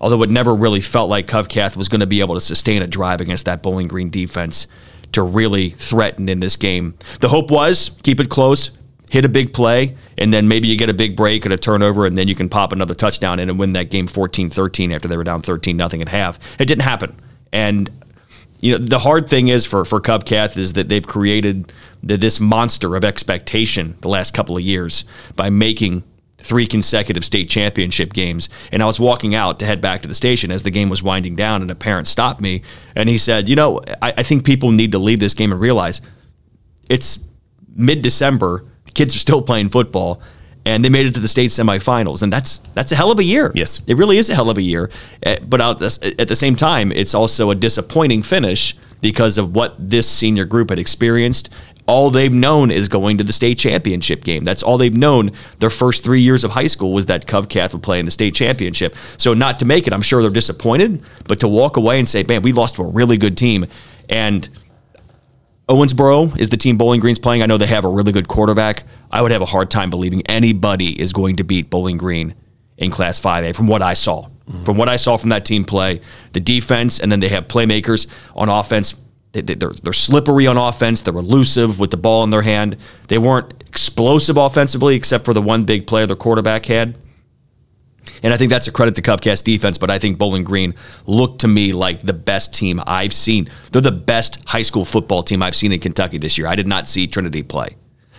although 0.00 0.22
it 0.22 0.30
never 0.30 0.54
really 0.54 0.80
felt 0.80 1.10
like 1.10 1.26
Covcath 1.26 1.76
was 1.76 1.88
going 1.88 2.00
to 2.00 2.06
be 2.06 2.20
able 2.20 2.34
to 2.34 2.40
sustain 2.40 2.80
a 2.80 2.86
drive 2.86 3.20
against 3.20 3.44
that 3.44 3.62
Bowling 3.62 3.88
Green 3.88 4.08
defense 4.08 4.66
to 5.12 5.22
really 5.22 5.70
threaten 5.70 6.28
in 6.28 6.40
this 6.40 6.56
game. 6.56 6.94
The 7.20 7.28
hope 7.28 7.50
was 7.50 7.90
keep 8.02 8.20
it 8.20 8.30
close, 8.30 8.70
hit 9.12 9.26
a 9.26 9.28
big 9.28 9.52
play, 9.52 9.94
and 10.16 10.32
then 10.32 10.48
maybe 10.48 10.66
you 10.66 10.78
get 10.78 10.88
a 10.88 10.94
big 10.94 11.14
break 11.14 11.44
and 11.44 11.52
a 11.52 11.58
turnover, 11.58 12.06
and 12.06 12.16
then 12.16 12.28
you 12.28 12.34
can 12.34 12.48
pop 12.48 12.72
another 12.72 12.94
touchdown 12.94 13.38
in 13.38 13.50
and 13.50 13.58
win 13.58 13.74
that 13.74 13.90
game 13.90 14.06
14 14.06 14.48
13 14.48 14.90
after 14.90 15.06
they 15.06 15.18
were 15.18 15.22
down 15.22 15.42
13 15.42 15.76
nothing 15.76 16.00
at 16.00 16.08
half. 16.08 16.38
It 16.58 16.64
didn't 16.64 16.84
happen. 16.84 17.14
And 17.52 17.90
you 18.60 18.72
know 18.72 18.78
the 18.78 19.00
hard 19.00 19.28
thing 19.28 19.48
is 19.48 19.66
for 19.66 19.84
for 19.84 20.00
Covcath 20.00 20.56
is 20.56 20.72
that 20.72 20.88
they've 20.88 21.06
created 21.06 21.74
the, 22.02 22.16
this 22.16 22.40
monster 22.40 22.96
of 22.96 23.04
expectation 23.04 23.98
the 24.00 24.08
last 24.08 24.32
couple 24.32 24.56
of 24.56 24.62
years 24.62 25.04
by 25.36 25.50
making 25.50 26.04
three 26.38 26.66
consecutive 26.66 27.22
state 27.22 27.50
championship 27.50 28.14
games. 28.14 28.48
And 28.72 28.82
I 28.82 28.86
was 28.86 28.98
walking 28.98 29.34
out 29.34 29.58
to 29.58 29.66
head 29.66 29.82
back 29.82 30.00
to 30.02 30.08
the 30.08 30.14
station 30.14 30.50
as 30.50 30.62
the 30.62 30.70
game 30.70 30.88
was 30.88 31.02
winding 31.02 31.34
down, 31.34 31.60
and 31.60 31.70
a 31.70 31.74
parent 31.74 32.06
stopped 32.06 32.40
me 32.40 32.62
and 32.96 33.10
he 33.10 33.18
said, 33.18 33.46
"You 33.46 33.56
know, 33.56 33.82
I, 34.00 34.14
I 34.16 34.22
think 34.22 34.46
people 34.46 34.70
need 34.70 34.92
to 34.92 34.98
leave 34.98 35.20
this 35.20 35.34
game 35.34 35.52
and 35.52 35.60
realize 35.60 36.00
it's 36.88 37.18
mid 37.76 38.00
December." 38.00 38.64
Kids 38.94 39.14
are 39.16 39.18
still 39.18 39.42
playing 39.42 39.70
football. 39.70 40.20
And 40.64 40.84
they 40.84 40.88
made 40.90 41.06
it 41.06 41.14
to 41.14 41.20
the 41.20 41.26
state 41.26 41.50
semifinals, 41.50 42.22
and 42.22 42.32
that's 42.32 42.58
that's 42.72 42.92
a 42.92 42.94
hell 42.94 43.10
of 43.10 43.18
a 43.18 43.24
year. 43.24 43.50
Yes. 43.52 43.80
it 43.88 43.96
really 43.96 44.16
is 44.16 44.30
a 44.30 44.34
hell 44.36 44.48
of 44.48 44.58
a 44.58 44.62
year. 44.62 44.90
Uh, 45.26 45.34
But 45.42 45.60
at 45.60 46.28
the 46.28 46.36
same 46.36 46.54
time, 46.54 46.92
it's 46.92 47.14
also 47.16 47.50
a 47.50 47.56
disappointing 47.56 48.22
finish 48.22 48.76
because 49.00 49.38
of 49.38 49.56
what 49.56 49.74
this 49.76 50.08
senior 50.08 50.44
group 50.44 50.70
had 50.70 50.78
experienced. 50.78 51.50
All 51.86 52.10
they've 52.10 52.32
known 52.32 52.70
is 52.70 52.86
going 52.86 53.18
to 53.18 53.24
the 53.24 53.32
state 53.32 53.58
championship 53.58 54.22
game. 54.22 54.44
That's 54.44 54.62
all 54.62 54.78
they've 54.78 54.96
known. 54.96 55.32
Their 55.58 55.68
first 55.68 56.04
three 56.04 56.20
years 56.20 56.44
of 56.44 56.52
high 56.52 56.68
school 56.68 56.92
was 56.92 57.06
that 57.06 57.26
Covcath 57.26 57.72
would 57.72 57.82
play 57.82 57.98
in 57.98 58.04
the 58.04 58.12
state 58.12 58.34
championship. 58.36 58.94
So 59.18 59.34
not 59.34 59.58
to 59.58 59.64
make 59.64 59.88
it, 59.88 59.92
I'm 59.92 60.00
sure 60.02 60.22
they're 60.22 60.30
disappointed, 60.30 61.02
but 61.26 61.40
to 61.40 61.48
walk 61.48 61.76
away 61.76 61.98
and 61.98 62.08
say, 62.08 62.22
"Man, 62.22 62.40
we 62.42 62.52
lost 62.52 62.76
to 62.76 62.82
a 62.82 62.86
really 62.86 63.16
good 63.16 63.36
team," 63.36 63.66
and 64.08 64.48
Owensboro 65.68 66.36
is 66.38 66.48
the 66.48 66.56
team 66.56 66.76
Bowling 66.76 67.00
Green's 67.00 67.18
playing. 67.18 67.42
I 67.42 67.46
know 67.46 67.56
they 67.56 67.66
have 67.66 67.84
a 67.84 67.88
really 67.88 68.12
good 68.12 68.28
quarterback. 68.28 68.84
I 69.10 69.22
would 69.22 69.30
have 69.30 69.42
a 69.42 69.46
hard 69.46 69.70
time 69.70 69.90
believing 69.90 70.22
anybody 70.26 71.00
is 71.00 71.12
going 71.12 71.36
to 71.36 71.44
beat 71.44 71.70
Bowling 71.70 71.96
Green 71.96 72.34
in 72.78 72.90
Class 72.90 73.20
5A 73.20 73.54
from 73.54 73.68
what 73.68 73.80
I 73.80 73.94
saw. 73.94 74.26
Mm-hmm. 74.26 74.64
From 74.64 74.76
what 74.76 74.88
I 74.88 74.96
saw 74.96 75.16
from 75.16 75.30
that 75.30 75.44
team 75.44 75.64
play, 75.64 76.00
the 76.32 76.40
defense, 76.40 76.98
and 76.98 77.12
then 77.12 77.20
they 77.20 77.28
have 77.28 77.46
playmakers 77.46 78.08
on 78.34 78.48
offense. 78.48 78.94
They, 79.30 79.40
they, 79.40 79.54
they're, 79.54 79.72
they're 79.72 79.92
slippery 79.92 80.48
on 80.48 80.56
offense. 80.56 81.00
They're 81.00 81.14
elusive 81.14 81.78
with 81.78 81.92
the 81.92 81.96
ball 81.96 82.24
in 82.24 82.30
their 82.30 82.42
hand. 82.42 82.76
They 83.06 83.18
weren't 83.18 83.62
explosive 83.68 84.36
offensively, 84.36 84.96
except 84.96 85.24
for 85.24 85.32
the 85.32 85.42
one 85.42 85.64
big 85.64 85.86
play 85.86 86.04
their 86.06 86.16
quarterback 86.16 86.66
had. 86.66 86.98
And 88.22 88.32
I 88.32 88.36
think 88.36 88.50
that's 88.50 88.68
a 88.68 88.72
credit 88.72 88.94
to 88.96 89.02
Covcath 89.02 89.42
defense, 89.44 89.78
but 89.78 89.90
I 89.90 89.98
think 89.98 90.18
Bowling 90.18 90.44
Green 90.44 90.74
looked 91.06 91.40
to 91.40 91.48
me 91.48 91.72
like 91.72 92.00
the 92.00 92.12
best 92.12 92.54
team 92.54 92.80
I've 92.86 93.12
seen. 93.12 93.48
They're 93.70 93.82
the 93.82 93.90
best 93.90 94.42
high 94.48 94.62
school 94.62 94.84
football 94.84 95.22
team 95.22 95.42
I've 95.42 95.56
seen 95.56 95.72
in 95.72 95.80
Kentucky 95.80 96.18
this 96.18 96.38
year. 96.38 96.46
I 96.46 96.54
did 96.54 96.66
not 96.66 96.88
see 96.88 97.06
Trinity 97.06 97.42
play. 97.42 97.76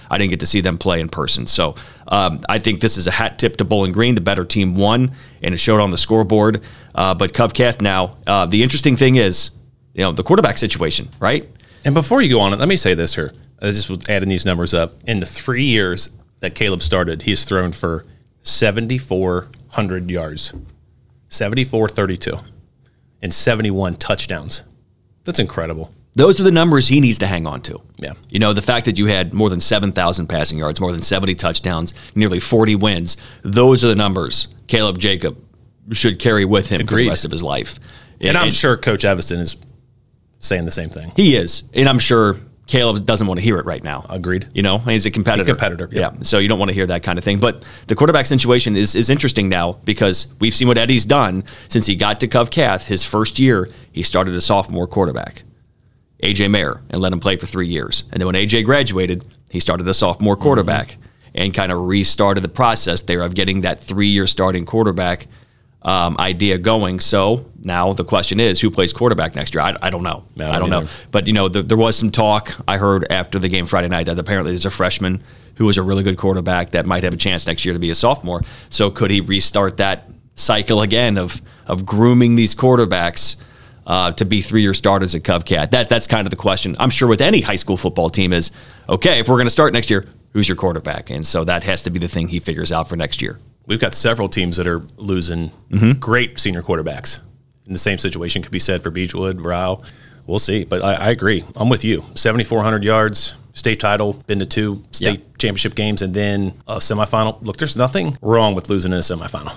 I 0.10 0.18
didn't 0.18 0.32
get 0.32 0.42
to 0.42 0.46
see 0.46 0.62
them 0.62 0.78
play 0.78 1.00
in 1.00 1.10
person. 1.10 1.48
So 1.48 1.76
um, 2.08 2.42
I 2.48 2.60
think 2.60 2.82
this 2.82 2.98
is 2.98 3.08
a 3.08 3.12
hat 3.12 3.40
tip 3.40 3.58
to 3.58 3.66
Bowling 3.66 3.92
Green. 3.92 4.16
The 4.16 4.22
better 4.22 4.46
team 4.46 4.76
won, 4.76 5.12
and 5.42 5.54
it 5.54 5.58
showed 5.58 5.80
on 5.80 5.92
the 5.92 5.98
scoreboard. 5.98 6.62
Uh, 6.94 7.16
but 7.16 7.34
Covcath 7.34 7.82
now, 7.82 8.18
uh, 8.28 8.46
the 8.46 8.62
interesting 8.62 8.96
thing 8.96 9.16
is, 9.16 9.52
you 9.94 10.04
know, 10.04 10.12
the 10.12 10.24
quarterback 10.24 10.58
situation, 10.58 11.10
right? 11.20 11.50
And 11.86 11.96
before 11.96 12.22
you 12.22 12.30
go 12.30 12.42
on, 12.42 12.58
let 12.58 12.68
me 12.68 12.78
say 12.78 12.94
this 12.94 13.16
here. 13.16 13.32
I 13.62 13.72
just 13.72 14.10
adding 14.10 14.30
these 14.30 14.46
numbers 14.46 14.74
up. 14.74 14.94
In 15.08 15.20
the 15.20 15.26
three 15.26 15.64
years 15.64 16.12
that 16.42 16.54
Caleb 16.54 16.82
started, 16.82 17.24
he's 17.24 17.46
thrown 17.46 17.72
for 17.72 18.06
7,400 19.74 20.12
yards, 20.12 20.54
74 21.30 21.90
32, 21.90 22.38
and 23.22 23.34
71 23.34 23.96
touchdowns. 23.96 24.64
That's 25.24 25.40
incredible. 25.40 25.92
Those 26.16 26.40
are 26.40 26.44
the 26.44 26.52
numbers 26.52 26.90
he 26.90 27.00
needs 27.00 27.18
to 27.20 27.28
hang 27.28 27.48
on 27.48 27.62
to. 27.62 27.82
Yeah. 27.98 28.14
You 28.30 28.38
know, 28.38 28.54
the 28.54 28.62
fact 28.62 28.86
that 28.86 29.00
you 29.00 29.08
had 29.08 29.34
more 29.34 29.50
than 29.50 29.60
7,000 29.60 30.28
passing 30.28 30.60
yards, 30.60 30.80
more 30.80 30.92
than 30.92 31.02
70 31.02 31.34
touchdowns, 31.36 31.96
nearly 32.14 32.40
40 32.40 32.76
wins, 32.76 33.18
those 33.42 33.84
are 33.84 33.88
the 33.88 33.96
numbers 33.96 34.48
Caleb 34.68 35.00
Jacob 35.00 35.44
should 35.92 36.20
carry 36.20 36.46
with 36.46 36.70
him 36.70 36.86
for 36.86 36.96
the 36.96 37.10
rest 37.10 37.26
of 37.26 37.32
his 37.32 37.42
life. 37.42 37.80
And, 38.22 38.38
I'm 38.38 38.52
sure 38.52 38.78
Coach 38.78 39.04
Eviston 39.04 39.40
is 39.40 39.58
saying 40.40 40.66
the 40.66 40.72
same 40.72 40.90
thing. 40.90 41.12
he 41.16 41.36
is. 41.36 41.64
And 41.74 41.90
I'm 41.90 42.00
sure 42.00 42.36
Caleb 42.66 43.06
doesn't 43.06 43.28
want 43.28 43.40
to 43.40 43.44
hear 43.44 43.58
it 43.60 43.66
right 43.66 43.84
now. 43.84 44.06
Agreed. 44.10 44.48
You 44.54 44.62
know, 44.62 44.78
he's 44.78 45.06
a 45.06 45.12
competitor. 45.12 45.54
competitor, 45.54 45.90
Yeah. 45.92 46.12
yep. 46.14 46.26
So 46.26 46.40
you 46.40 46.48
don't 46.48 46.60
want 46.60 46.70
to 46.70 46.76
hear 46.76 46.88
that 46.88 47.04
kind 47.04 47.20
of 47.20 47.26
thing. 47.26 47.40
But 47.40 47.66
the 47.88 47.96
quarterback 47.96 48.26
situation 48.26 48.78
is, 48.78 48.96
is 48.96 49.10
interesting 49.10 49.50
now 49.50 49.74
because 49.84 50.28
we've 50.40 50.54
seen 50.54 50.70
what 50.70 50.78
Eddie's 50.78 51.06
done 51.06 51.44
since 51.68 51.86
he 51.86 51.96
got 51.96 52.22
to 52.22 52.28
Covcath 52.28 52.86
his 52.86 53.04
first 53.04 53.38
year. 53.38 53.70
He 53.92 54.02
started 54.02 54.34
a 54.34 54.42
sophomore 54.42 54.88
quarterback, 54.88 55.44
AJ 56.24 56.52
Mayer, 56.52 56.82
and 56.90 57.02
let 57.02 57.12
him 57.12 57.20
play 57.20 57.36
for 57.36 57.46
three 57.48 57.68
years. 57.68 58.06
And 58.12 58.22
then 58.22 58.28
when 58.28 58.36
AJ 58.36 58.64
graduated, 58.66 59.26
he 59.50 59.60
started 59.60 59.88
a 59.88 59.94
sophomore 59.94 60.36
mm-hmm. 60.36 60.44
quarterback 60.44 60.98
and 61.36 61.54
kind 61.54 61.72
of 61.72 61.80
restarted 61.82 62.44
the 62.44 62.50
process 62.50 63.02
there 63.02 63.22
of 63.22 63.36
getting 63.36 63.62
that 63.62 63.80
three 63.80 64.08
year 64.08 64.26
starting 64.26 64.66
quarterback 64.66 65.28
um, 65.84 66.16
idea 66.18 66.58
going. 66.58 67.00
So 67.00 67.46
now 67.64 67.94
the 67.94 68.06
question 68.06 68.40
is, 68.40 68.60
who 68.60 68.72
plays 68.72 68.94
quarterback 68.94 69.36
next 69.36 69.54
year? 69.54 69.62
I, 69.62 69.76
I 69.82 69.90
don't 69.90 70.04
know. 70.04 70.26
No, 70.36 70.50
I 70.50 70.60
don't 70.60 70.70
me 70.70 70.82
know. 70.82 70.88
But 71.12 71.28
you 71.28 71.34
know, 71.34 71.50
there, 71.50 71.64
there 71.64 71.78
was 71.78 71.98
some 71.98 72.12
talk 72.12 72.56
I 72.68 72.78
heard 72.78 73.06
after 73.10 73.40
the 73.40 73.50
game 73.50 73.66
Friday 73.66 73.90
night 73.90 74.06
that 74.06 74.18
apparently 74.18 74.52
there's 74.52 74.66
a 74.66 74.72
freshman 74.72 75.24
who 75.56 75.66
was 75.66 75.78
a 75.78 75.84
really 75.84 76.04
good 76.04 76.18
quarterback 76.18 76.72
that 76.72 76.86
might 76.86 77.04
have 77.04 77.14
a 77.14 77.18
chance 77.18 77.46
next 77.46 77.64
year 77.66 77.74
to 77.74 77.80
be 77.80 77.90
a 77.90 77.96
sophomore. 77.96 78.42
So 78.70 78.90
could 78.90 79.12
he 79.12 79.22
restart 79.22 79.78
that 79.78 80.10
cycle 80.36 80.82
again 80.82 81.18
of 81.18 81.42
of 81.68 81.86
grooming 81.86 82.36
these 82.36 82.56
quarterbacks? 82.56 83.38
Uh, 83.86 84.14
to 84.14 84.24
be 84.24 84.42
three-year 84.42 84.74
starters 84.74 85.14
at 85.14 85.24
Covcath, 85.24 85.72
that 85.72 85.90
that's 85.90 86.08
kind 86.08 86.26
of 86.26 86.32
the 86.32 86.38
question. 86.38 86.74
I'm 86.80 86.90
sure 86.90 87.06
with 87.06 87.20
any 87.20 87.42
high 87.42 87.58
school 87.58 87.76
football 87.76 88.10
team 88.10 88.32
is 88.32 88.50
okay. 88.88 89.20
If 89.20 89.28
we're 89.28 89.36
going 89.36 89.46
to 89.46 89.52
start 89.52 89.74
next 89.74 89.90
year, 89.90 90.06
who's 90.32 90.48
your 90.48 90.56
quarterback? 90.56 91.10
And 91.10 91.28
so 91.28 91.44
that 91.44 91.66
has 91.66 91.84
to 91.84 91.90
be 91.90 92.00
the 92.00 92.08
thing 92.08 92.30
he 92.30 92.40
figures 92.40 92.72
out 92.72 92.88
for 92.88 92.96
next 92.96 93.22
year. 93.22 93.40
We've 93.66 93.80
got 93.80 93.94
several 93.96 94.30
teams 94.30 94.58
that 94.58 94.68
are 94.68 94.80
losing 94.98 95.52
Mm-hmm. 95.72 95.94
great 96.00 96.38
senior 96.40 96.62
quarterbacks. 96.62 97.20
And 97.66 97.74
the 97.74 97.80
same 97.80 97.98
situation 97.98 98.42
could 98.42 98.52
be 98.52 98.60
said 98.60 98.84
for 98.84 98.90
Beechwood, 98.92 99.40
Rao. 99.42 99.80
We'll 100.28 100.40
see. 100.40 100.64
But 100.66 100.84
I, 100.84 100.94
I 100.96 101.10
agree. 101.12 101.44
I'm 101.56 101.70
with 101.70 101.84
you. 101.84 102.04
7,400 102.14 102.84
yards, 102.84 103.36
state 103.54 103.80
title, 103.80 104.14
been 104.28 104.40
to 104.40 104.46
two 104.46 104.84
state 104.92 105.20
Yeah. 105.20 105.26
championship 105.38 105.76
games, 105.76 106.02
and 106.02 106.14
then 106.14 106.54
a 106.68 106.76
semifinal. 106.78 107.42
Look, 107.42 107.58
there's 107.58 107.78
nothing 107.78 108.18
wrong 108.22 108.54
with 108.54 108.70
losing 108.70 108.92
in 108.92 108.98
a 109.00 109.02
semifinal. 109.02 109.54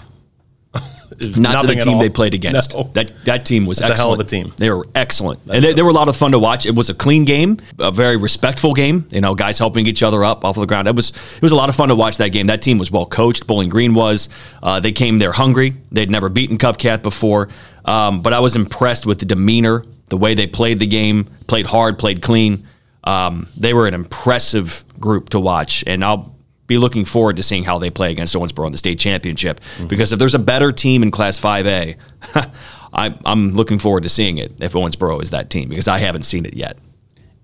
Not 1.37 1.63
to 1.63 1.67
the 1.67 1.77
team 1.77 1.99
they 1.99 2.09
played 2.11 2.35
against. 2.35 2.75
No. 2.75 2.91
That 2.95 3.25
that 3.25 3.47
team 3.47 3.67
was 3.67 3.79
That's 3.79 3.89
a 3.89 3.93
excellent. 3.93 4.07
hell 4.07 4.13
of 4.15 4.21
a 4.21 4.25
team. 4.25 4.53
They 4.57 4.71
were 4.71 4.87
excellent, 4.95 5.41
and 5.51 5.65
they, 5.65 5.73
they 5.73 5.83
were 5.83 5.91
a 5.91 5.95
lot 5.95 6.09
of 6.09 6.17
fun 6.17 6.33
to 6.33 6.39
watch. 6.39 6.67
It 6.67 6.75
was 6.75 6.89
a 6.91 6.95
clean 6.95 7.25
game, 7.25 7.59
a 7.79 7.91
very 7.91 8.17
respectful 8.17 8.75
game. 8.75 9.07
You 9.11 9.21
know, 9.21 9.35
guys 9.35 9.59
helping 9.59 9.87
each 9.87 10.03
other 10.03 10.25
up 10.25 10.45
off 10.45 10.57
of 10.57 10.61
the 10.61 10.67
ground. 10.67 10.89
It 10.89 10.95
was 10.95 11.11
it 11.11 11.43
was 11.43 11.53
a 11.53 11.57
lot 11.57 11.69
of 11.69 11.77
fun 11.77 11.89
to 11.89 11.95
watch 11.95 12.19
that 12.19 12.31
game. 12.31 12.47
That 12.47 12.63
team 12.63 12.79
was 12.79 12.91
well 12.91 13.07
coached. 13.07 13.47
Bowling 13.47 13.69
Green 13.69 13.95
was. 13.95 14.29
Uh, 14.63 14.81
they 14.81 14.93
came 14.93 15.19
there 15.19 15.33
hungry. 15.33 15.75
They'd 15.93 16.11
never 16.11 16.29
beaten 16.29 16.59
Covcath 16.59 17.03
before, 17.03 17.49
um, 17.85 18.21
but 18.23 18.33
I 18.33 18.41
was 18.41 18.57
impressed 18.57 19.07
with 19.07 19.19
the 19.19 19.27
demeanor, 19.27 19.85
the 20.11 20.17
way 20.17 20.35
they 20.35 20.47
played 20.47 20.81
the 20.81 20.87
game, 20.87 21.25
played 21.47 21.67
hard, 21.67 21.99
played 21.99 22.23
clean. 22.23 22.67
Um, 23.05 23.47
they 23.57 23.73
were 23.73 23.87
an 23.87 23.95
impressive 23.95 24.85
group 25.01 25.31
to 25.31 25.41
watch, 25.41 25.85
and 25.87 26.05
I'll 26.05 26.36
be 26.67 26.79
looking 26.79 27.05
forward 27.05 27.37
to 27.37 27.43
seeing 27.43 27.65
how 27.65 27.79
they 27.79 27.91
play 27.91 28.11
against 28.11 28.35
Owensboro 28.35 28.67
in 28.67 28.73
the 28.73 28.79
state 28.79 28.99
championship. 28.99 29.61
Because 29.87 30.13
if 30.13 30.19
there's 30.19 30.35
a 30.35 30.39
better 30.39 30.73
team 30.73 31.03
in 31.03 31.11
Class 31.11 31.39
5A, 31.41 31.97
I'm, 32.93 33.55
looking 33.55 33.79
forward 33.79 34.03
to 34.05 34.09
seeing 34.09 34.39
it 34.39 34.53
if 34.61 34.73
Owensboro 34.73 35.23
is 35.23 35.31
that 35.31 35.51
team 35.51 35.69
because 35.69 35.89
I 35.89 35.99
haven't 35.99 36.23
seen 36.23 36.47
it 36.47 36.55
yet. 36.55 36.79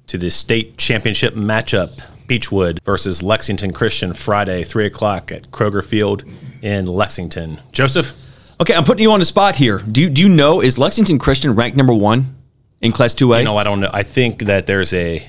to 0.09 0.19
the 0.19 0.31
state 0.31 0.79
championship 0.79 1.35
matchup 1.35 2.01
Beechwood 2.27 2.81
versus 2.85 3.23
Lexington 3.23 3.73
Christian 3.73 4.15
Friday, 4.15 4.63
3 4.63 4.87
o'clock 4.87 5.31
at 5.31 5.51
Kroger 5.51 5.85
Field 5.85 6.25
in 6.63 6.87
Lexington. 6.87 7.61
Joseph, 7.73 8.31
Okay, 8.61 8.75
I'm 8.75 8.85
putting 8.85 9.03
you 9.03 9.11
on 9.11 9.19
the 9.19 9.25
spot 9.25 9.57
here. 9.57 9.79
Do 9.79 10.01
you, 10.01 10.09
do 10.09 10.23
you 10.23 10.29
know 10.29 10.61
is 10.63 10.79
Lexington 10.79 11.19
Christian 11.19 11.57
ranked 11.57 11.77
number 11.77 11.93
one 11.93 12.37
in 12.81 12.93
Class 12.93 13.13
2A? 13.15 13.41
you 13.41 13.45
know, 13.45 13.57
I 13.57 13.65
don't 13.65 13.81
know. 13.81 13.91
I 13.93 14.05
think 14.05 14.45
that 14.45 14.67
there's 14.67 14.95
a, 14.95 15.27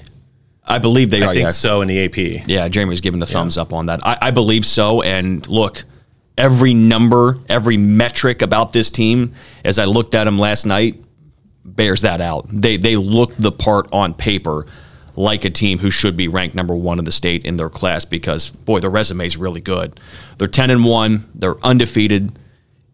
I 0.65 0.79
believe 0.79 1.09
they 1.11 1.21
are. 1.21 1.25
I 1.25 1.27
are. 1.27 1.33
think 1.33 1.43
yeah. 1.45 1.49
so 1.49 1.81
in 1.81 1.87
the 1.87 2.05
AP. 2.05 2.47
Yeah, 2.47 2.67
Jeremy 2.69 2.91
was 2.91 3.01
giving 3.01 3.19
the 3.19 3.25
thumbs 3.25 3.57
up 3.57 3.73
on 3.73 3.87
that. 3.87 3.99
I, 4.05 4.17
I 4.21 4.31
believe 4.31 4.65
so. 4.65 5.01
And 5.01 5.45
look, 5.47 5.83
every 6.37 6.73
number, 6.73 7.37
every 7.49 7.77
metric 7.77 8.41
about 8.41 8.71
this 8.73 8.89
team, 8.89 9.33
as 9.65 9.77
I 9.77 9.85
looked 9.85 10.15
at 10.15 10.23
them 10.23 10.39
last 10.39 10.65
night, 10.65 11.03
bears 11.65 12.01
that 12.01 12.21
out. 12.21 12.45
They 12.49 12.77
they 12.77 12.95
look 12.95 13.35
the 13.37 13.51
part 13.51 13.87
on 13.91 14.13
paper 14.13 14.65
like 15.15 15.45
a 15.45 15.49
team 15.49 15.77
who 15.79 15.91
should 15.91 16.17
be 16.17 16.27
ranked 16.27 16.55
number 16.55 16.75
one 16.75 16.97
in 16.97 17.05
the 17.05 17.11
state 17.11 17.45
in 17.45 17.57
their 17.57 17.69
class 17.69 18.03
because 18.05 18.49
boy, 18.49 18.79
their 18.79 18.89
resume 18.89 19.25
is 19.25 19.37
really 19.37 19.61
good. 19.61 19.99
They're 20.37 20.47
ten 20.47 20.69
and 20.71 20.83
one. 20.85 21.29
They're 21.35 21.63
undefeated 21.63 22.39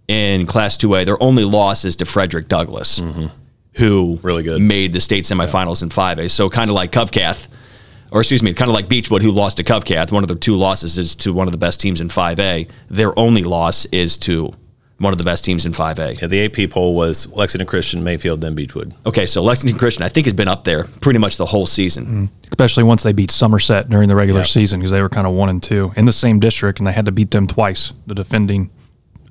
in 0.08 0.46
Class 0.48 0.76
Two 0.76 0.96
A. 0.96 1.06
Their 1.06 1.22
only 1.22 1.46
loss 1.46 1.86
is 1.86 1.96
to 1.98 2.06
Frederick 2.06 2.48
Douglass, 2.48 2.98
who 2.98 3.30
Mm-hmm. 3.76 4.28
Really 4.28 4.44
good. 4.44 4.60
made 4.62 4.92
the 4.92 5.00
state 5.00 5.24
semifinals 5.24 5.82
in 5.84 5.90
five 5.92 6.20
A. 6.20 6.28
So 6.30 6.50
kind 6.50 6.70
of 6.70 6.76
like 6.76 6.92
Covcath 6.92 7.48
or 8.12 8.22
excuse 8.22 8.42
me, 8.44 8.54
kind 8.54 8.70
of 8.70 8.76
like 8.76 8.88
Beechwood, 8.88 9.22
who 9.22 9.32
lost 9.32 9.58
to 9.58 9.64
Covcath. 9.64 10.12
One 10.12 10.24
of 10.24 10.28
their 10.28 10.38
two 10.38 10.56
losses 10.56 10.98
is 10.98 11.16
to 11.18 11.34
one 11.34 11.48
of 11.48 11.52
the 11.52 11.58
best 11.58 11.80
teams 11.80 12.02
in 12.02 12.08
5A. 12.10 12.68
Their 12.90 13.18
only 13.18 13.44
loss 13.44 13.86
is 13.86 14.18
to 14.20 14.52
one 14.98 15.14
of 15.14 15.18
the 15.18 15.24
best 15.24 15.46
teams 15.46 15.66
in 15.66 15.72
5A. 15.72 16.20
Yeah, 16.22 16.28
the 16.28 16.44
AP 16.46 16.72
poll 16.72 16.94
was 16.94 17.32
Lexington 17.34 17.66
Christian, 17.68 18.04
Mayfield, 18.04 18.42
then 18.42 18.54
Beechwood. 18.56 18.94
Okay, 19.06 19.26
so 19.26 19.42
Lexington 19.42 19.80
Christian, 19.80 20.04
I 20.04 20.10
think, 20.10 20.26
has 20.26 20.34
been 20.34 20.50
up 20.50 20.66
there 20.66 20.84
pretty 21.02 21.20
much 21.20 21.38
the 21.38 21.46
whole 21.46 21.66
season. 21.66 22.30
especially 22.50 22.84
once 22.84 23.04
they 23.04 23.14
beat 23.14 23.32
Somerset 23.32 23.90
during 23.90 24.10
the 24.10 24.16
regular 24.16 24.42
Yeah. 24.42 24.46
season 24.46 24.80
because 24.82 24.92
they 24.92 25.02
were 25.02 25.08
kind 25.08 25.26
of 25.26 25.34
one 25.34 25.48
and 25.48 25.64
two 25.64 25.94
in 25.96 26.04
the 26.06 26.12
same 26.12 26.40
district, 26.40 26.80
and 26.80 26.88
they 26.88 26.92
had 26.92 27.06
to 27.06 27.12
beat 27.14 27.32
them 27.32 27.48
twice, 27.48 27.94
the 28.08 28.16
defending 28.16 28.70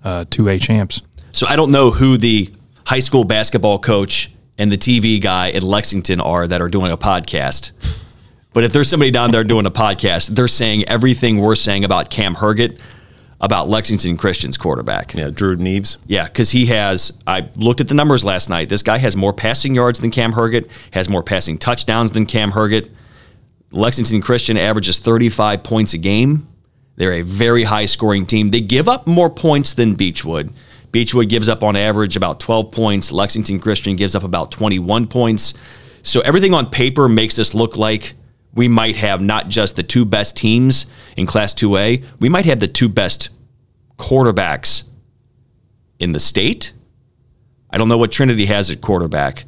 uh, 0.04 0.24
two 0.30 0.48
A 0.48 0.58
champs. 0.58 1.02
So 1.32 1.46
I 1.46 1.56
don't 1.56 1.70
know 1.70 1.90
who 1.90 2.16
the 2.16 2.48
high 2.86 3.00
school 3.00 3.24
basketball 3.24 3.78
coach 3.78 4.30
and 4.56 4.72
the 4.72 4.78
TV 4.78 5.20
guy 5.20 5.48
in 5.48 5.62
Lexington 5.62 6.20
are 6.20 6.46
that 6.46 6.62
are 6.62 6.68
doing 6.70 6.90
a 6.90 6.96
podcast. 6.96 7.72
But 8.58 8.64
if 8.64 8.72
there's 8.72 8.88
somebody 8.88 9.12
down 9.12 9.30
there 9.30 9.44
doing 9.44 9.66
a 9.66 9.70
podcast, 9.70 10.30
they're 10.34 10.48
saying 10.48 10.88
everything 10.88 11.38
we're 11.38 11.54
saying 11.54 11.84
about 11.84 12.10
Cam 12.10 12.34
Herget 12.34 12.80
about 13.40 13.68
Lexington 13.68 14.16
Christian's 14.16 14.56
quarterback. 14.56 15.14
Yeah, 15.14 15.30
Drew 15.30 15.56
Neves. 15.56 15.96
Yeah, 16.08 16.24
because 16.24 16.50
he 16.50 16.66
has. 16.66 17.12
I 17.24 17.50
looked 17.54 17.80
at 17.80 17.86
the 17.86 17.94
numbers 17.94 18.24
last 18.24 18.50
night. 18.50 18.68
This 18.68 18.82
guy 18.82 18.98
has 18.98 19.14
more 19.14 19.32
passing 19.32 19.76
yards 19.76 20.00
than 20.00 20.10
Cam 20.10 20.32
Herget, 20.32 20.68
has 20.90 21.08
more 21.08 21.22
passing 21.22 21.56
touchdowns 21.56 22.10
than 22.10 22.26
Cam 22.26 22.50
Herget. 22.50 22.90
Lexington 23.70 24.20
Christian 24.20 24.56
averages 24.56 24.98
35 24.98 25.62
points 25.62 25.94
a 25.94 25.98
game. 25.98 26.48
They're 26.96 27.12
a 27.12 27.22
very 27.22 27.62
high 27.62 27.86
scoring 27.86 28.26
team. 28.26 28.48
They 28.48 28.60
give 28.60 28.88
up 28.88 29.06
more 29.06 29.30
points 29.30 29.74
than 29.74 29.94
Beechwood. 29.94 30.52
Beechwood 30.90 31.28
gives 31.28 31.48
up 31.48 31.62
on 31.62 31.76
average 31.76 32.16
about 32.16 32.40
12 32.40 32.72
points. 32.72 33.12
Lexington 33.12 33.60
Christian 33.60 33.94
gives 33.94 34.16
up 34.16 34.24
about 34.24 34.50
21 34.50 35.06
points. 35.06 35.54
So 36.02 36.22
everything 36.22 36.54
on 36.54 36.68
paper 36.68 37.08
makes 37.08 37.36
this 37.36 37.54
look 37.54 37.76
like 37.76 38.14
we 38.54 38.68
might 38.68 38.96
have 38.96 39.20
not 39.20 39.48
just 39.48 39.76
the 39.76 39.82
two 39.82 40.04
best 40.04 40.36
teams 40.36 40.86
in 41.16 41.26
Class 41.26 41.54
2A, 41.54 42.04
we 42.20 42.28
might 42.28 42.44
have 42.46 42.60
the 42.60 42.68
two 42.68 42.88
best 42.88 43.28
quarterbacks 43.98 44.84
in 45.98 46.12
the 46.12 46.20
state. 46.20 46.72
I 47.70 47.78
don't 47.78 47.88
know 47.88 47.98
what 47.98 48.12
Trinity 48.12 48.46
has 48.46 48.70
at 48.70 48.80
quarterback, 48.80 49.44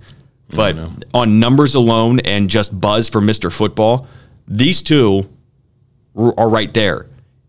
but 0.51 0.77
on 1.15 1.41
numbers 1.41 1.75
alone 1.75 2.21
and 2.21 2.51
just 2.51 2.79
buzz 2.79 3.09
for 3.09 3.21
Mr. 3.21 3.53
Football, 3.53 4.07
these 4.47 4.83
two 4.83 5.29
are 6.17 6.51
right 6.51 6.73
there. 6.75 7.07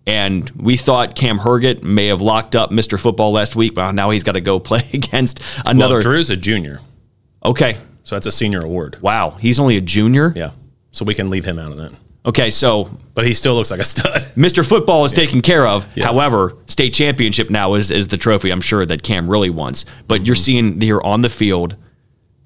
And 0.08 0.50
we 0.52 0.78
thought 0.78 1.16
Cam 1.16 1.38
Herget 1.38 1.84
may 1.84 2.08
have 2.08 2.22
locked 2.22 2.56
up 2.56 2.72
Mr. 2.72 3.00
Football 3.00 3.34
last 3.34 3.56
week, 3.56 3.76
but 3.76 3.92
now 3.92 4.10
he's 4.10 4.24
got 4.24 4.34
to 4.34 4.42
go 4.42 4.60
play 4.72 4.88
against 4.94 5.40
another. 5.66 5.96
Well, 5.96 6.02
Drew's 6.02 6.30
a 6.30 6.36
junior, 6.36 6.80
okay. 7.44 7.78
so 8.04 8.16
that's 8.16 8.28
a 8.28 8.32
senior 8.32 8.62
award. 8.62 8.98
Wow. 9.02 9.32
He's 9.32 9.60
only 9.60 9.78
a 9.78 9.82
junior? 9.82 10.34
Yeah, 10.36 10.52
so 10.92 11.06
we 11.06 11.14
can 11.14 11.30
leave 11.30 11.46
him 11.46 11.58
out 11.60 11.72
of 11.72 11.78
that. 11.78 11.92
Okay. 12.26 12.52
So 12.52 12.90
But 13.16 13.26
he 13.26 13.34
still 13.34 13.56
looks 13.56 13.72
like 13.72 13.80
a 13.80 13.86
stud. 13.86 14.14
Mr. 14.36 14.68
Football 14.68 15.06
is 15.06 15.12
taken 15.12 15.42
care 15.42 15.66
of. 15.66 15.88
Yes. 15.96 16.06
However, 16.06 16.56
state 16.68 16.94
championship 16.94 17.50
now 17.50 17.74
is, 17.74 17.90
is 17.90 18.10
the 18.10 18.18
trophy 18.18 18.52
I'm 18.52 18.62
sure 18.62 18.86
that 18.86 19.04
Cam 19.04 19.30
really 19.30 19.50
wants. 19.50 19.86
But 20.08 20.26
you're 20.26 20.36
seeing 20.36 20.80
here 20.80 21.02
on 21.02 21.22
the 21.22 21.30
field 21.30 21.76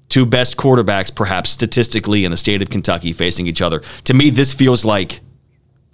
two 0.08 0.24
best 0.24 0.56
quarterbacks, 0.56 1.14
perhaps 1.14 1.50
statistically, 1.50 2.24
in 2.24 2.30
the 2.30 2.36
state 2.36 2.62
of 2.62 2.70
Kentucky 2.70 3.12
facing 3.12 3.46
each 3.46 3.60
other. 3.60 3.82
To 4.04 4.14
me, 4.14 4.30
this 4.30 4.52
feels 4.52 4.84
like 4.84 5.20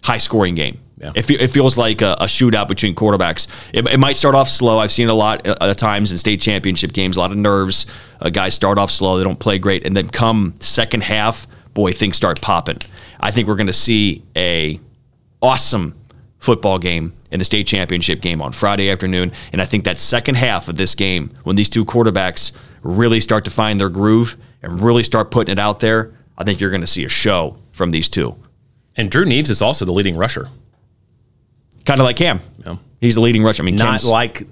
high 0.03 0.19
scoring 0.19 0.55
game. 0.55 0.79
Yeah. 0.99 1.13
It, 1.17 1.29
it 1.31 1.49
feels 1.49 1.77
like 1.77 2.01
a, 2.01 2.13
a 2.21 2.27
shootout 2.27 2.69
between 2.69 2.95
quarterbacks. 2.95 3.49
It, 3.73 3.87
it 3.89 3.99
might 3.99 4.17
start 4.17 4.37
off 4.37 4.49
slow. 4.49 4.79
I've 4.79 4.93
seen 4.93 5.09
a 5.09 5.15
lot 5.15 5.47
uh, 5.47 5.57
of 5.61 5.77
times 5.77 6.13
in 6.13 6.19
state 6.19 6.41
championship 6.41 6.93
games, 6.93 7.17
a 7.17 7.21
lot 7.21 7.33
of 7.33 7.37
nerves. 7.37 7.87
Uh, 8.21 8.31
guys 8.31 8.55
start 8.55 8.79
off 8.79 8.91
slow, 8.91 9.19
they 9.19 9.25
don't 9.25 9.41
play 9.41 9.59
great, 9.59 9.85
and 9.85 9.97
then 9.97 10.09
come 10.09 10.55
second 10.61 11.03
half, 11.03 11.49
boy, 11.75 11.93
things 11.93 12.17
start 12.17 12.41
popping. 12.41 12.79
I 13.21 13.31
think 13.31 13.49
we're 13.49 13.57
going 13.57 13.67
to 13.67 13.73
see 13.73 14.23
a 14.37 14.81
awesome 15.41 15.95
football 16.39 16.79
game 16.79 17.13
in 17.31 17.39
the 17.39 17.45
state 17.45 17.67
championship 17.67 18.21
game 18.21 18.43
on 18.43 18.53
Friday 18.53 18.91
afternoon, 18.91 19.33
and 19.53 19.63
I 19.63 19.65
think 19.65 19.85
that 19.85 19.99
second 19.99 20.35
half 20.35 20.69
of 20.69 20.77
this 20.77 20.95
game, 20.95 21.31
when 21.45 21.57
these 21.57 21.71
two 21.71 21.85
quarterbacks 21.85 22.53
really 22.83 23.21
start 23.21 23.45
to 23.45 23.51
find 23.51 23.81
their 23.81 23.89
groove 23.89 24.37
and 24.63 24.81
really 24.81 25.05
start 25.05 25.31
putting 25.31 25.53
it 25.53 25.59
out 25.59 25.81
there, 25.81 26.13
I 26.37 26.45
think 26.45 26.61
you're 26.61 26.71
going 26.71 26.81
to 26.81 26.87
see 26.87 27.05
a 27.05 27.09
show 27.09 27.57
from 27.73 27.91
these 27.91 28.09
two. 28.09 28.37
And 28.97 29.11
Drew 29.11 29.25
Neves 29.25 29.51
is 29.51 29.63
also 29.63 29.85
the 29.85 29.93
leading 29.93 30.17
rusher. 30.17 30.49
Kind 31.85 32.01
of 32.01 32.05
like 32.05 32.17
Cam. 32.17 32.41
Yeah. 32.67 32.77
He's 33.01 33.17
the 33.17 33.21
leading 33.21 33.43
rusher. 33.43 33.63
I 33.63 33.67
mean, 33.67 33.75
Not 33.75 34.01
Cam's, 34.01 34.07
like 34.07 34.43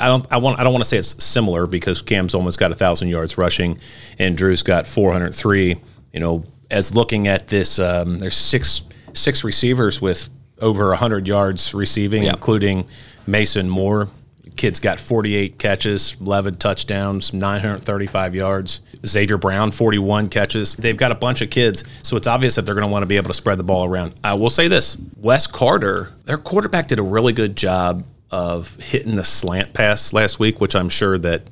I 0.00 0.06
don't 0.06 0.26
I 0.30 0.38
want 0.38 0.58
I 0.58 0.64
don't 0.64 0.72
want 0.72 0.82
to 0.82 0.88
say 0.88 0.96
it's 0.96 1.22
similar 1.22 1.66
because 1.66 2.00
Cam's 2.00 2.34
almost 2.34 2.58
got 2.58 2.70
a 2.70 2.74
thousand 2.74 3.08
yards 3.08 3.36
rushing, 3.36 3.78
and 4.18 4.36
Drew's 4.36 4.62
got 4.62 4.86
403. 4.86 5.76
You 6.14 6.20
know, 6.20 6.44
as 6.70 6.94
looking 6.94 7.26
at 7.28 7.48
this, 7.48 7.78
um, 7.78 8.18
there's 8.20 8.36
six 8.36 8.82
six 9.14 9.42
receivers 9.42 10.00
with 10.00 10.28
over 10.60 10.88
100 10.88 11.26
yards 11.26 11.74
receiving, 11.74 12.24
Yeah. 12.24 12.30
including 12.30 12.86
Mason 13.26 13.68
Moore. 13.68 14.08
Kid's 14.56 14.80
got 14.80 14.98
48 15.00 15.58
catches, 15.58 16.16
11 16.20 16.56
touchdowns, 16.56 17.32
935 17.32 18.34
yards. 18.34 18.80
Xavier 19.06 19.38
Brown, 19.38 19.70
41 19.70 20.28
catches. 20.28 20.74
They've 20.74 20.96
got 20.96 21.12
a 21.12 21.14
bunch 21.14 21.40
of 21.42 21.50
kids, 21.50 21.84
so 22.02 22.16
it's 22.16 22.26
obvious 22.26 22.56
that 22.56 22.66
they're 22.66 22.74
going 22.74 22.86
to 22.86 22.90
want 22.90 23.02
to 23.02 23.06
be 23.06 23.16
able 23.16 23.28
to 23.28 23.34
spread 23.34 23.58
the 23.58 23.62
ball 23.64 23.84
around. 23.84 24.14
I 24.24 24.34
will 24.34 24.50
say 24.50 24.66
this 24.68 24.96
West 25.16 25.52
Carter, 25.52 26.12
their 26.24 26.38
quarterback, 26.38 26.88
did 26.88 26.98
a 26.98 27.04
really 27.04 27.32
good 27.32 27.56
job 27.56 28.04
of 28.32 28.74
hitting 28.76 29.14
the 29.16 29.22
slant 29.24 29.72
pass 29.72 30.12
last 30.12 30.38
week, 30.40 30.60
which 30.60 30.74
I'm 30.74 30.88
sure 30.88 31.16
that 31.18 31.42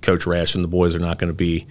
Coach 0.00 0.26
Rash 0.26 0.54
and 0.54 0.62
the 0.62 0.68
boys 0.68 0.94
are 0.94 1.00
not 1.00 1.18
going 1.18 1.28
to 1.30 1.34
be 1.34 1.66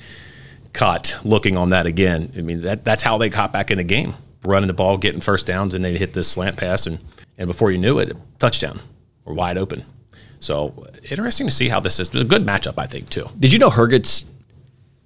caught 0.76 1.18
looking 1.24 1.58
on 1.58 1.72
that 1.72 1.86
again. 1.86 2.32
I 2.38 2.42
mean, 2.42 2.62
that 2.62 2.84
that's 2.84 3.02
how 3.02 3.18
they 3.18 3.30
got 3.30 3.52
back 3.52 3.72
in 3.72 3.78
the 3.78 3.84
game, 3.84 4.14
running 4.44 4.68
the 4.68 4.74
ball, 4.74 4.98
getting 4.98 5.22
first 5.22 5.46
downs, 5.46 5.74
and 5.74 5.84
they 5.84 5.98
hit 5.98 6.14
this 6.14 6.28
slant 6.28 6.58
pass, 6.58 6.86
and 6.86 7.00
and 7.38 7.48
before 7.48 7.72
you 7.72 7.78
knew 7.78 8.00
it, 8.00 8.16
touchdown 8.40 8.80
or 9.26 9.34
wide 9.34 9.58
open. 9.58 9.84
So 10.40 10.86
interesting 11.10 11.48
to 11.48 11.54
see 11.54 11.70
how 11.70 11.80
this 11.80 12.00
is. 12.00 12.08
It's 12.08 12.16
a 12.16 12.24
good 12.24 12.46
matchup, 12.46 12.76
I 12.78 12.86
think, 12.86 13.10
too. 13.10 13.28
Did 13.40 13.52
you 13.52 13.60
know 13.60 13.72
Herget's 13.72 14.30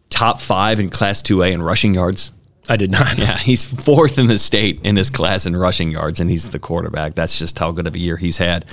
top 0.09 0.41
five 0.41 0.79
in 0.79 0.89
Class 0.89 1.21
2A 1.21 1.51
in 1.51 1.61
rushing 1.61 1.93
yards? 1.93 2.33
I 2.67 2.75
did 2.75 2.91
not. 2.91 3.17
Yeah, 3.17 3.37
he's 3.37 3.65
fourth 3.65 4.19
in 4.19 4.27
the 4.27 4.37
state 4.37 4.81
in 4.83 4.95
his 4.95 5.09
class 5.09 5.45
in 5.45 5.55
rushing 5.55 5.91
yards, 5.91 6.19
and 6.19 6.29
he's 6.29 6.49
the 6.51 6.59
quarterback. 6.59 7.15
That's 7.15 7.39
just 7.39 7.57
how 7.57 7.71
good 7.71 7.87
of 7.87 7.95
a 7.95 7.99
year 7.99 8.17
he's 8.17 8.37
had. 8.37 8.65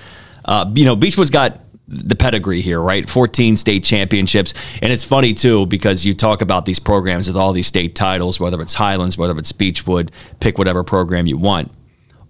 Uh, 0.44 0.70
you 0.74 0.84
know, 0.84 0.94
Beechwood's 0.94 1.30
got 1.30 1.60
the 1.88 2.16
pedigree 2.16 2.60
here, 2.60 2.80
right? 2.80 3.08
14 3.08 3.56
state 3.56 3.84
championships. 3.84 4.54
And 4.82 4.92
it's 4.92 5.04
funny, 5.04 5.34
too, 5.34 5.66
because 5.66 6.04
you 6.04 6.14
talk 6.14 6.40
about 6.40 6.64
these 6.64 6.78
programs 6.78 7.28
with 7.28 7.36
all 7.36 7.52
these 7.52 7.66
state 7.66 7.94
titles, 7.94 8.40
whether 8.40 8.60
it's 8.60 8.74
Highlands, 8.74 9.16
whether 9.16 9.36
it's 9.38 9.52
Beechwood, 9.52 10.10
pick 10.40 10.58
whatever 10.58 10.82
program 10.82 11.26
you 11.26 11.36
want. 11.36 11.70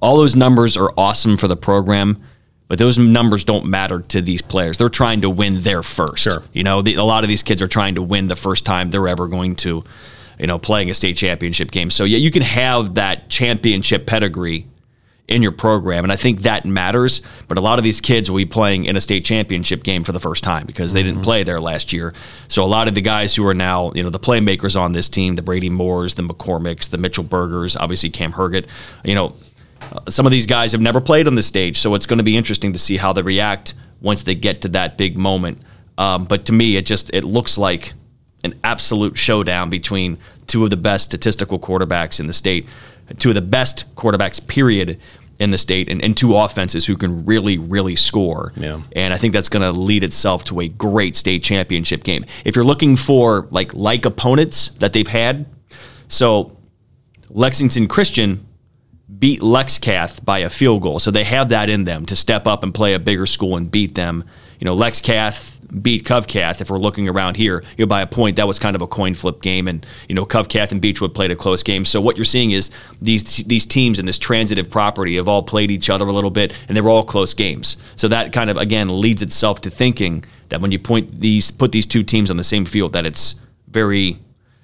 All 0.01 0.19
those 0.19 0.37
numbers 0.37 0.77
are 0.77 0.93
awesome 0.97 1.39
for 1.39 1.49
the 1.49 1.57
program, 1.57 2.23
but 2.69 2.79
those 2.79 2.99
numbers 2.99 3.45
don't 3.45 3.67
matter 3.67 4.01
to 4.01 4.21
these 4.21 4.43
players. 4.43 4.77
They're 4.77 4.89
trying 4.89 5.23
to 5.23 5.31
win 5.31 5.61
their 5.61 5.83
first. 5.83 6.25
Sure. 6.25 6.43
You 6.53 6.63
know, 6.63 6.83
the, 6.83 6.97
a 6.97 7.05
lot 7.05 7.25
of 7.25 7.29
these 7.29 7.43
kids 7.43 7.63
are 7.63 7.67
trying 7.67 7.95
to 7.95 8.03
win 8.03 8.29
the 8.29 8.37
first 8.37 8.67
time 8.67 8.91
they're 8.91 9.09
ever 9.09 9.27
going 9.27 9.57
to, 9.57 9.83
you 10.39 10.47
know, 10.47 10.59
playing 10.59 10.91
a 10.91 10.95
state 10.95 11.17
championship 11.17 11.71
game. 11.71 11.91
So 11.91 12.05
yeah, 12.05 12.19
you 12.19 12.31
can 12.31 12.43
have 12.43 12.97
that 12.97 13.31
championship 13.31 14.07
pedigree 14.07 14.67
in 15.29 15.43
your 15.43 15.53
program, 15.53 16.05
and 16.05 16.13
I 16.13 16.17
think 16.17 16.43
that 16.43 16.65
matters. 16.65 17.21
But 17.49 17.59
a 17.59 17.61
lot 17.61 17.79
of 17.79 17.85
these 17.85 18.01
kids 18.01 18.31
will 18.31 18.39
be 18.39 18.47
playing 18.47 18.85
in 18.85 18.97
a 18.97 19.01
state 19.01 19.25
championship 19.25 19.83
game 19.83 20.05
for 20.05 20.13
the 20.13 20.21
first 20.21 20.45
time 20.45 20.67
because 20.67 20.93
they 20.93 21.03
didn't 21.03 21.23
play 21.23 21.43
there 21.43 21.61
last 21.61 21.93
year. 21.93 22.15
So 22.49 22.63
a 22.63 22.67
lot 22.67 22.87
of 22.87 22.95
the 22.95 23.01
guys 23.01 23.35
who 23.35 23.47
are 23.47 23.55
now, 23.55 23.93
you 23.95 24.03
know, 24.03 24.11
the 24.11 24.21
playmakers 24.21 24.81
on 24.81 24.93
this 24.93 25.09
team, 25.09 25.35
the 25.35 25.43
Brady 25.43 25.71
Moores, 25.71 26.15
the 26.15 26.23
McCormicks, 26.23 26.91
the 26.91 26.99
Mitchell 26.99 27.25
Burgers, 27.25 27.77
obviously 27.77 28.11
Cam 28.11 28.33
Herget, 28.33 28.67
you 29.05 29.15
know, 29.15 29.35
uh, 29.81 30.01
some 30.09 30.27
of 30.27 30.33
these 30.33 30.47
guys 30.47 30.73
have 30.73 30.81
never 30.81 31.01
played 31.01 31.27
on 31.27 31.35
the 31.35 31.43
stage, 31.43 31.79
so 31.79 31.95
it's 31.95 32.07
going 32.07 32.19
to 32.19 32.25
be 32.25 32.37
interesting 32.37 32.73
to 32.73 32.79
see 32.79 32.97
how 32.97 33.13
they 33.13 33.23
react 33.23 33.75
once 34.01 34.23
they 34.23 34.35
get 34.35 34.63
to 34.63 34.69
that 34.69 34.97
big 34.97 35.19
moment. 35.19 35.61
Um, 35.99 36.25
but 36.25 36.47
to 36.47 36.53
me, 36.53 36.77
it 36.77 36.87
just 36.87 37.11
it 37.13 37.25
looks 37.25 37.59
like 37.59 37.95
an 38.45 38.55
absolute 38.63 39.17
showdown 39.19 39.71
between 39.71 40.19
two 40.47 40.63
of 40.65 40.71
the 40.71 40.77
best 40.77 41.05
statistical 41.05 41.59
quarterbacks 41.59 42.21
in 42.21 42.27
the 42.27 42.33
state, 42.33 42.67
two 43.19 43.31
of 43.31 43.35
the 43.35 43.43
best 43.43 43.95
quarterbacks, 43.95 44.45
period, 44.47 44.99
in 45.39 45.51
the 45.51 45.59
state, 45.59 45.89
and, 45.89 46.03
and 46.03 46.17
two 46.17 46.35
offenses 46.35 46.87
who 46.87 46.97
can 46.97 47.25
really, 47.25 47.59
really 47.59 47.97
score. 47.97 48.53
Yeah. 48.57 48.83
And 48.95 49.13
I 49.13 49.19
think 49.19 49.35
that's 49.35 49.49
going 49.49 49.63
to 49.63 49.79
lead 49.79 50.03
itself 50.03 50.45
to 50.45 50.61
a 50.61 50.69
great 50.69 51.17
state 51.17 51.43
championship 51.43 52.05
game. 52.05 52.25
If 52.45 52.57
you're 52.57 52.65
looking 52.65 52.97
for 52.97 53.47
like 53.51 53.75
like 53.75 54.05
opponents 54.05 54.71
that 54.79 54.93
they've 54.93 55.07
had, 55.07 55.47
so 56.09 56.57
Lexington 57.31 57.89
Christian 57.89 58.47
beat 59.19 59.41
Lexcath 59.41 60.25
by 60.25 60.41
a 60.41 60.51
field 60.51 60.83
goal. 60.83 60.99
So 60.99 61.11
they 61.11 61.25
have 61.25 61.51
that 61.51 61.71
in 61.71 61.85
them 61.85 62.07
to 62.07 62.17
step 62.17 62.47
up 62.47 62.63
and 62.63 62.75
play 62.75 62.95
a 62.95 62.99
bigger 62.99 63.27
school 63.27 63.57
and 63.57 63.71
beat 63.71 63.95
them. 63.95 64.25
You 64.61 64.65
know, 64.65 64.75
Lex 64.75 65.01
Cath 65.01 65.57
beat 65.83 66.05
Covcath. 66.05 66.61
If 66.61 66.71
we're 66.71 66.79
looking 66.79 67.09
around 67.09 67.37
here, 67.37 67.63
you 67.77 67.85
know, 67.85 67.89
by 67.89 68.01
a 68.01 68.07
point, 68.07 68.37
that 68.37 68.47
was 68.47 68.59
kind 68.59 68.77
of 68.77 68.83
a 68.83 68.87
coin 68.87 69.15
flip 69.15 69.43
game, 69.43 69.69
and 69.69 69.85
you 70.09 70.15
know, 70.15 70.25
Covcath 70.25 70.73
and 70.73 70.81
Beechwood 70.81 71.15
played 71.15 71.31
a 71.31 71.37
close 71.37 71.63
game. 71.63 71.85
So 71.85 72.01
what 72.01 72.17
you're 72.17 72.25
seeing 72.25 72.53
is 72.53 72.71
these 73.01 73.45
these 73.45 73.67
teams 73.67 73.99
in 73.99 74.07
this 74.07 74.19
transitive 74.19 74.71
property 74.71 75.17
have 75.17 75.29
all 75.29 75.43
played 75.43 75.71
each 75.71 75.91
other 75.91 76.07
a 76.07 76.13
little 76.13 76.31
bit, 76.31 76.55
and 76.69 76.77
they 76.77 76.81
were 76.81 76.91
all 76.91 77.05
close 77.05 77.35
games. 77.35 77.77
So 77.97 78.09
that 78.09 78.33
kind 78.33 78.51
of 78.51 78.57
again 78.57 79.01
leads 79.01 79.23
itself 79.23 79.61
to 79.63 79.71
thinking 79.71 80.25
that 80.49 80.61
when 80.61 80.73
you 80.73 80.79
point 80.79 81.21
these 81.21 81.51
put 81.51 81.73
these 81.73 81.87
two 81.87 82.03
teams 82.03 82.31
on 82.31 82.37
the 82.37 82.45
same 82.45 82.65
field, 82.65 82.93
that 82.93 83.07
it's 83.07 83.37
very, 83.69 84.19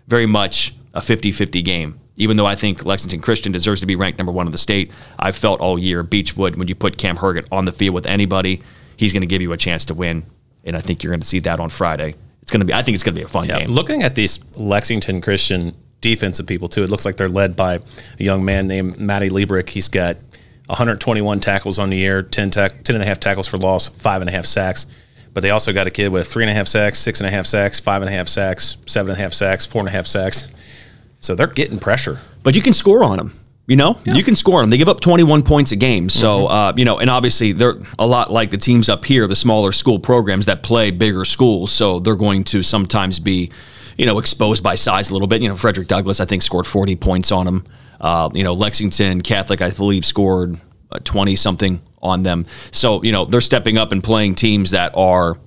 very 0.06 0.26
much 0.26 0.74
a 0.94 1.00
50-50 1.00 1.64
game 1.64 1.98
even 2.16 2.36
though 2.36 2.46
I 2.46 2.54
think 2.54 2.84
Lexington 2.84 3.20
Christian 3.20 3.52
deserves 3.52 3.80
to 3.80 3.86
be 3.86 3.96
ranked 3.96 4.18
number 4.18 4.32
one 4.32 4.46
in 4.46 4.52
the 4.52 4.58
state, 4.58 4.90
I've 5.18 5.34
felt 5.34 5.60
all 5.60 5.78
year 5.78 6.02
Beechwood, 6.02 6.56
when 6.56 6.68
you 6.68 6.74
put 6.74 6.98
Cam 6.98 7.16
Herget 7.16 7.46
on 7.50 7.64
the 7.64 7.72
field 7.72 7.94
with 7.94 8.06
anybody, 8.06 8.62
he's 9.02 9.12
going 9.12 9.20
to 9.22 9.26
give 9.26 9.42
you 9.42 9.52
a 9.52 9.56
chance 9.56 9.84
to 9.86 9.94
win. 9.94 10.24
And 10.64 10.76
I 10.76 10.80
think 10.80 11.02
you're 11.02 11.10
going 11.10 11.20
to 11.20 11.26
see 11.26 11.40
that 11.40 11.58
on 11.58 11.70
Friday. 11.70 12.14
It's 12.40 12.50
going 12.52 12.60
to 12.60 12.64
be, 12.66 12.72
I 12.72 12.82
think 12.82 12.94
it's 12.94 13.02
going 13.02 13.14
to 13.16 13.20
be 13.20 13.24
a 13.24 13.28
fun 13.28 13.46
Yeah, 13.48 13.58
game. 13.60 13.70
looking 13.70 14.02
at 14.04 14.14
these 14.14 14.38
Lexington 14.56 15.20
Christian 15.20 15.74
defensive 16.00 16.46
people 16.46 16.68
too, 16.68 16.84
it 16.84 16.90
looks 16.90 17.04
like 17.04 17.16
they're 17.16 17.28
led 17.28 17.56
by 17.56 17.74
a 17.74 17.80
young 18.18 18.44
man 18.44 18.68
named 18.68 18.98
Matty 19.00 19.28
Liebrick. 19.28 19.70
He's 19.70 19.88
got 19.88 20.16
121 20.66 21.40
tackles 21.40 21.78
on 21.80 21.90
the 21.90 21.96
year, 21.96 22.22
10, 22.22 22.50
tack 22.50 22.84
10 22.84 22.94
and 22.96 23.02
a 23.02 23.06
half 23.06 23.18
tackles 23.18 23.48
for 23.48 23.58
loss, 23.58 23.88
five 23.88 24.22
and 24.22 24.28
a 24.30 24.32
half 24.32 24.46
sacks. 24.46 24.86
But 25.34 25.42
they 25.42 25.50
also 25.50 25.72
got 25.72 25.86
a 25.86 25.90
kid 25.90 26.08
with 26.10 26.28
three 26.28 26.44
and 26.44 26.50
a 26.50 26.54
half 26.54 26.68
sacks, 26.68 26.98
six 27.00 27.20
and 27.20 27.26
a 27.26 27.30
half 27.30 27.46
sacks, 27.46 27.80
five 27.80 28.02
and 28.02 28.08
a 28.08 28.12
half 28.12 28.28
sacks, 28.28 28.76
seven 28.86 29.10
and 29.10 29.18
a 29.18 29.22
half 29.22 29.34
sacks, 29.34 29.66
four 29.66 29.80
and 29.80 29.88
a 29.88 29.92
half 29.92 30.06
sacks. 30.06 30.50
So 31.20 31.34
they're 31.34 31.46
getting 31.46 31.78
pressure. 31.78 32.20
But 32.42 32.54
you 32.54 32.62
can 32.62 32.72
score 32.72 33.02
on 33.02 33.16
them. 33.16 33.38
You 33.66 33.76
know, 33.76 33.98
you 34.04 34.24
can 34.24 34.34
score 34.34 34.60
them. 34.60 34.70
They 34.70 34.76
give 34.76 34.88
up 34.88 35.00
21 35.00 35.42
points 35.44 35.70
a 35.70 35.76
game. 35.76 36.10
So, 36.10 36.46
uh, 36.48 36.72
you 36.76 36.84
know, 36.84 36.98
and 36.98 37.08
obviously 37.08 37.52
they're 37.52 37.78
a 37.98 38.06
lot 38.06 38.30
like 38.30 38.50
the 38.50 38.58
teams 38.58 38.88
up 38.88 39.04
here, 39.04 39.26
the 39.28 39.36
smaller 39.36 39.70
school 39.70 40.00
programs 40.00 40.46
that 40.46 40.62
play 40.64 40.90
bigger 40.90 41.24
schools. 41.24 41.70
So 41.70 42.00
they're 42.00 42.16
going 42.16 42.42
to 42.44 42.62
sometimes 42.64 43.20
be, 43.20 43.52
you 43.96 44.04
know, 44.04 44.18
exposed 44.18 44.64
by 44.64 44.74
size 44.74 45.10
a 45.10 45.12
little 45.12 45.28
bit. 45.28 45.42
You 45.42 45.48
know, 45.48 45.56
Frederick 45.56 45.86
Douglass, 45.86 46.18
I 46.20 46.24
think, 46.24 46.42
scored 46.42 46.66
40 46.66 46.96
points 46.96 47.30
on 47.30 47.46
them. 47.46 47.64
Uh, 48.00 48.28
you 48.34 48.42
know, 48.42 48.52
Lexington 48.52 49.20
Catholic, 49.20 49.62
I 49.62 49.70
believe, 49.70 50.04
scored 50.04 50.60
twenty 51.00 51.36
something 51.36 51.80
on 52.02 52.22
them. 52.22 52.46
So 52.70 53.02
you 53.02 53.12
know 53.12 53.24
they're 53.24 53.40
stepping 53.40 53.78
up 53.78 53.92
and 53.92 54.02
playing 54.02 54.34
teams 54.34 54.72
that 54.72 54.92
are 54.94 55.38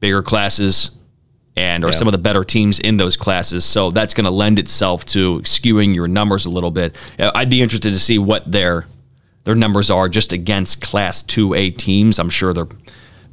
bigger 0.00 0.22
classes 0.22 0.90
and 1.56 1.84
are 1.84 1.88
Yeah. 1.88 1.96
some 1.96 2.08
of 2.08 2.12
the 2.12 2.18
better 2.18 2.44
teams 2.44 2.78
in 2.78 2.96
those 2.96 3.16
classes. 3.16 3.64
So 3.64 3.90
that's 3.90 4.14
going 4.14 4.24
to 4.24 4.30
lend 4.30 4.58
itself 4.58 5.04
to 5.06 5.40
skewing 5.40 5.94
your 5.94 6.08
numbers 6.08 6.46
a 6.46 6.50
little 6.50 6.70
bit. 6.70 6.96
Uh, 7.18 7.30
I'd 7.34 7.50
be 7.50 7.60
interested 7.60 7.92
to 7.92 7.98
see 8.00 8.18
what 8.18 8.50
their 8.50 8.86
their 9.44 9.54
numbers 9.56 9.90
are 9.90 10.08
just 10.08 10.32
against 10.32 10.80
Class 10.80 11.22
2A 11.24 11.76
teams. 11.76 12.20
I'm 12.20 12.30
sure 12.30 12.52
they're 12.54 12.68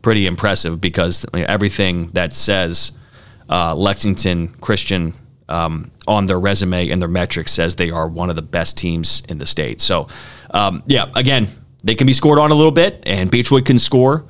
pretty 0.02 0.26
impressive 0.26 0.82
because 0.82 1.24
everything 1.34 2.08
that 2.14 2.34
says 2.34 2.94
uh, 3.48 3.76
Lexington 3.76 4.48
Christian 4.60 5.14
um, 5.50 5.92
on 6.08 6.26
their 6.26 6.40
resume 6.40 6.90
and 6.90 7.00
their 7.02 7.10
metrics 7.10 7.52
says 7.52 7.76
they 7.76 7.92
are 7.92 8.08
one 8.08 8.30
of 8.32 8.36
the 8.36 8.42
best 8.42 8.76
teams 8.78 9.22
in 9.30 9.38
the 9.38 9.46
state. 9.46 9.82
So, 9.82 10.08
um, 10.52 10.82
yeah, 10.88 11.10
again, 11.16 11.48
they 11.84 11.94
can 11.96 12.08
be 12.08 12.14
scored 12.14 12.40
on 12.40 12.50
a 12.52 12.56
little 12.56 12.72
bit, 12.72 13.02
and 13.06 13.30
Beechwood 13.32 13.66
can 13.66 13.78
score, 13.80 14.26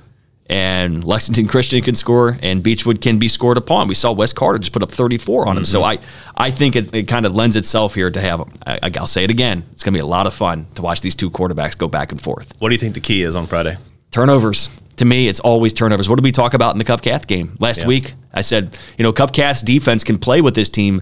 and 0.50 1.04
Lexington 1.04 1.48
Christian 1.48 1.82
can 1.84 1.94
score, 1.96 2.38
and 2.42 2.64
Beechwood 2.64 3.02
can 3.02 3.20
be 3.20 3.28
scored 3.28 3.58
upon. 3.58 3.88
We 3.88 3.94
saw 3.96 4.12
West 4.12 4.36
Carter 4.36 4.58
just 4.60 4.72
put 4.72 4.82
up 4.82 4.92
34 4.92 5.48
on 5.48 5.56
them. 5.56 5.66
So 5.66 5.84
I, 5.84 6.00
I 6.36 6.50
think 6.50 6.76
it, 6.76 6.94
it 6.94 7.04
kind 7.08 7.26
of 7.28 7.36
lends 7.36 7.56
itself 7.56 7.94
here 7.96 8.10
to 8.10 8.20
have. 8.20 8.42
I, 8.66 8.80
I'll 9.00 9.06
say 9.08 9.24
it 9.24 9.30
again. 9.30 9.64
It's 9.74 9.84
going 9.84 9.94
to 9.94 9.98
be 9.98 10.02
a 10.02 10.06
lot 10.08 10.26
of 10.26 10.34
fun 10.34 10.66
to 10.76 10.82
watch 10.82 11.02
these 11.02 11.16
two 11.16 11.30
quarterbacks 11.30 11.78
go 11.78 11.88
back 11.88 12.12
and 12.12 12.20
forth 12.20 12.52
What 12.60 12.70
do 12.70 12.76
you 12.76 12.80
think 12.80 12.96
the 12.96 13.00
key 13.00 13.22
is 13.22 13.36
on 13.36 13.46
Friday? 13.48 13.78
turnovers. 14.12 14.70
To 14.98 15.06
me, 15.06 15.28
it's 15.28 15.40
always 15.40 15.72
turnovers. 15.72 16.10
What 16.10 16.16
did 16.18 16.24
we 16.26 16.32
talk 16.32 16.54
about 16.56 16.74
in 16.74 16.78
the 16.80 16.84
Covcath 16.84 17.26
game 17.28 17.56
last 17.60 17.82
Yeah. 17.82 17.88
week? 17.88 18.16
I 18.34 18.42
said, 18.42 18.76
you 18.98 19.04
know, 19.04 19.14
Covcath's 19.14 19.62
defense 19.62 20.04
can 20.04 20.18
play 20.18 20.42
with 20.42 20.56
this 20.56 20.70
team. 20.70 21.02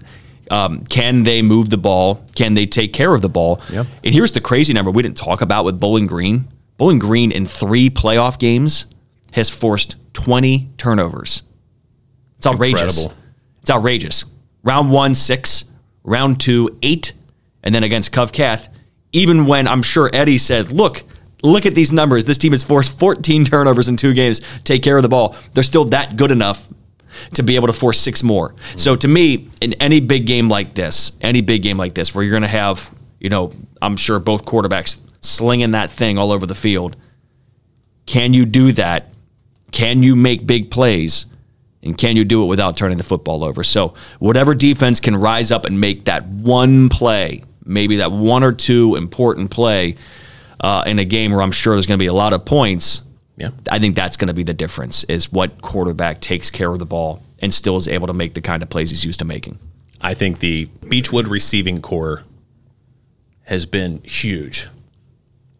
Um, 0.50 0.84
can 0.84 1.24
they 1.24 1.42
move 1.42 1.70
the 1.70 1.78
ball? 1.78 2.22
Can 2.36 2.54
they 2.54 2.64
take 2.66 2.92
care 2.92 3.12
of 3.14 3.22
the 3.22 3.28
ball? 3.28 3.60
Yep. 3.72 3.86
And 4.04 4.14
here's 4.14 4.32
the 4.32 4.40
crazy 4.40 4.72
number 4.72 4.90
we 4.90 5.02
didn't 5.02 5.16
talk 5.16 5.40
about 5.40 5.64
with 5.64 5.80
Bowling 5.80 6.06
Green. 6.06 6.46
Bowling 6.76 6.98
Green 7.00 7.32
in 7.32 7.46
three 7.46 7.90
playoff 7.90 8.38
games 8.38 8.86
has 9.34 9.50
forced 9.50 9.96
20 10.14 10.70
turnovers. 10.78 11.42
It's 12.38 12.46
outrageous. 12.46 12.98
Incredible. 13.04 13.24
It's 13.60 13.70
outrageous. 13.70 14.24
Round 14.62 14.90
one, 14.90 15.14
six. 15.14 15.64
Round 16.04 16.40
two, 16.40 16.78
eight. 16.82 17.12
And 17.62 17.74
then 17.74 17.82
against 17.82 18.12
Cov 18.12 18.32
Cath, 18.32 18.68
even 19.12 19.46
when 19.46 19.66
I'm 19.66 19.82
sure 19.82 20.10
Eddie 20.12 20.38
said, 20.38 20.70
look, 20.70 21.02
look 21.42 21.66
at 21.66 21.74
these 21.74 21.92
numbers. 21.92 22.24
This 22.24 22.38
team 22.38 22.52
has 22.52 22.62
forced 22.62 22.98
14 22.98 23.44
turnovers 23.44 23.88
in 23.88 23.96
two 23.96 24.14
games. 24.14 24.40
Take 24.64 24.82
care 24.82 24.96
of 24.96 25.02
the 25.02 25.08
ball. 25.08 25.36
They're 25.54 25.64
still 25.64 25.84
that 25.86 26.16
good 26.16 26.30
enough 26.30 26.68
to 27.34 27.42
be 27.42 27.56
able 27.56 27.66
to 27.66 27.72
force 27.72 27.98
six 27.98 28.22
more. 28.22 28.54
So 28.76 28.94
to 28.96 29.08
me, 29.08 29.48
in 29.60 29.74
any 29.74 30.00
big 30.00 30.26
game 30.26 30.48
like 30.48 30.74
this, 30.74 31.12
any 31.20 31.40
big 31.40 31.62
game 31.62 31.76
like 31.76 31.94
this, 31.94 32.14
where 32.14 32.22
you're 32.22 32.30
going 32.30 32.42
to 32.42 32.48
have, 32.48 32.94
you 33.18 33.28
know, 33.28 33.50
I'm 33.82 33.96
sure 33.96 34.18
both 34.18 34.44
quarterbacks 34.44 35.00
slinging 35.20 35.72
that 35.72 35.90
thing 35.90 36.18
all 36.18 36.30
over 36.30 36.46
the 36.46 36.54
field, 36.54 36.96
can 38.06 38.34
you 38.34 38.46
do 38.46 38.72
that? 38.72 39.10
Can 39.70 40.02
you 40.02 40.14
make 40.16 40.46
big 40.46 40.70
plays? 40.70 41.26
And 41.82 41.96
can 41.96 42.16
you 42.16 42.24
do 42.24 42.42
it 42.42 42.46
without 42.46 42.76
turning 42.76 42.98
the 42.98 43.04
football 43.04 43.44
over? 43.44 43.62
So, 43.62 43.94
whatever 44.18 44.54
defense 44.54 44.98
can 44.98 45.14
rise 45.16 45.52
up 45.52 45.64
and 45.64 45.80
make 45.80 46.06
that 46.06 46.26
one 46.26 46.88
play, 46.88 47.44
maybe 47.64 47.96
that 47.96 48.10
one 48.10 48.42
or 48.42 48.52
two 48.52 48.96
important 48.96 49.50
play 49.50 49.96
uh, 50.60 50.82
in 50.86 50.98
a 50.98 51.04
game 51.04 51.30
where 51.30 51.40
I'm 51.40 51.52
sure 51.52 51.74
there's 51.74 51.86
going 51.86 51.98
to 51.98 52.02
be 52.02 52.08
a 52.08 52.12
lot 52.12 52.32
of 52.32 52.44
points, 52.44 53.02
Yeah. 53.36 53.50
I 53.70 53.78
think 53.78 53.94
that's 53.94 54.16
going 54.16 54.26
to 54.28 54.34
be 54.34 54.42
the 54.42 54.54
difference 54.54 55.04
is 55.04 55.30
what 55.30 55.62
quarterback 55.62 56.20
takes 56.20 56.50
care 56.50 56.72
of 56.72 56.80
the 56.80 56.86
ball 56.86 57.22
and 57.40 57.54
still 57.54 57.76
is 57.76 57.86
able 57.86 58.08
to 58.08 58.12
make 58.12 58.34
the 58.34 58.40
kind 58.40 58.62
of 58.62 58.68
plays 58.68 58.90
he's 58.90 59.04
used 59.04 59.20
to 59.20 59.24
making. 59.24 59.58
I 60.00 60.14
think 60.14 60.40
the 60.40 60.64
Beechwood 60.88 61.28
receiving 61.28 61.80
corps 61.80 62.24
has 63.42 63.66
been 63.66 64.02
huge, 64.02 64.66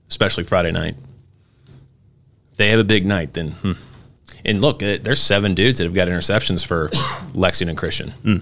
especially 0.09 0.42
Friday 0.44 0.72
night. 0.72 0.96
They 2.56 2.70
have 2.70 2.80
a 2.80 2.84
big 2.84 3.06
night, 3.06 3.34
then. 3.34 3.52
Hmm. 3.52 3.72
And 4.45 4.61
look, 4.61 4.82
uh, 4.82 4.99
there's 5.03 5.20
seven 5.20 5.55
dudes 5.55 5.78
that 5.78 5.84
have 5.84 5.95
got 5.95 6.09
interceptions 6.09 6.64
for 6.66 6.91
Lexington 7.34 7.76
Christian. 7.76 8.12
You 8.24 8.41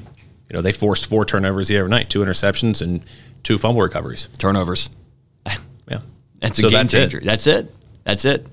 know, 0.52 0.60
they 0.62 0.72
forced 0.72 1.06
four 1.06 1.24
turnovers 1.24 1.68
the 1.68 1.78
other 1.78 1.88
night, 1.88 2.08
two 2.10 2.20
interceptions 2.20 2.80
and 2.82 3.04
two 3.42 3.58
fumble 3.58 3.82
recoveries. 3.82 4.28
Turnovers. 4.38 4.90
Yeah, 5.88 6.00
That's 6.40 6.58
a 6.58 6.62
So 6.62 6.68
game 6.70 6.78
that's 6.78 6.94
it. 6.94 6.98
changer. 6.98 7.20
That's 7.24 7.46
it. 7.46 7.74
That's 8.04 8.24
it. 8.24 8.46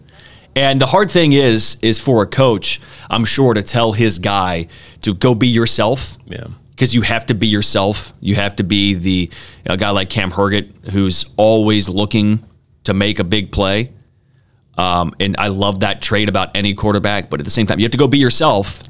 And 0.56 0.80
the 0.80 0.86
hard 0.86 1.10
thing 1.10 1.34
is, 1.34 1.78
is 1.82 2.00
for 2.00 2.22
a 2.22 2.28
coach, 2.28 2.80
I'm 3.10 3.26
sure, 3.26 3.56
to 3.56 3.64
tell 3.64 3.91
his 3.91 4.20
guy 4.20 4.68
to 5.02 5.16
go 5.16 5.34
be 5.34 5.48
yourself. 5.48 6.18
Yeah. 6.28 6.46
Because 6.70 6.94
you 6.94 7.02
have 7.02 7.26
to 7.28 7.34
be 7.34 7.48
yourself. 7.48 8.14
You 8.20 8.36
have 8.36 8.56
to 8.58 8.64
be 8.64 8.94
the 8.94 9.32
a 9.66 9.78
guy 9.78 9.89
like 9.89 10.10
Cam 10.12 10.30
Herget, 10.32 10.89
who's 10.91 11.26
always 11.38 11.89
looking 11.89 12.44
to 12.84 12.94
make 12.94 13.18
a 13.18 13.24
big 13.24 13.52
play. 13.52 13.91
Um, 14.78 15.14
and 15.20 15.36
I 15.38 15.50
love 15.50 15.82
that 15.82 16.02
trait 16.02 16.30
about 16.30 16.56
any 16.56 16.74
quarterback. 16.74 17.30
But 17.30 17.40
at 17.40 17.44
the 17.44 17.52
same 17.52 17.68
time, 17.68 17.80
you 17.80 17.86
have 17.86 17.92
to 17.92 17.98
go 17.98 18.08
be 18.08 18.18
yourself 18.18 18.84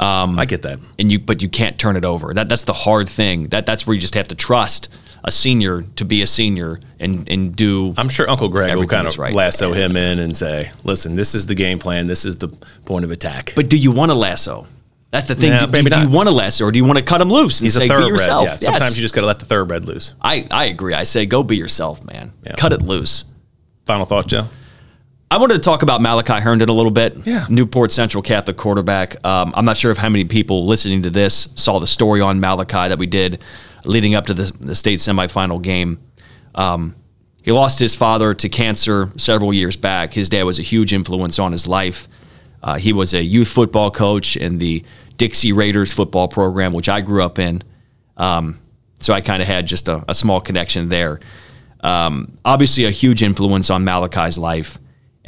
I 0.00 0.46
get 0.46 0.62
that. 0.62 0.78
and 0.98 1.12
you 1.12 1.18
but 1.18 1.42
you 1.42 1.48
can't 1.48 1.78
turn 1.78 1.96
it 1.96 2.04
over. 2.04 2.32
That 2.32 2.48
that's 2.48 2.64
the 2.64 2.72
hard 2.72 3.08
thing. 3.08 3.48
That 3.48 3.66
that's 3.66 3.86
where 3.86 3.94
you 3.94 4.00
just 4.00 4.14
have 4.14 4.28
to 4.28 4.34
trust 4.34 4.88
a 5.22 5.30
senior 5.30 5.82
to 5.96 6.04
be 6.04 6.22
a 6.22 6.26
senior 6.26 6.80
and 6.98 7.28
and 7.30 7.54
do. 7.54 7.94
I'm 7.96 8.08
sure 8.08 8.28
Uncle 8.28 8.48
Greg 8.48 8.74
will 8.76 8.86
kind 8.86 9.06
of 9.06 9.18
right. 9.18 9.34
lasso 9.34 9.72
him 9.72 9.96
in 9.96 10.18
and 10.18 10.36
say, 10.36 10.72
"Listen, 10.84 11.16
this 11.16 11.34
is 11.34 11.46
the 11.46 11.54
game 11.54 11.78
plan. 11.78 12.06
This 12.06 12.24
is 12.24 12.38
the 12.38 12.48
point 12.84 13.04
of 13.04 13.10
attack." 13.10 13.52
But 13.54 13.68
do 13.68 13.76
you 13.76 13.90
want 13.92 14.10
to 14.10 14.14
lasso? 14.14 14.66
That's 15.10 15.26
the 15.26 15.34
thing. 15.34 15.58
Do, 15.58 15.66
maybe 15.66 15.90
do 15.90 16.00
you 16.00 16.08
want 16.08 16.28
to 16.28 16.34
lasso, 16.34 16.64
or 16.64 16.72
do 16.72 16.78
you 16.78 16.84
want 16.84 16.98
to 16.98 17.04
cut 17.04 17.20
him 17.20 17.30
loose 17.30 17.58
and 17.58 17.66
He's 17.66 17.74
say 17.74 17.88
a 17.88 17.98
be 17.98 18.06
yourself? 18.06 18.44
Yeah. 18.44 18.56
Sometimes 18.56 18.82
Yes. 18.82 18.96
you 18.96 19.02
just 19.02 19.14
got 19.14 19.22
to 19.22 19.26
let 19.26 19.40
the 19.40 19.44
thoroughbred 19.44 19.84
loose. 19.84 20.14
I 20.22 20.46
I 20.50 20.66
agree. 20.66 20.94
I 20.94 21.02
say 21.02 21.26
go 21.26 21.42
be 21.42 21.56
yourself, 21.56 22.04
man. 22.04 22.32
Yeah. 22.46 22.54
Cut 22.56 22.72
it 22.72 22.80
loose. 22.80 23.24
Final 23.86 24.06
thought, 24.06 24.28
Joe. 24.28 24.48
I 25.32 25.38
wanted 25.38 25.54
to 25.54 25.60
talk 25.60 25.82
about 25.82 26.00
Malachi 26.00 26.40
Herndon 26.40 26.68
a 26.68 26.72
little 26.72 26.90
bit. 26.90 27.24
Yeah. 27.24 27.46
Newport 27.48 27.92
Central 27.92 28.20
Catholic 28.20 28.56
quarterback. 28.56 29.24
Um, 29.24 29.52
I'm 29.54 29.64
not 29.64 29.76
sure 29.76 29.92
if 29.92 29.96
how 29.96 30.08
many 30.08 30.24
people 30.24 30.66
listening 30.66 31.04
to 31.04 31.10
this 31.10 31.48
saw 31.54 31.78
the 31.78 31.86
story 31.86 32.20
on 32.20 32.40
Malachi 32.40 32.88
that 32.88 32.98
we 32.98 33.06
did 33.06 33.44
leading 33.84 34.16
up 34.16 34.26
to 34.26 34.34
the, 34.34 34.52
the 34.58 34.74
state 34.74 34.98
semifinal 34.98 35.62
game. 35.62 36.00
Um, 36.56 36.96
he 37.42 37.52
lost 37.52 37.78
his 37.78 37.94
father 37.94 38.34
to 38.34 38.48
cancer 38.48 39.12
several 39.16 39.54
years 39.54 39.76
back. 39.76 40.14
His 40.14 40.28
dad 40.28 40.42
was 40.42 40.58
a 40.58 40.62
huge 40.62 40.92
influence 40.92 41.38
on 41.38 41.52
his 41.52 41.68
life. 41.68 42.08
Uh, 42.60 42.76
he 42.76 42.92
was 42.92 43.14
a 43.14 43.22
youth 43.22 43.48
football 43.48 43.92
coach 43.92 44.36
in 44.36 44.58
the 44.58 44.84
Dixie 45.16 45.52
Raiders 45.52 45.92
football 45.92 46.26
program, 46.26 46.72
which 46.72 46.88
I 46.88 47.00
grew 47.02 47.22
up 47.22 47.38
in. 47.38 47.62
Um, 48.16 48.60
so 48.98 49.14
I 49.14 49.20
kind 49.20 49.40
of 49.40 49.48
had 49.48 49.66
just 49.66 49.88
a, 49.88 50.04
a 50.08 50.14
small 50.14 50.40
connection 50.40 50.88
there. 50.88 51.20
Um, 51.82 52.36
obviously, 52.44 52.84
a 52.84 52.90
huge 52.90 53.22
influence 53.22 53.70
on 53.70 53.84
Malachi's 53.84 54.36
life. 54.36 54.78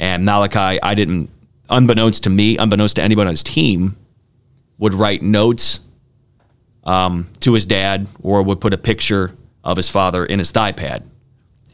And 0.03 0.25
Malachi, 0.25 0.81
I 0.83 0.95
didn't, 0.95 1.29
unbeknownst 1.69 2.25
to 2.25 2.29
me, 2.29 2.57
unbeknownst 2.57 2.97
to 2.97 3.01
anybody 3.01 3.27
on 3.27 3.31
his 3.31 3.41
team, 3.41 3.95
would 4.77 4.93
write 4.93 5.21
notes 5.21 5.79
um, 6.83 7.29
to 7.39 7.53
his 7.53 7.65
dad 7.65 8.07
or 8.21 8.43
would 8.43 8.59
put 8.59 8.73
a 8.73 8.77
picture 8.77 9.31
of 9.63 9.77
his 9.77 9.87
father 9.87 10.25
in 10.25 10.39
his 10.39 10.51
thigh 10.51 10.73
pad 10.73 11.09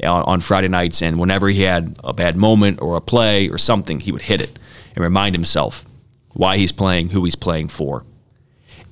on, 0.03 0.21
on 0.25 0.41
Friday 0.41 0.67
nights. 0.67 1.01
And 1.01 1.19
whenever 1.19 1.49
he 1.49 1.63
had 1.63 1.97
a 2.03 2.13
bad 2.13 2.37
moment 2.37 2.83
or 2.83 2.97
a 2.97 3.01
play 3.01 3.49
or 3.49 3.57
something, 3.57 3.99
he 3.99 4.11
would 4.11 4.21
hit 4.21 4.41
it 4.41 4.59
and 4.93 5.03
remind 5.03 5.33
himself 5.33 5.83
why 6.33 6.57
he's 6.57 6.71
playing, 6.71 7.09
who 7.09 7.23
he's 7.25 7.35
playing 7.35 7.69
for. 7.69 8.05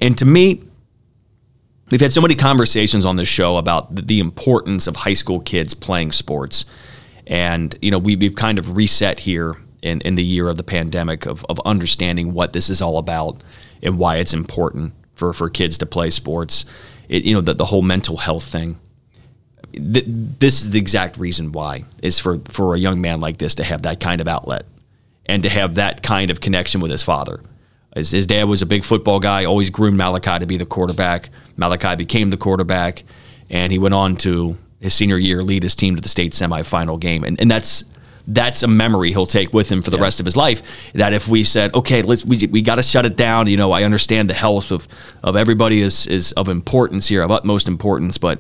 And 0.02 0.18
to 0.18 0.26
me, 0.26 0.64
we've 1.92 2.02
had 2.02 2.12
so 2.12 2.22
many 2.22 2.34
conversations 2.34 3.06
on 3.06 3.18
this 3.18 3.30
show 3.30 3.58
about 3.58 3.94
the, 3.94 4.02
the 4.02 4.20
importance 4.20 4.88
of 4.88 4.96
high 4.96 5.14
school 5.14 5.40
kids 5.42 5.76
playing 5.76 6.12
sports. 6.12 6.66
And, 7.28 7.78
you 7.82 7.92
know, 7.92 8.00
we, 8.00 8.16
we've 8.16 8.36
kind 8.36 8.58
of 8.58 8.76
reset 8.76 9.20
here 9.20 9.58
in, 9.82 10.02
in 10.02 10.16
the 10.16 10.24
year 10.24 10.48
of 10.48 10.58
the 10.58 10.64
pandemic 10.64 11.26
of, 11.26 11.46
of 11.50 11.60
understanding 11.66 12.34
what 12.34 12.54
this 12.54 12.70
is 12.70 12.82
all 12.82 12.98
about 12.98 13.44
and 13.84 14.00
why 14.00 14.18
it's 14.18 14.34
important 14.34 14.94
for, 15.14 15.34
for 15.34 15.50
kids 15.50 15.78
to 15.80 15.86
play 15.86 16.10
sports. 16.10 16.66
It, 17.10 17.26
you 17.26 17.36
know, 17.36 17.42
the, 17.42 17.54
the 17.54 17.66
whole 17.66 17.82
mental 17.82 18.18
health 18.18 18.46
thing. 18.46 18.80
Th- 19.74 20.06
this 20.08 20.62
is 20.62 20.72
the 20.72 20.80
exact 20.80 21.18
reason 21.18 21.52
why 21.52 21.84
is 22.02 22.18
for, 22.18 22.40
for 22.48 22.74
a 22.74 22.80
young 22.80 23.02
man 23.02 23.20
like 23.20 23.38
this 23.38 23.56
to 23.56 23.64
have 23.64 23.84
that 23.84 24.00
kind 24.00 24.22
of 24.22 24.28
outlet 24.28 24.66
and 25.26 25.44
to 25.44 25.50
have 25.50 25.76
that 25.76 26.04
kind 26.04 26.32
of 26.32 26.40
connection 26.40 26.80
with 26.80 26.92
his 26.92 27.04
father. 27.04 27.42
His, 27.94 28.12
his 28.12 28.28
dad 28.28 28.46
was 28.46 28.62
a 28.62 28.66
big 28.66 28.86
football 28.86 29.20
guy, 29.20 29.44
always 29.44 29.70
groomed 29.70 29.98
Malachi 29.98 30.40
to 30.40 30.46
be 30.46 30.58
the 30.58 30.66
quarterback. 30.66 31.30
Malachi 31.58 31.96
became 31.96 32.30
the 32.30 32.38
quarterback, 32.38 33.04
and 33.50 33.72
he 33.72 33.80
went 33.80 33.94
on 33.94 34.16
to 34.18 34.58
his 34.80 34.94
senior 34.94 35.18
year 35.18 35.42
lead 35.42 35.64
his 35.64 35.76
team 35.76 35.96
to 35.96 36.02
the 36.02 36.10
state 36.10 36.34
semifinal 36.34 37.00
game. 37.00 37.24
And, 37.24 37.40
and 37.40 37.50
that's 37.50 37.84
that's 38.30 38.62
a 38.62 38.68
memory 38.68 39.12
he'll 39.12 39.26
take 39.26 39.54
with 39.54 39.70
him 39.70 39.82
for 39.82 39.90
the 39.90 39.98
rest 39.98 40.20
of 40.20 40.26
his 40.26 40.36
life. 40.36 40.62
That 40.94 41.14
if 41.14 41.28
we 41.30 41.44
said, 41.44 41.74
okay, 41.74 42.02
let's 42.02 42.26
we, 42.26 42.46
we 42.48 42.62
got 42.62 42.76
to 42.76 42.84
shut 42.84 43.06
it 43.06 43.16
down. 43.16 43.48
You 43.48 43.58
know, 43.58 43.72
I 43.72 43.84
understand 43.84 44.30
the 44.30 44.34
health 44.34 44.72
of 44.72 44.88
of 45.24 45.36
everybody 45.36 45.82
is 45.82 46.08
is 46.08 46.34
of 46.34 46.50
importance 46.50 47.08
here, 47.08 47.24
of 47.24 47.32
utmost 47.32 47.68
importance, 47.68 48.18
but 48.18 48.40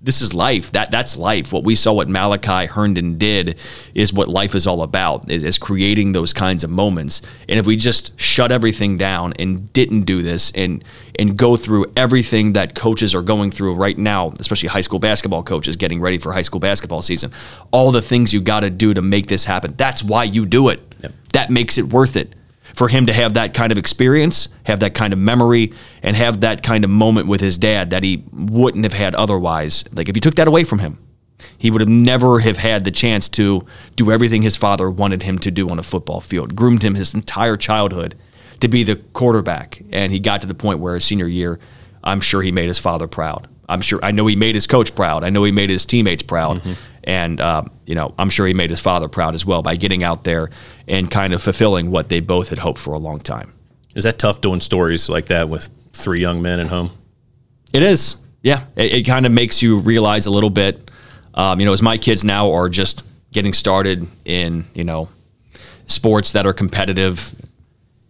this 0.00 0.22
is 0.22 0.32
life. 0.32 0.70
That 0.72 0.90
that's 0.90 1.16
life. 1.16 1.52
What 1.52 1.64
we 1.64 1.74
saw, 1.74 1.92
what 1.92 2.08
Malachi 2.08 2.66
Herndon 2.66 3.18
did, 3.18 3.58
is 3.94 4.12
what 4.12 4.28
life 4.28 4.54
is 4.54 4.66
all 4.66 4.82
about. 4.82 5.30
Is, 5.30 5.42
is 5.42 5.58
creating 5.58 6.12
those 6.12 6.32
kinds 6.32 6.62
of 6.62 6.70
moments. 6.70 7.20
And 7.48 7.58
if 7.58 7.66
we 7.66 7.76
just 7.76 8.18
shut 8.18 8.52
everything 8.52 8.96
down 8.96 9.32
and 9.38 9.72
didn't 9.72 10.02
do 10.02 10.22
this, 10.22 10.52
and 10.52 10.84
and 11.18 11.36
go 11.36 11.56
through 11.56 11.86
everything 11.96 12.52
that 12.52 12.76
coaches 12.76 13.14
are 13.14 13.22
going 13.22 13.50
through 13.50 13.74
right 13.74 13.98
now, 13.98 14.32
especially 14.38 14.68
high 14.68 14.82
school 14.82 15.00
basketball 15.00 15.42
coaches 15.42 15.74
getting 15.74 16.00
ready 16.00 16.18
for 16.18 16.32
high 16.32 16.42
school 16.42 16.60
basketball 16.60 17.02
season, 17.02 17.32
all 17.72 17.90
the 17.90 18.02
things 18.02 18.32
you 18.32 18.40
got 18.40 18.60
to 18.60 18.70
do 18.70 18.94
to 18.94 19.02
make 19.02 19.26
this 19.26 19.44
happen. 19.44 19.74
That's 19.76 20.02
why 20.02 20.24
you 20.24 20.46
do 20.46 20.68
it. 20.68 20.80
Yep. 21.02 21.12
That 21.32 21.50
makes 21.50 21.76
it 21.76 21.86
worth 21.86 22.16
it 22.16 22.34
for 22.78 22.86
him 22.86 23.06
to 23.06 23.12
have 23.12 23.34
that 23.34 23.54
kind 23.54 23.72
of 23.72 23.76
experience, 23.76 24.48
have 24.62 24.78
that 24.78 24.94
kind 24.94 25.12
of 25.12 25.18
memory, 25.18 25.72
and 26.00 26.14
have 26.14 26.42
that 26.42 26.62
kind 26.62 26.84
of 26.84 26.90
moment 26.90 27.26
with 27.26 27.40
his 27.40 27.58
dad 27.58 27.90
that 27.90 28.04
he 28.04 28.22
wouldn't 28.32 28.84
have 28.84 28.92
had 28.92 29.16
otherwise. 29.16 29.84
Like 29.92 30.08
if 30.08 30.16
you 30.16 30.20
took 30.20 30.36
that 30.36 30.46
away 30.46 30.62
from 30.62 30.78
him, 30.78 30.96
he 31.58 31.72
would 31.72 31.80
have 31.80 31.88
never 31.88 32.38
have 32.38 32.58
had 32.58 32.84
the 32.84 32.92
chance 32.92 33.28
to 33.30 33.66
do 33.96 34.12
everything 34.12 34.42
his 34.42 34.54
father 34.54 34.88
wanted 34.88 35.24
him 35.24 35.40
to 35.40 35.50
do 35.50 35.68
on 35.68 35.80
a 35.80 35.82
football 35.82 36.20
field. 36.20 36.54
Groomed 36.54 36.84
him 36.84 36.94
his 36.94 37.14
entire 37.14 37.56
childhood 37.56 38.14
to 38.60 38.68
be 38.68 38.84
the 38.84 38.94
quarterback, 38.94 39.82
and 39.90 40.12
he 40.12 40.20
got 40.20 40.40
to 40.42 40.46
the 40.46 40.54
point 40.54 40.78
where 40.78 40.94
his 40.94 41.04
senior 41.04 41.26
year, 41.26 41.58
I'm 42.04 42.20
sure 42.20 42.42
he 42.42 42.52
made 42.52 42.68
his 42.68 42.78
father 42.78 43.08
proud. 43.08 43.48
I'm 43.68 43.80
sure 43.80 43.98
I 44.04 44.12
know 44.12 44.28
he 44.28 44.36
made 44.36 44.54
his 44.54 44.68
coach 44.68 44.94
proud. 44.94 45.24
I 45.24 45.30
know 45.30 45.42
he 45.42 45.50
made 45.50 45.68
his 45.68 45.84
teammates 45.84 46.22
proud, 46.22 46.58
mm-hmm. 46.58 46.72
and 47.02 47.40
uh, 47.40 47.64
you 47.86 47.96
know 47.96 48.14
I'm 48.18 48.30
sure 48.30 48.46
he 48.46 48.54
made 48.54 48.70
his 48.70 48.80
father 48.80 49.08
proud 49.08 49.34
as 49.34 49.44
well 49.44 49.62
by 49.62 49.74
getting 49.74 50.04
out 50.04 50.22
there 50.22 50.50
and 50.88 51.10
kind 51.10 51.32
of 51.32 51.42
fulfilling 51.42 51.90
what 51.90 52.08
they 52.08 52.20
both 52.20 52.48
had 52.48 52.58
hoped 52.58 52.80
for 52.80 52.94
a 52.94 52.98
long 52.98 53.18
time. 53.20 53.52
Is 53.94 54.04
that 54.04 54.18
tough 54.18 54.40
doing 54.40 54.60
stories 54.60 55.08
like 55.08 55.26
that 55.26 55.48
with 55.48 55.70
three 55.92 56.20
young 56.20 56.42
men 56.42 56.60
at 56.60 56.68
home? 56.68 56.90
It 57.72 57.82
is. 57.82 58.16
Yeah, 58.42 58.64
it, 58.76 58.92
it 58.92 59.02
kind 59.06 59.26
of 59.26 59.32
makes 59.32 59.62
you 59.62 59.78
realize 59.78 60.26
a 60.26 60.30
little 60.30 60.50
bit. 60.50 60.90
Um, 61.34 61.60
you 61.60 61.66
know, 61.66 61.72
as 61.72 61.82
my 61.82 61.98
kids 61.98 62.24
now 62.24 62.52
are 62.52 62.68
just 62.68 63.02
getting 63.32 63.52
started 63.52 64.06
in 64.24 64.64
you 64.74 64.84
know 64.84 65.10
sports 65.86 66.32
that 66.32 66.46
are 66.46 66.52
competitive 66.52 67.34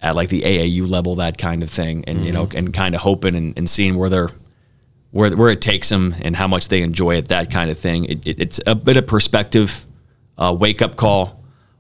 at 0.00 0.14
like 0.14 0.28
the 0.28 0.42
AAU 0.42 0.88
level, 0.88 1.16
that 1.16 1.38
kind 1.38 1.62
of 1.62 1.70
thing, 1.70 2.04
and 2.06 2.18
mm-hmm. 2.18 2.26
you 2.26 2.32
know, 2.32 2.46
mm-hmm. 2.46 2.58
and 2.58 2.74
kind 2.74 2.94
of 2.94 3.00
hoping 3.00 3.34
and, 3.34 3.56
and 3.56 3.68
seeing 3.68 3.96
where 3.96 4.08
they're 4.08 4.30
where 5.10 5.34
where 5.36 5.50
it 5.50 5.60
takes 5.60 5.88
them 5.88 6.14
and 6.20 6.36
how 6.36 6.46
much 6.46 6.68
they 6.68 6.82
enjoy 6.82 7.16
it, 7.16 7.28
that 7.28 7.50
kind 7.50 7.70
of 7.70 7.78
thing. 7.78 8.04
It, 8.04 8.26
it, 8.26 8.40
it's 8.40 8.60
a 8.66 8.74
bit 8.74 8.96
of 8.96 9.06
perspective, 9.06 9.86
uh, 10.36 10.54
wake 10.58 10.82
up 10.82 10.96
call 10.96 11.37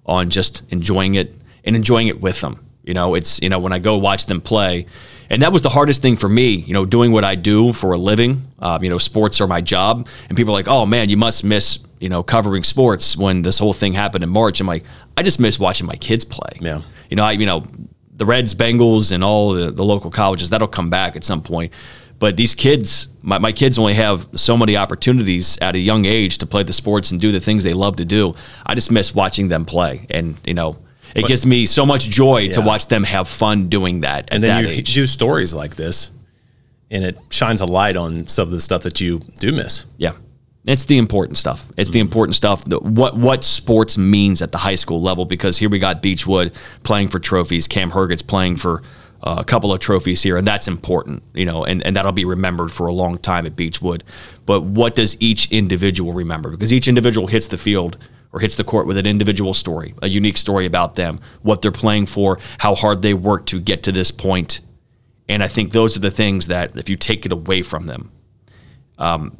on 0.08 0.30
just 0.30 0.62
enjoying 0.70 1.14
it 1.14 1.34
and 1.64 1.76
enjoying 1.76 2.08
it 2.08 2.20
with 2.20 2.40
them. 2.40 2.64
You 2.82 2.94
know, 2.94 3.14
it's 3.14 3.40
you 3.42 3.48
know 3.48 3.58
when 3.58 3.72
I 3.72 3.78
go 3.78 3.98
watch 3.98 4.26
them 4.26 4.40
play, 4.40 4.86
and 5.28 5.42
that 5.42 5.52
was 5.52 5.62
the 5.62 5.68
hardest 5.68 6.00
thing 6.00 6.16
for 6.16 6.28
me. 6.28 6.54
You 6.54 6.72
know, 6.72 6.86
doing 6.86 7.12
what 7.12 7.24
I 7.24 7.34
do 7.34 7.72
for 7.72 7.92
a 7.92 7.98
living. 7.98 8.42
Uh, 8.58 8.78
you 8.80 8.88
know, 8.88 8.98
sports 8.98 9.40
are 9.40 9.46
my 9.46 9.60
job, 9.60 10.08
and 10.28 10.36
people 10.36 10.54
are 10.54 10.58
like, 10.58 10.68
"Oh 10.68 10.86
man, 10.86 11.10
you 11.10 11.18
must 11.18 11.44
miss 11.44 11.80
you 12.00 12.08
know 12.08 12.22
covering 12.22 12.64
sports 12.64 13.16
when 13.16 13.42
this 13.42 13.58
whole 13.58 13.74
thing 13.74 13.92
happened 13.92 14.24
in 14.24 14.30
March." 14.30 14.60
I'm 14.60 14.66
like, 14.66 14.84
I 15.16 15.22
just 15.22 15.38
miss 15.38 15.58
watching 15.58 15.86
my 15.86 15.96
kids 15.96 16.24
play. 16.24 16.58
Yeah. 16.60 16.80
You 17.10 17.16
know, 17.16 17.24
I 17.24 17.32
you 17.32 17.44
know 17.44 17.64
the 18.18 18.26
Reds, 18.26 18.54
Bengals, 18.54 19.12
and 19.12 19.22
all 19.22 19.52
the, 19.52 19.70
the 19.70 19.84
local 19.84 20.10
colleges 20.10 20.50
that'll 20.50 20.68
come 20.68 20.90
back 20.90 21.14
at 21.14 21.24
some 21.24 21.42
point. 21.42 21.72
But 22.18 22.36
these 22.36 22.54
kids, 22.54 23.08
my, 23.22 23.38
my 23.38 23.52
kids 23.52 23.78
only 23.78 23.94
have 23.94 24.28
so 24.34 24.56
many 24.56 24.76
opportunities 24.76 25.56
at 25.58 25.76
a 25.76 25.78
young 25.78 26.04
age 26.04 26.38
to 26.38 26.46
play 26.46 26.64
the 26.64 26.72
sports 26.72 27.12
and 27.12 27.20
do 27.20 27.30
the 27.30 27.40
things 27.40 27.62
they 27.64 27.74
love 27.74 27.96
to 27.96 28.04
do. 28.04 28.34
I 28.66 28.74
just 28.74 28.90
miss 28.90 29.14
watching 29.14 29.48
them 29.48 29.64
play. 29.64 30.06
And, 30.10 30.36
you 30.44 30.54
know, 30.54 30.78
it 31.14 31.22
but, 31.22 31.28
gives 31.28 31.46
me 31.46 31.66
so 31.66 31.86
much 31.86 32.08
joy 32.08 32.38
yeah. 32.38 32.52
to 32.52 32.60
watch 32.60 32.88
them 32.88 33.04
have 33.04 33.28
fun 33.28 33.68
doing 33.68 34.00
that. 34.02 34.28
and 34.32 34.42
then 34.42 34.64
you 34.64 34.70
age. 34.70 34.94
do 34.94 35.06
stories 35.06 35.54
like 35.54 35.76
this, 35.76 36.10
and 36.90 37.04
it 37.04 37.18
shines 37.30 37.60
a 37.60 37.66
light 37.66 37.96
on 37.96 38.26
some 38.26 38.48
of 38.48 38.52
the 38.52 38.60
stuff 38.60 38.82
that 38.82 39.00
you 39.00 39.20
do 39.38 39.52
miss. 39.52 39.84
Yeah. 39.96 40.12
It's 40.64 40.84
the 40.84 40.98
important 40.98 41.38
stuff. 41.38 41.70
It's 41.76 41.88
mm-hmm. 41.88 41.94
the 41.94 42.00
important 42.00 42.36
stuff. 42.36 42.68
what 42.68 43.16
what 43.16 43.42
sports 43.42 43.96
means 43.96 44.42
at 44.42 44.52
the 44.52 44.58
high 44.58 44.74
school 44.74 45.00
level. 45.00 45.24
Because 45.24 45.56
here 45.56 45.70
we 45.70 45.78
got 45.78 46.02
Beechwood 46.02 46.52
playing 46.82 47.08
for 47.08 47.18
trophies. 47.18 47.66
Cam 47.66 47.90
Herget's 47.90 48.20
playing 48.20 48.56
for 48.56 48.82
a 49.22 49.44
couple 49.44 49.72
of 49.72 49.80
trophies 49.80 50.22
here, 50.22 50.36
and 50.36 50.46
that's 50.46 50.68
important, 50.68 51.22
you 51.34 51.44
know, 51.44 51.64
and, 51.64 51.84
and 51.84 51.96
that'll 51.96 52.12
be 52.12 52.24
remembered 52.24 52.70
for 52.70 52.86
a 52.86 52.92
long 52.92 53.18
time 53.18 53.46
at 53.46 53.56
Beechwood. 53.56 54.04
But 54.46 54.62
what 54.62 54.94
does 54.94 55.20
each 55.20 55.50
individual 55.50 56.12
remember? 56.12 56.50
Because 56.50 56.72
each 56.72 56.88
individual 56.88 57.26
hits 57.26 57.48
the 57.48 57.58
field 57.58 57.98
or 58.32 58.40
hits 58.40 58.54
the 58.54 58.64
court 58.64 58.86
with 58.86 58.96
an 58.96 59.06
individual 59.06 59.54
story, 59.54 59.94
a 60.02 60.08
unique 60.08 60.36
story 60.36 60.66
about 60.66 60.94
them, 60.94 61.18
what 61.42 61.62
they're 61.62 61.72
playing 61.72 62.06
for, 62.06 62.38
how 62.58 62.74
hard 62.74 63.02
they 63.02 63.14
worked 63.14 63.48
to 63.48 63.60
get 63.60 63.82
to 63.84 63.92
this 63.92 64.10
point. 64.10 64.60
And 65.28 65.42
I 65.42 65.48
think 65.48 65.72
those 65.72 65.96
are 65.96 66.00
the 66.00 66.10
things 66.10 66.46
that 66.46 66.76
if 66.76 66.88
you 66.88 66.96
take 66.96 67.26
it 67.26 67.32
away 67.32 67.62
from 67.62 67.86
them, 67.86 68.12
um, 68.98 69.32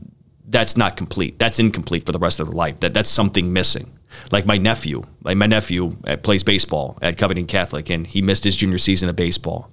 that's 0.46 0.76
not 0.76 0.96
complete. 0.96 1.38
That's 1.38 1.58
incomplete 1.58 2.06
for 2.06 2.12
the 2.12 2.18
rest 2.18 2.40
of 2.40 2.46
their 2.46 2.56
life. 2.56 2.80
That 2.80 2.94
that's 2.94 3.10
something 3.10 3.52
missing 3.52 3.97
like 4.32 4.46
my 4.46 4.58
nephew, 4.58 5.02
like 5.22 5.36
my 5.36 5.46
nephew 5.46 5.96
uh, 6.06 6.16
plays 6.16 6.42
baseball 6.42 6.98
at 7.02 7.18
Covington 7.18 7.46
Catholic, 7.46 7.90
and 7.90 8.06
he 8.06 8.22
missed 8.22 8.44
his 8.44 8.56
junior 8.56 8.78
season 8.78 9.08
of 9.08 9.16
baseball. 9.16 9.70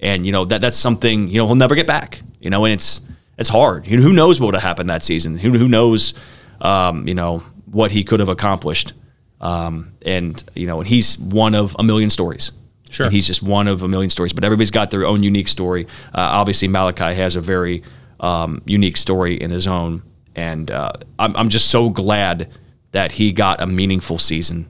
And 0.00 0.26
you 0.26 0.32
know 0.32 0.44
that 0.46 0.60
that's 0.60 0.76
something 0.76 1.28
you 1.28 1.38
know 1.38 1.46
he'll 1.46 1.54
never 1.54 1.74
get 1.74 1.86
back. 1.86 2.20
You 2.40 2.50
know, 2.50 2.64
and 2.64 2.74
it's 2.74 3.00
it's 3.38 3.48
hard. 3.48 3.86
You 3.86 3.96
know, 3.96 4.02
who 4.02 4.12
knows 4.12 4.40
what 4.40 4.46
would 4.46 4.54
have 4.54 4.62
happened 4.62 4.90
that 4.90 5.02
season? 5.02 5.38
Who 5.38 5.52
who 5.52 5.68
knows? 5.68 6.14
Um, 6.60 7.06
you 7.08 7.14
know 7.14 7.42
what 7.66 7.90
he 7.90 8.04
could 8.04 8.20
have 8.20 8.28
accomplished. 8.28 8.92
Um, 9.40 9.94
and 10.02 10.42
you 10.54 10.66
know, 10.66 10.80
and 10.80 10.88
he's 10.88 11.18
one 11.18 11.54
of 11.54 11.76
a 11.78 11.82
million 11.82 12.10
stories. 12.10 12.52
Sure, 12.90 13.06
and 13.06 13.12
he's 13.12 13.26
just 13.26 13.42
one 13.42 13.66
of 13.66 13.82
a 13.82 13.88
million 13.88 14.10
stories. 14.10 14.32
But 14.32 14.44
everybody's 14.44 14.70
got 14.70 14.90
their 14.90 15.04
own 15.04 15.22
unique 15.22 15.48
story. 15.48 15.86
Uh, 16.14 16.20
obviously, 16.20 16.68
Malachi 16.68 17.14
has 17.14 17.36
a 17.36 17.40
very 17.40 17.82
um, 18.20 18.62
unique 18.66 18.96
story 18.96 19.34
in 19.34 19.50
his 19.50 19.66
own, 19.66 20.02
and 20.34 20.70
uh, 20.70 20.92
I'm 21.18 21.36
I'm 21.36 21.48
just 21.48 21.70
so 21.70 21.90
glad 21.90 22.50
that 22.94 23.10
he 23.10 23.32
got 23.32 23.60
a 23.60 23.66
meaningful 23.66 24.18
season 24.18 24.68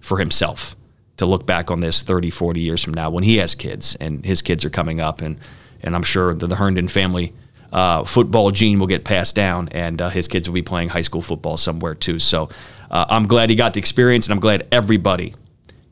for 0.00 0.18
himself 0.18 0.74
to 1.18 1.26
look 1.26 1.44
back 1.44 1.70
on 1.70 1.80
this 1.80 2.00
30, 2.00 2.30
40 2.30 2.60
years 2.60 2.82
from 2.82 2.94
now 2.94 3.10
when 3.10 3.24
he 3.24 3.36
has 3.36 3.54
kids 3.54 3.94
and 3.96 4.24
his 4.24 4.40
kids 4.40 4.64
are 4.64 4.70
coming 4.70 5.00
up. 5.00 5.20
And, 5.20 5.38
and 5.82 5.94
I'm 5.94 6.02
sure 6.02 6.32
the, 6.32 6.46
the 6.46 6.56
Herndon 6.56 6.88
family 6.88 7.34
uh, 7.70 8.04
football 8.04 8.50
gene 8.52 8.78
will 8.78 8.86
get 8.86 9.04
passed 9.04 9.34
down 9.34 9.68
and 9.72 10.00
uh, 10.00 10.08
his 10.08 10.28
kids 10.28 10.48
will 10.48 10.54
be 10.54 10.62
playing 10.62 10.88
high 10.88 11.02
school 11.02 11.20
football 11.20 11.58
somewhere 11.58 11.94
too. 11.94 12.18
So 12.18 12.48
uh, 12.90 13.04
I'm 13.10 13.26
glad 13.26 13.50
he 13.50 13.56
got 13.56 13.74
the 13.74 13.80
experience 13.80 14.24
and 14.26 14.32
I'm 14.32 14.40
glad 14.40 14.66
everybody 14.72 15.34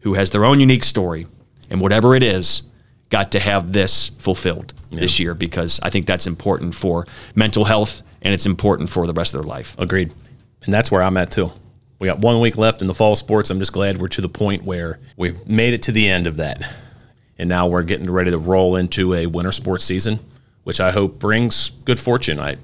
who 0.00 0.14
has 0.14 0.30
their 0.30 0.46
own 0.46 0.60
unique 0.60 0.84
story 0.84 1.26
and 1.68 1.82
whatever 1.82 2.14
it 2.14 2.22
is 2.22 2.62
got 3.10 3.32
to 3.32 3.38
have 3.38 3.74
this 3.74 4.08
fulfilled 4.18 4.72
yeah. 4.88 5.00
this 5.00 5.20
year 5.20 5.34
because 5.34 5.78
I 5.82 5.90
think 5.90 6.06
that's 6.06 6.26
important 6.26 6.74
for 6.74 7.06
mental 7.34 7.66
health 7.66 8.02
and 8.22 8.32
it's 8.32 8.46
important 8.46 8.88
for 8.88 9.06
the 9.06 9.12
rest 9.12 9.34
of 9.34 9.42
their 9.42 9.48
life. 9.48 9.76
Agreed. 9.78 10.10
And 10.64 10.72
that's 10.72 10.90
where 10.90 11.02
I'm 11.02 11.18
at 11.18 11.30
too. 11.30 11.52
We 11.98 12.08
got 12.08 12.18
one 12.18 12.40
week 12.40 12.58
left 12.58 12.82
in 12.82 12.88
the 12.88 12.94
fall 12.94 13.16
sports. 13.16 13.50
I'm 13.50 13.58
just 13.58 13.72
glad 13.72 13.98
we're 13.98 14.08
to 14.08 14.20
the 14.20 14.28
point 14.28 14.64
where 14.64 14.98
we've 15.16 15.46
made 15.46 15.74
it 15.74 15.82
to 15.84 15.92
the 15.92 16.08
end 16.08 16.26
of 16.26 16.36
that. 16.36 16.62
And 17.38 17.48
now 17.48 17.66
we're 17.66 17.82
getting 17.82 18.10
ready 18.10 18.30
to 18.30 18.38
roll 18.38 18.76
into 18.76 19.14
a 19.14 19.26
winter 19.26 19.52
sports 19.52 19.84
season, 19.84 20.20
which 20.64 20.80
I 20.80 20.90
hope 20.90 21.18
brings 21.18 21.70
good 21.70 22.00
fortune. 22.00 22.38
I 22.40 22.56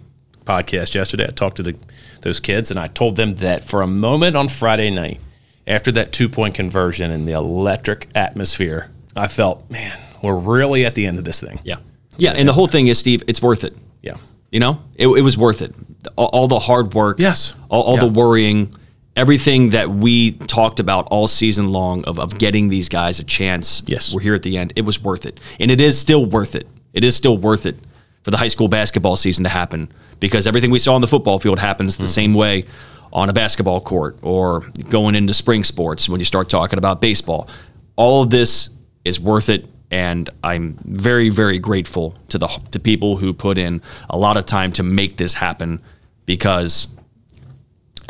podcast 0.44 0.94
yesterday. 0.94 1.24
I 1.24 1.30
talked 1.30 1.56
to 1.56 1.62
the 1.62 1.76
those 2.22 2.40
kids 2.40 2.70
and 2.70 2.78
I 2.78 2.86
told 2.86 3.16
them 3.16 3.36
that 3.36 3.64
for 3.64 3.82
a 3.82 3.86
moment 3.86 4.36
on 4.36 4.48
Friday 4.48 4.90
night, 4.90 5.20
after 5.66 5.92
that 5.92 6.12
two 6.12 6.28
point 6.28 6.54
conversion 6.54 7.10
and 7.10 7.26
the 7.26 7.32
electric 7.32 8.08
atmosphere, 8.14 8.90
I 9.16 9.28
felt, 9.28 9.68
man, 9.70 9.98
we're 10.22 10.36
really 10.36 10.84
at 10.84 10.94
the 10.94 11.06
end 11.06 11.18
of 11.18 11.24
this 11.24 11.40
thing. 11.40 11.60
Yeah. 11.64 11.76
Yeah. 12.16 12.32
And 12.36 12.48
the 12.48 12.52
whole 12.52 12.68
thing 12.68 12.88
is, 12.88 12.98
Steve, 12.98 13.22
it's 13.26 13.42
worth 13.42 13.64
it. 13.64 13.76
Yeah. 14.02 14.16
You 14.50 14.60
know, 14.60 14.82
it, 14.94 15.08
it 15.08 15.22
was 15.22 15.36
worth 15.36 15.62
it. 15.62 15.74
All, 16.16 16.26
all, 16.26 16.48
the 16.48 16.58
hard 16.58 16.94
work. 16.94 17.18
Yes. 17.18 17.54
All, 17.68 17.82
all 17.82 17.94
yeah. 17.94 18.00
the 18.00 18.08
worrying 18.08 18.74
everything 19.16 19.70
that 19.70 19.90
we 19.90 20.32
talked 20.32 20.80
about 20.80 21.06
all 21.10 21.28
season 21.28 21.70
long 21.70 22.04
of, 22.04 22.18
of 22.18 22.38
getting 22.38 22.68
these 22.68 22.88
guys 22.88 23.18
a 23.18 23.24
chance. 23.24 23.82
Yes. 23.86 24.12
We're 24.14 24.20
here 24.20 24.34
at 24.34 24.42
the 24.42 24.56
end. 24.56 24.72
It 24.76 24.82
was 24.82 25.02
worth 25.02 25.26
it. 25.26 25.38
And 25.60 25.70
it 25.70 25.80
is 25.80 25.98
still 25.98 26.24
worth 26.24 26.54
it. 26.54 26.66
It 26.92 27.04
is 27.04 27.14
still 27.14 27.36
worth 27.36 27.66
it 27.66 27.76
for 28.22 28.30
the 28.30 28.36
high 28.36 28.48
school 28.48 28.68
basketball 28.68 29.16
season 29.16 29.44
to 29.44 29.50
happen 29.50 29.90
because 30.20 30.46
everything 30.46 30.70
we 30.70 30.78
saw 30.78 30.94
on 30.94 31.00
the 31.00 31.08
football 31.08 31.38
field 31.38 31.58
happens 31.58 31.96
the 31.96 32.04
mm-hmm. 32.04 32.10
same 32.10 32.34
way 32.34 32.64
on 33.12 33.28
a 33.28 33.32
basketball 33.32 33.80
court 33.80 34.16
or 34.22 34.60
going 34.88 35.14
into 35.14 35.34
spring 35.34 35.64
sports 35.64 36.08
when 36.08 36.20
you 36.20 36.24
start 36.24 36.48
talking 36.48 36.78
about 36.78 37.00
baseball. 37.00 37.48
All 37.96 38.22
of 38.22 38.30
this 38.30 38.70
is 39.04 39.20
worth 39.20 39.48
it 39.48 39.68
and 39.90 40.30
I'm 40.42 40.78
very 40.84 41.28
very 41.28 41.58
grateful 41.58 42.16
to 42.28 42.38
the 42.38 42.48
to 42.70 42.80
people 42.80 43.16
who 43.16 43.34
put 43.34 43.58
in 43.58 43.82
a 44.08 44.16
lot 44.16 44.38
of 44.38 44.46
time 44.46 44.72
to 44.72 44.82
make 44.82 45.18
this 45.18 45.34
happen 45.34 45.82
because 46.24 46.88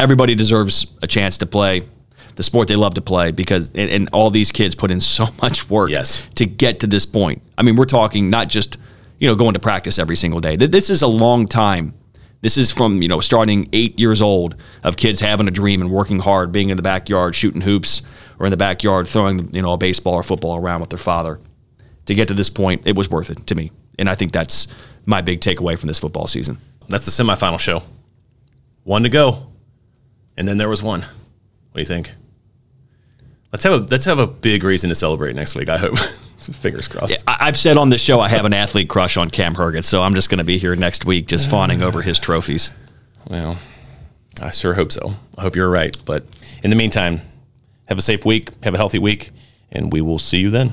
everybody 0.02 0.34
deserves 0.34 0.86
a 1.00 1.06
chance 1.06 1.38
to 1.38 1.46
play 1.46 1.88
the 2.34 2.42
sport 2.42 2.66
they 2.66 2.76
love 2.76 2.94
to 2.94 3.00
play 3.00 3.30
because 3.30 3.70
and, 3.70 3.88
and, 3.88 4.08
all 4.12 4.30
these 4.30 4.50
kids 4.50 4.74
put 4.74 4.90
in 4.90 5.00
so 5.16 5.28
much 5.40 5.70
work 5.70 5.90
yes. 5.90 6.24
to 6.34 6.44
get 6.44 6.80
to 6.80 6.86
this 6.86 7.06
point. 7.06 7.40
I 7.56 7.62
mean, 7.62 7.76
we're 7.76 7.84
talking 7.84 8.28
not 8.28 8.48
just 8.48 8.78
you 9.18 9.28
know 9.28 9.36
going 9.36 9.54
to 9.54 9.60
practice 9.60 9.98
every 9.98 10.16
single 10.16 10.40
day. 10.40 10.56
This 10.56 10.90
is 10.90 11.02
a 11.02 11.06
long 11.06 11.46
time. 11.46 11.94
This 12.40 12.56
is 12.56 12.72
from 12.72 13.00
you 13.00 13.08
know 13.08 13.20
starting 13.20 13.68
eight 13.72 13.98
years 13.98 14.20
old 14.20 14.56
of 14.82 14.96
kids 14.96 15.20
having 15.20 15.46
a 15.46 15.52
dream 15.52 15.80
and 15.80 15.90
working 15.90 16.18
hard, 16.18 16.50
being 16.50 16.70
in 16.70 16.76
the 16.76 16.82
backyard 16.82 17.36
shooting 17.36 17.60
hoops 17.60 18.02
or 18.40 18.46
in 18.46 18.50
the 18.50 18.56
backyard 18.56 19.06
throwing 19.06 19.54
you 19.54 19.62
know 19.62 19.72
a 19.72 19.78
baseball 19.78 20.14
or 20.14 20.24
football 20.24 20.56
around 20.56 20.80
with 20.80 20.90
their 20.90 20.98
father. 20.98 21.38
To 22.06 22.14
get 22.16 22.26
to 22.28 22.34
this 22.34 22.50
point, 22.50 22.84
it 22.84 22.96
was 22.96 23.08
worth 23.08 23.30
it 23.30 23.46
to 23.46 23.54
me, 23.54 23.70
and 23.96 24.08
I 24.08 24.16
think 24.16 24.32
that's 24.32 24.66
my 25.06 25.20
big 25.20 25.40
takeaway 25.40 25.78
from 25.78 25.86
this 25.86 26.00
football 26.00 26.26
season. 26.26 26.58
That's 26.88 27.04
the 27.04 27.12
semifinal 27.12 27.60
show 27.60 27.84
one 28.84 29.04
to 29.04 29.08
go, 29.08 29.51
and 30.36 30.46
then 30.48 30.58
there 30.58 30.68
was 30.68 30.82
one. 30.82 31.00
What 31.00 31.74
do 31.74 31.80
you 31.80 31.86
think? 31.86 32.12
Let's 33.52 33.64
have 33.64 33.72
a 33.74 33.76
let's 33.78 34.04
have 34.06 34.18
a 34.18 34.26
big 34.26 34.64
reason 34.64 34.88
to 34.88 34.94
celebrate 34.94 35.34
next 35.36 35.54
week. 35.54 35.68
I 35.68 35.78
hope. 35.78 35.98
Fingers 36.42 36.88
crossed. 36.88 37.22
I- 37.28 37.36
I've 37.42 37.56
said 37.56 37.76
on 37.76 37.90
the 37.90 37.98
show 37.98 38.18
I 38.20 38.28
have 38.28 38.44
an 38.44 38.52
athlete 38.52 38.88
crush 38.88 39.16
on 39.16 39.30
Cam 39.30 39.54
Herget, 39.54 39.84
so 39.84 40.02
I'm 40.02 40.14
just 40.14 40.28
going 40.28 40.38
to 40.38 40.44
be 40.44 40.58
here 40.58 40.74
next 40.74 41.04
week 41.04 41.26
just 41.26 41.48
fawning 41.48 41.82
over 41.82 42.02
his 42.02 42.18
trophies. 42.18 42.72
Well, 43.28 43.58
I 44.42 44.50
sure 44.50 44.74
hope 44.74 44.90
so. 44.90 45.14
I 45.38 45.42
hope 45.42 45.54
you're 45.54 45.70
right. 45.70 45.96
But 46.04 46.24
in 46.64 46.70
the 46.70 46.76
meantime, 46.76 47.20
have 47.84 47.96
a 47.98 48.02
safe 48.02 48.24
week, 48.24 48.48
have 48.64 48.74
a 48.74 48.76
healthy 48.76 48.98
week, 48.98 49.30
and 49.70 49.92
we 49.92 50.00
will 50.00 50.18
see 50.18 50.38
you 50.40 50.50
then. 50.50 50.72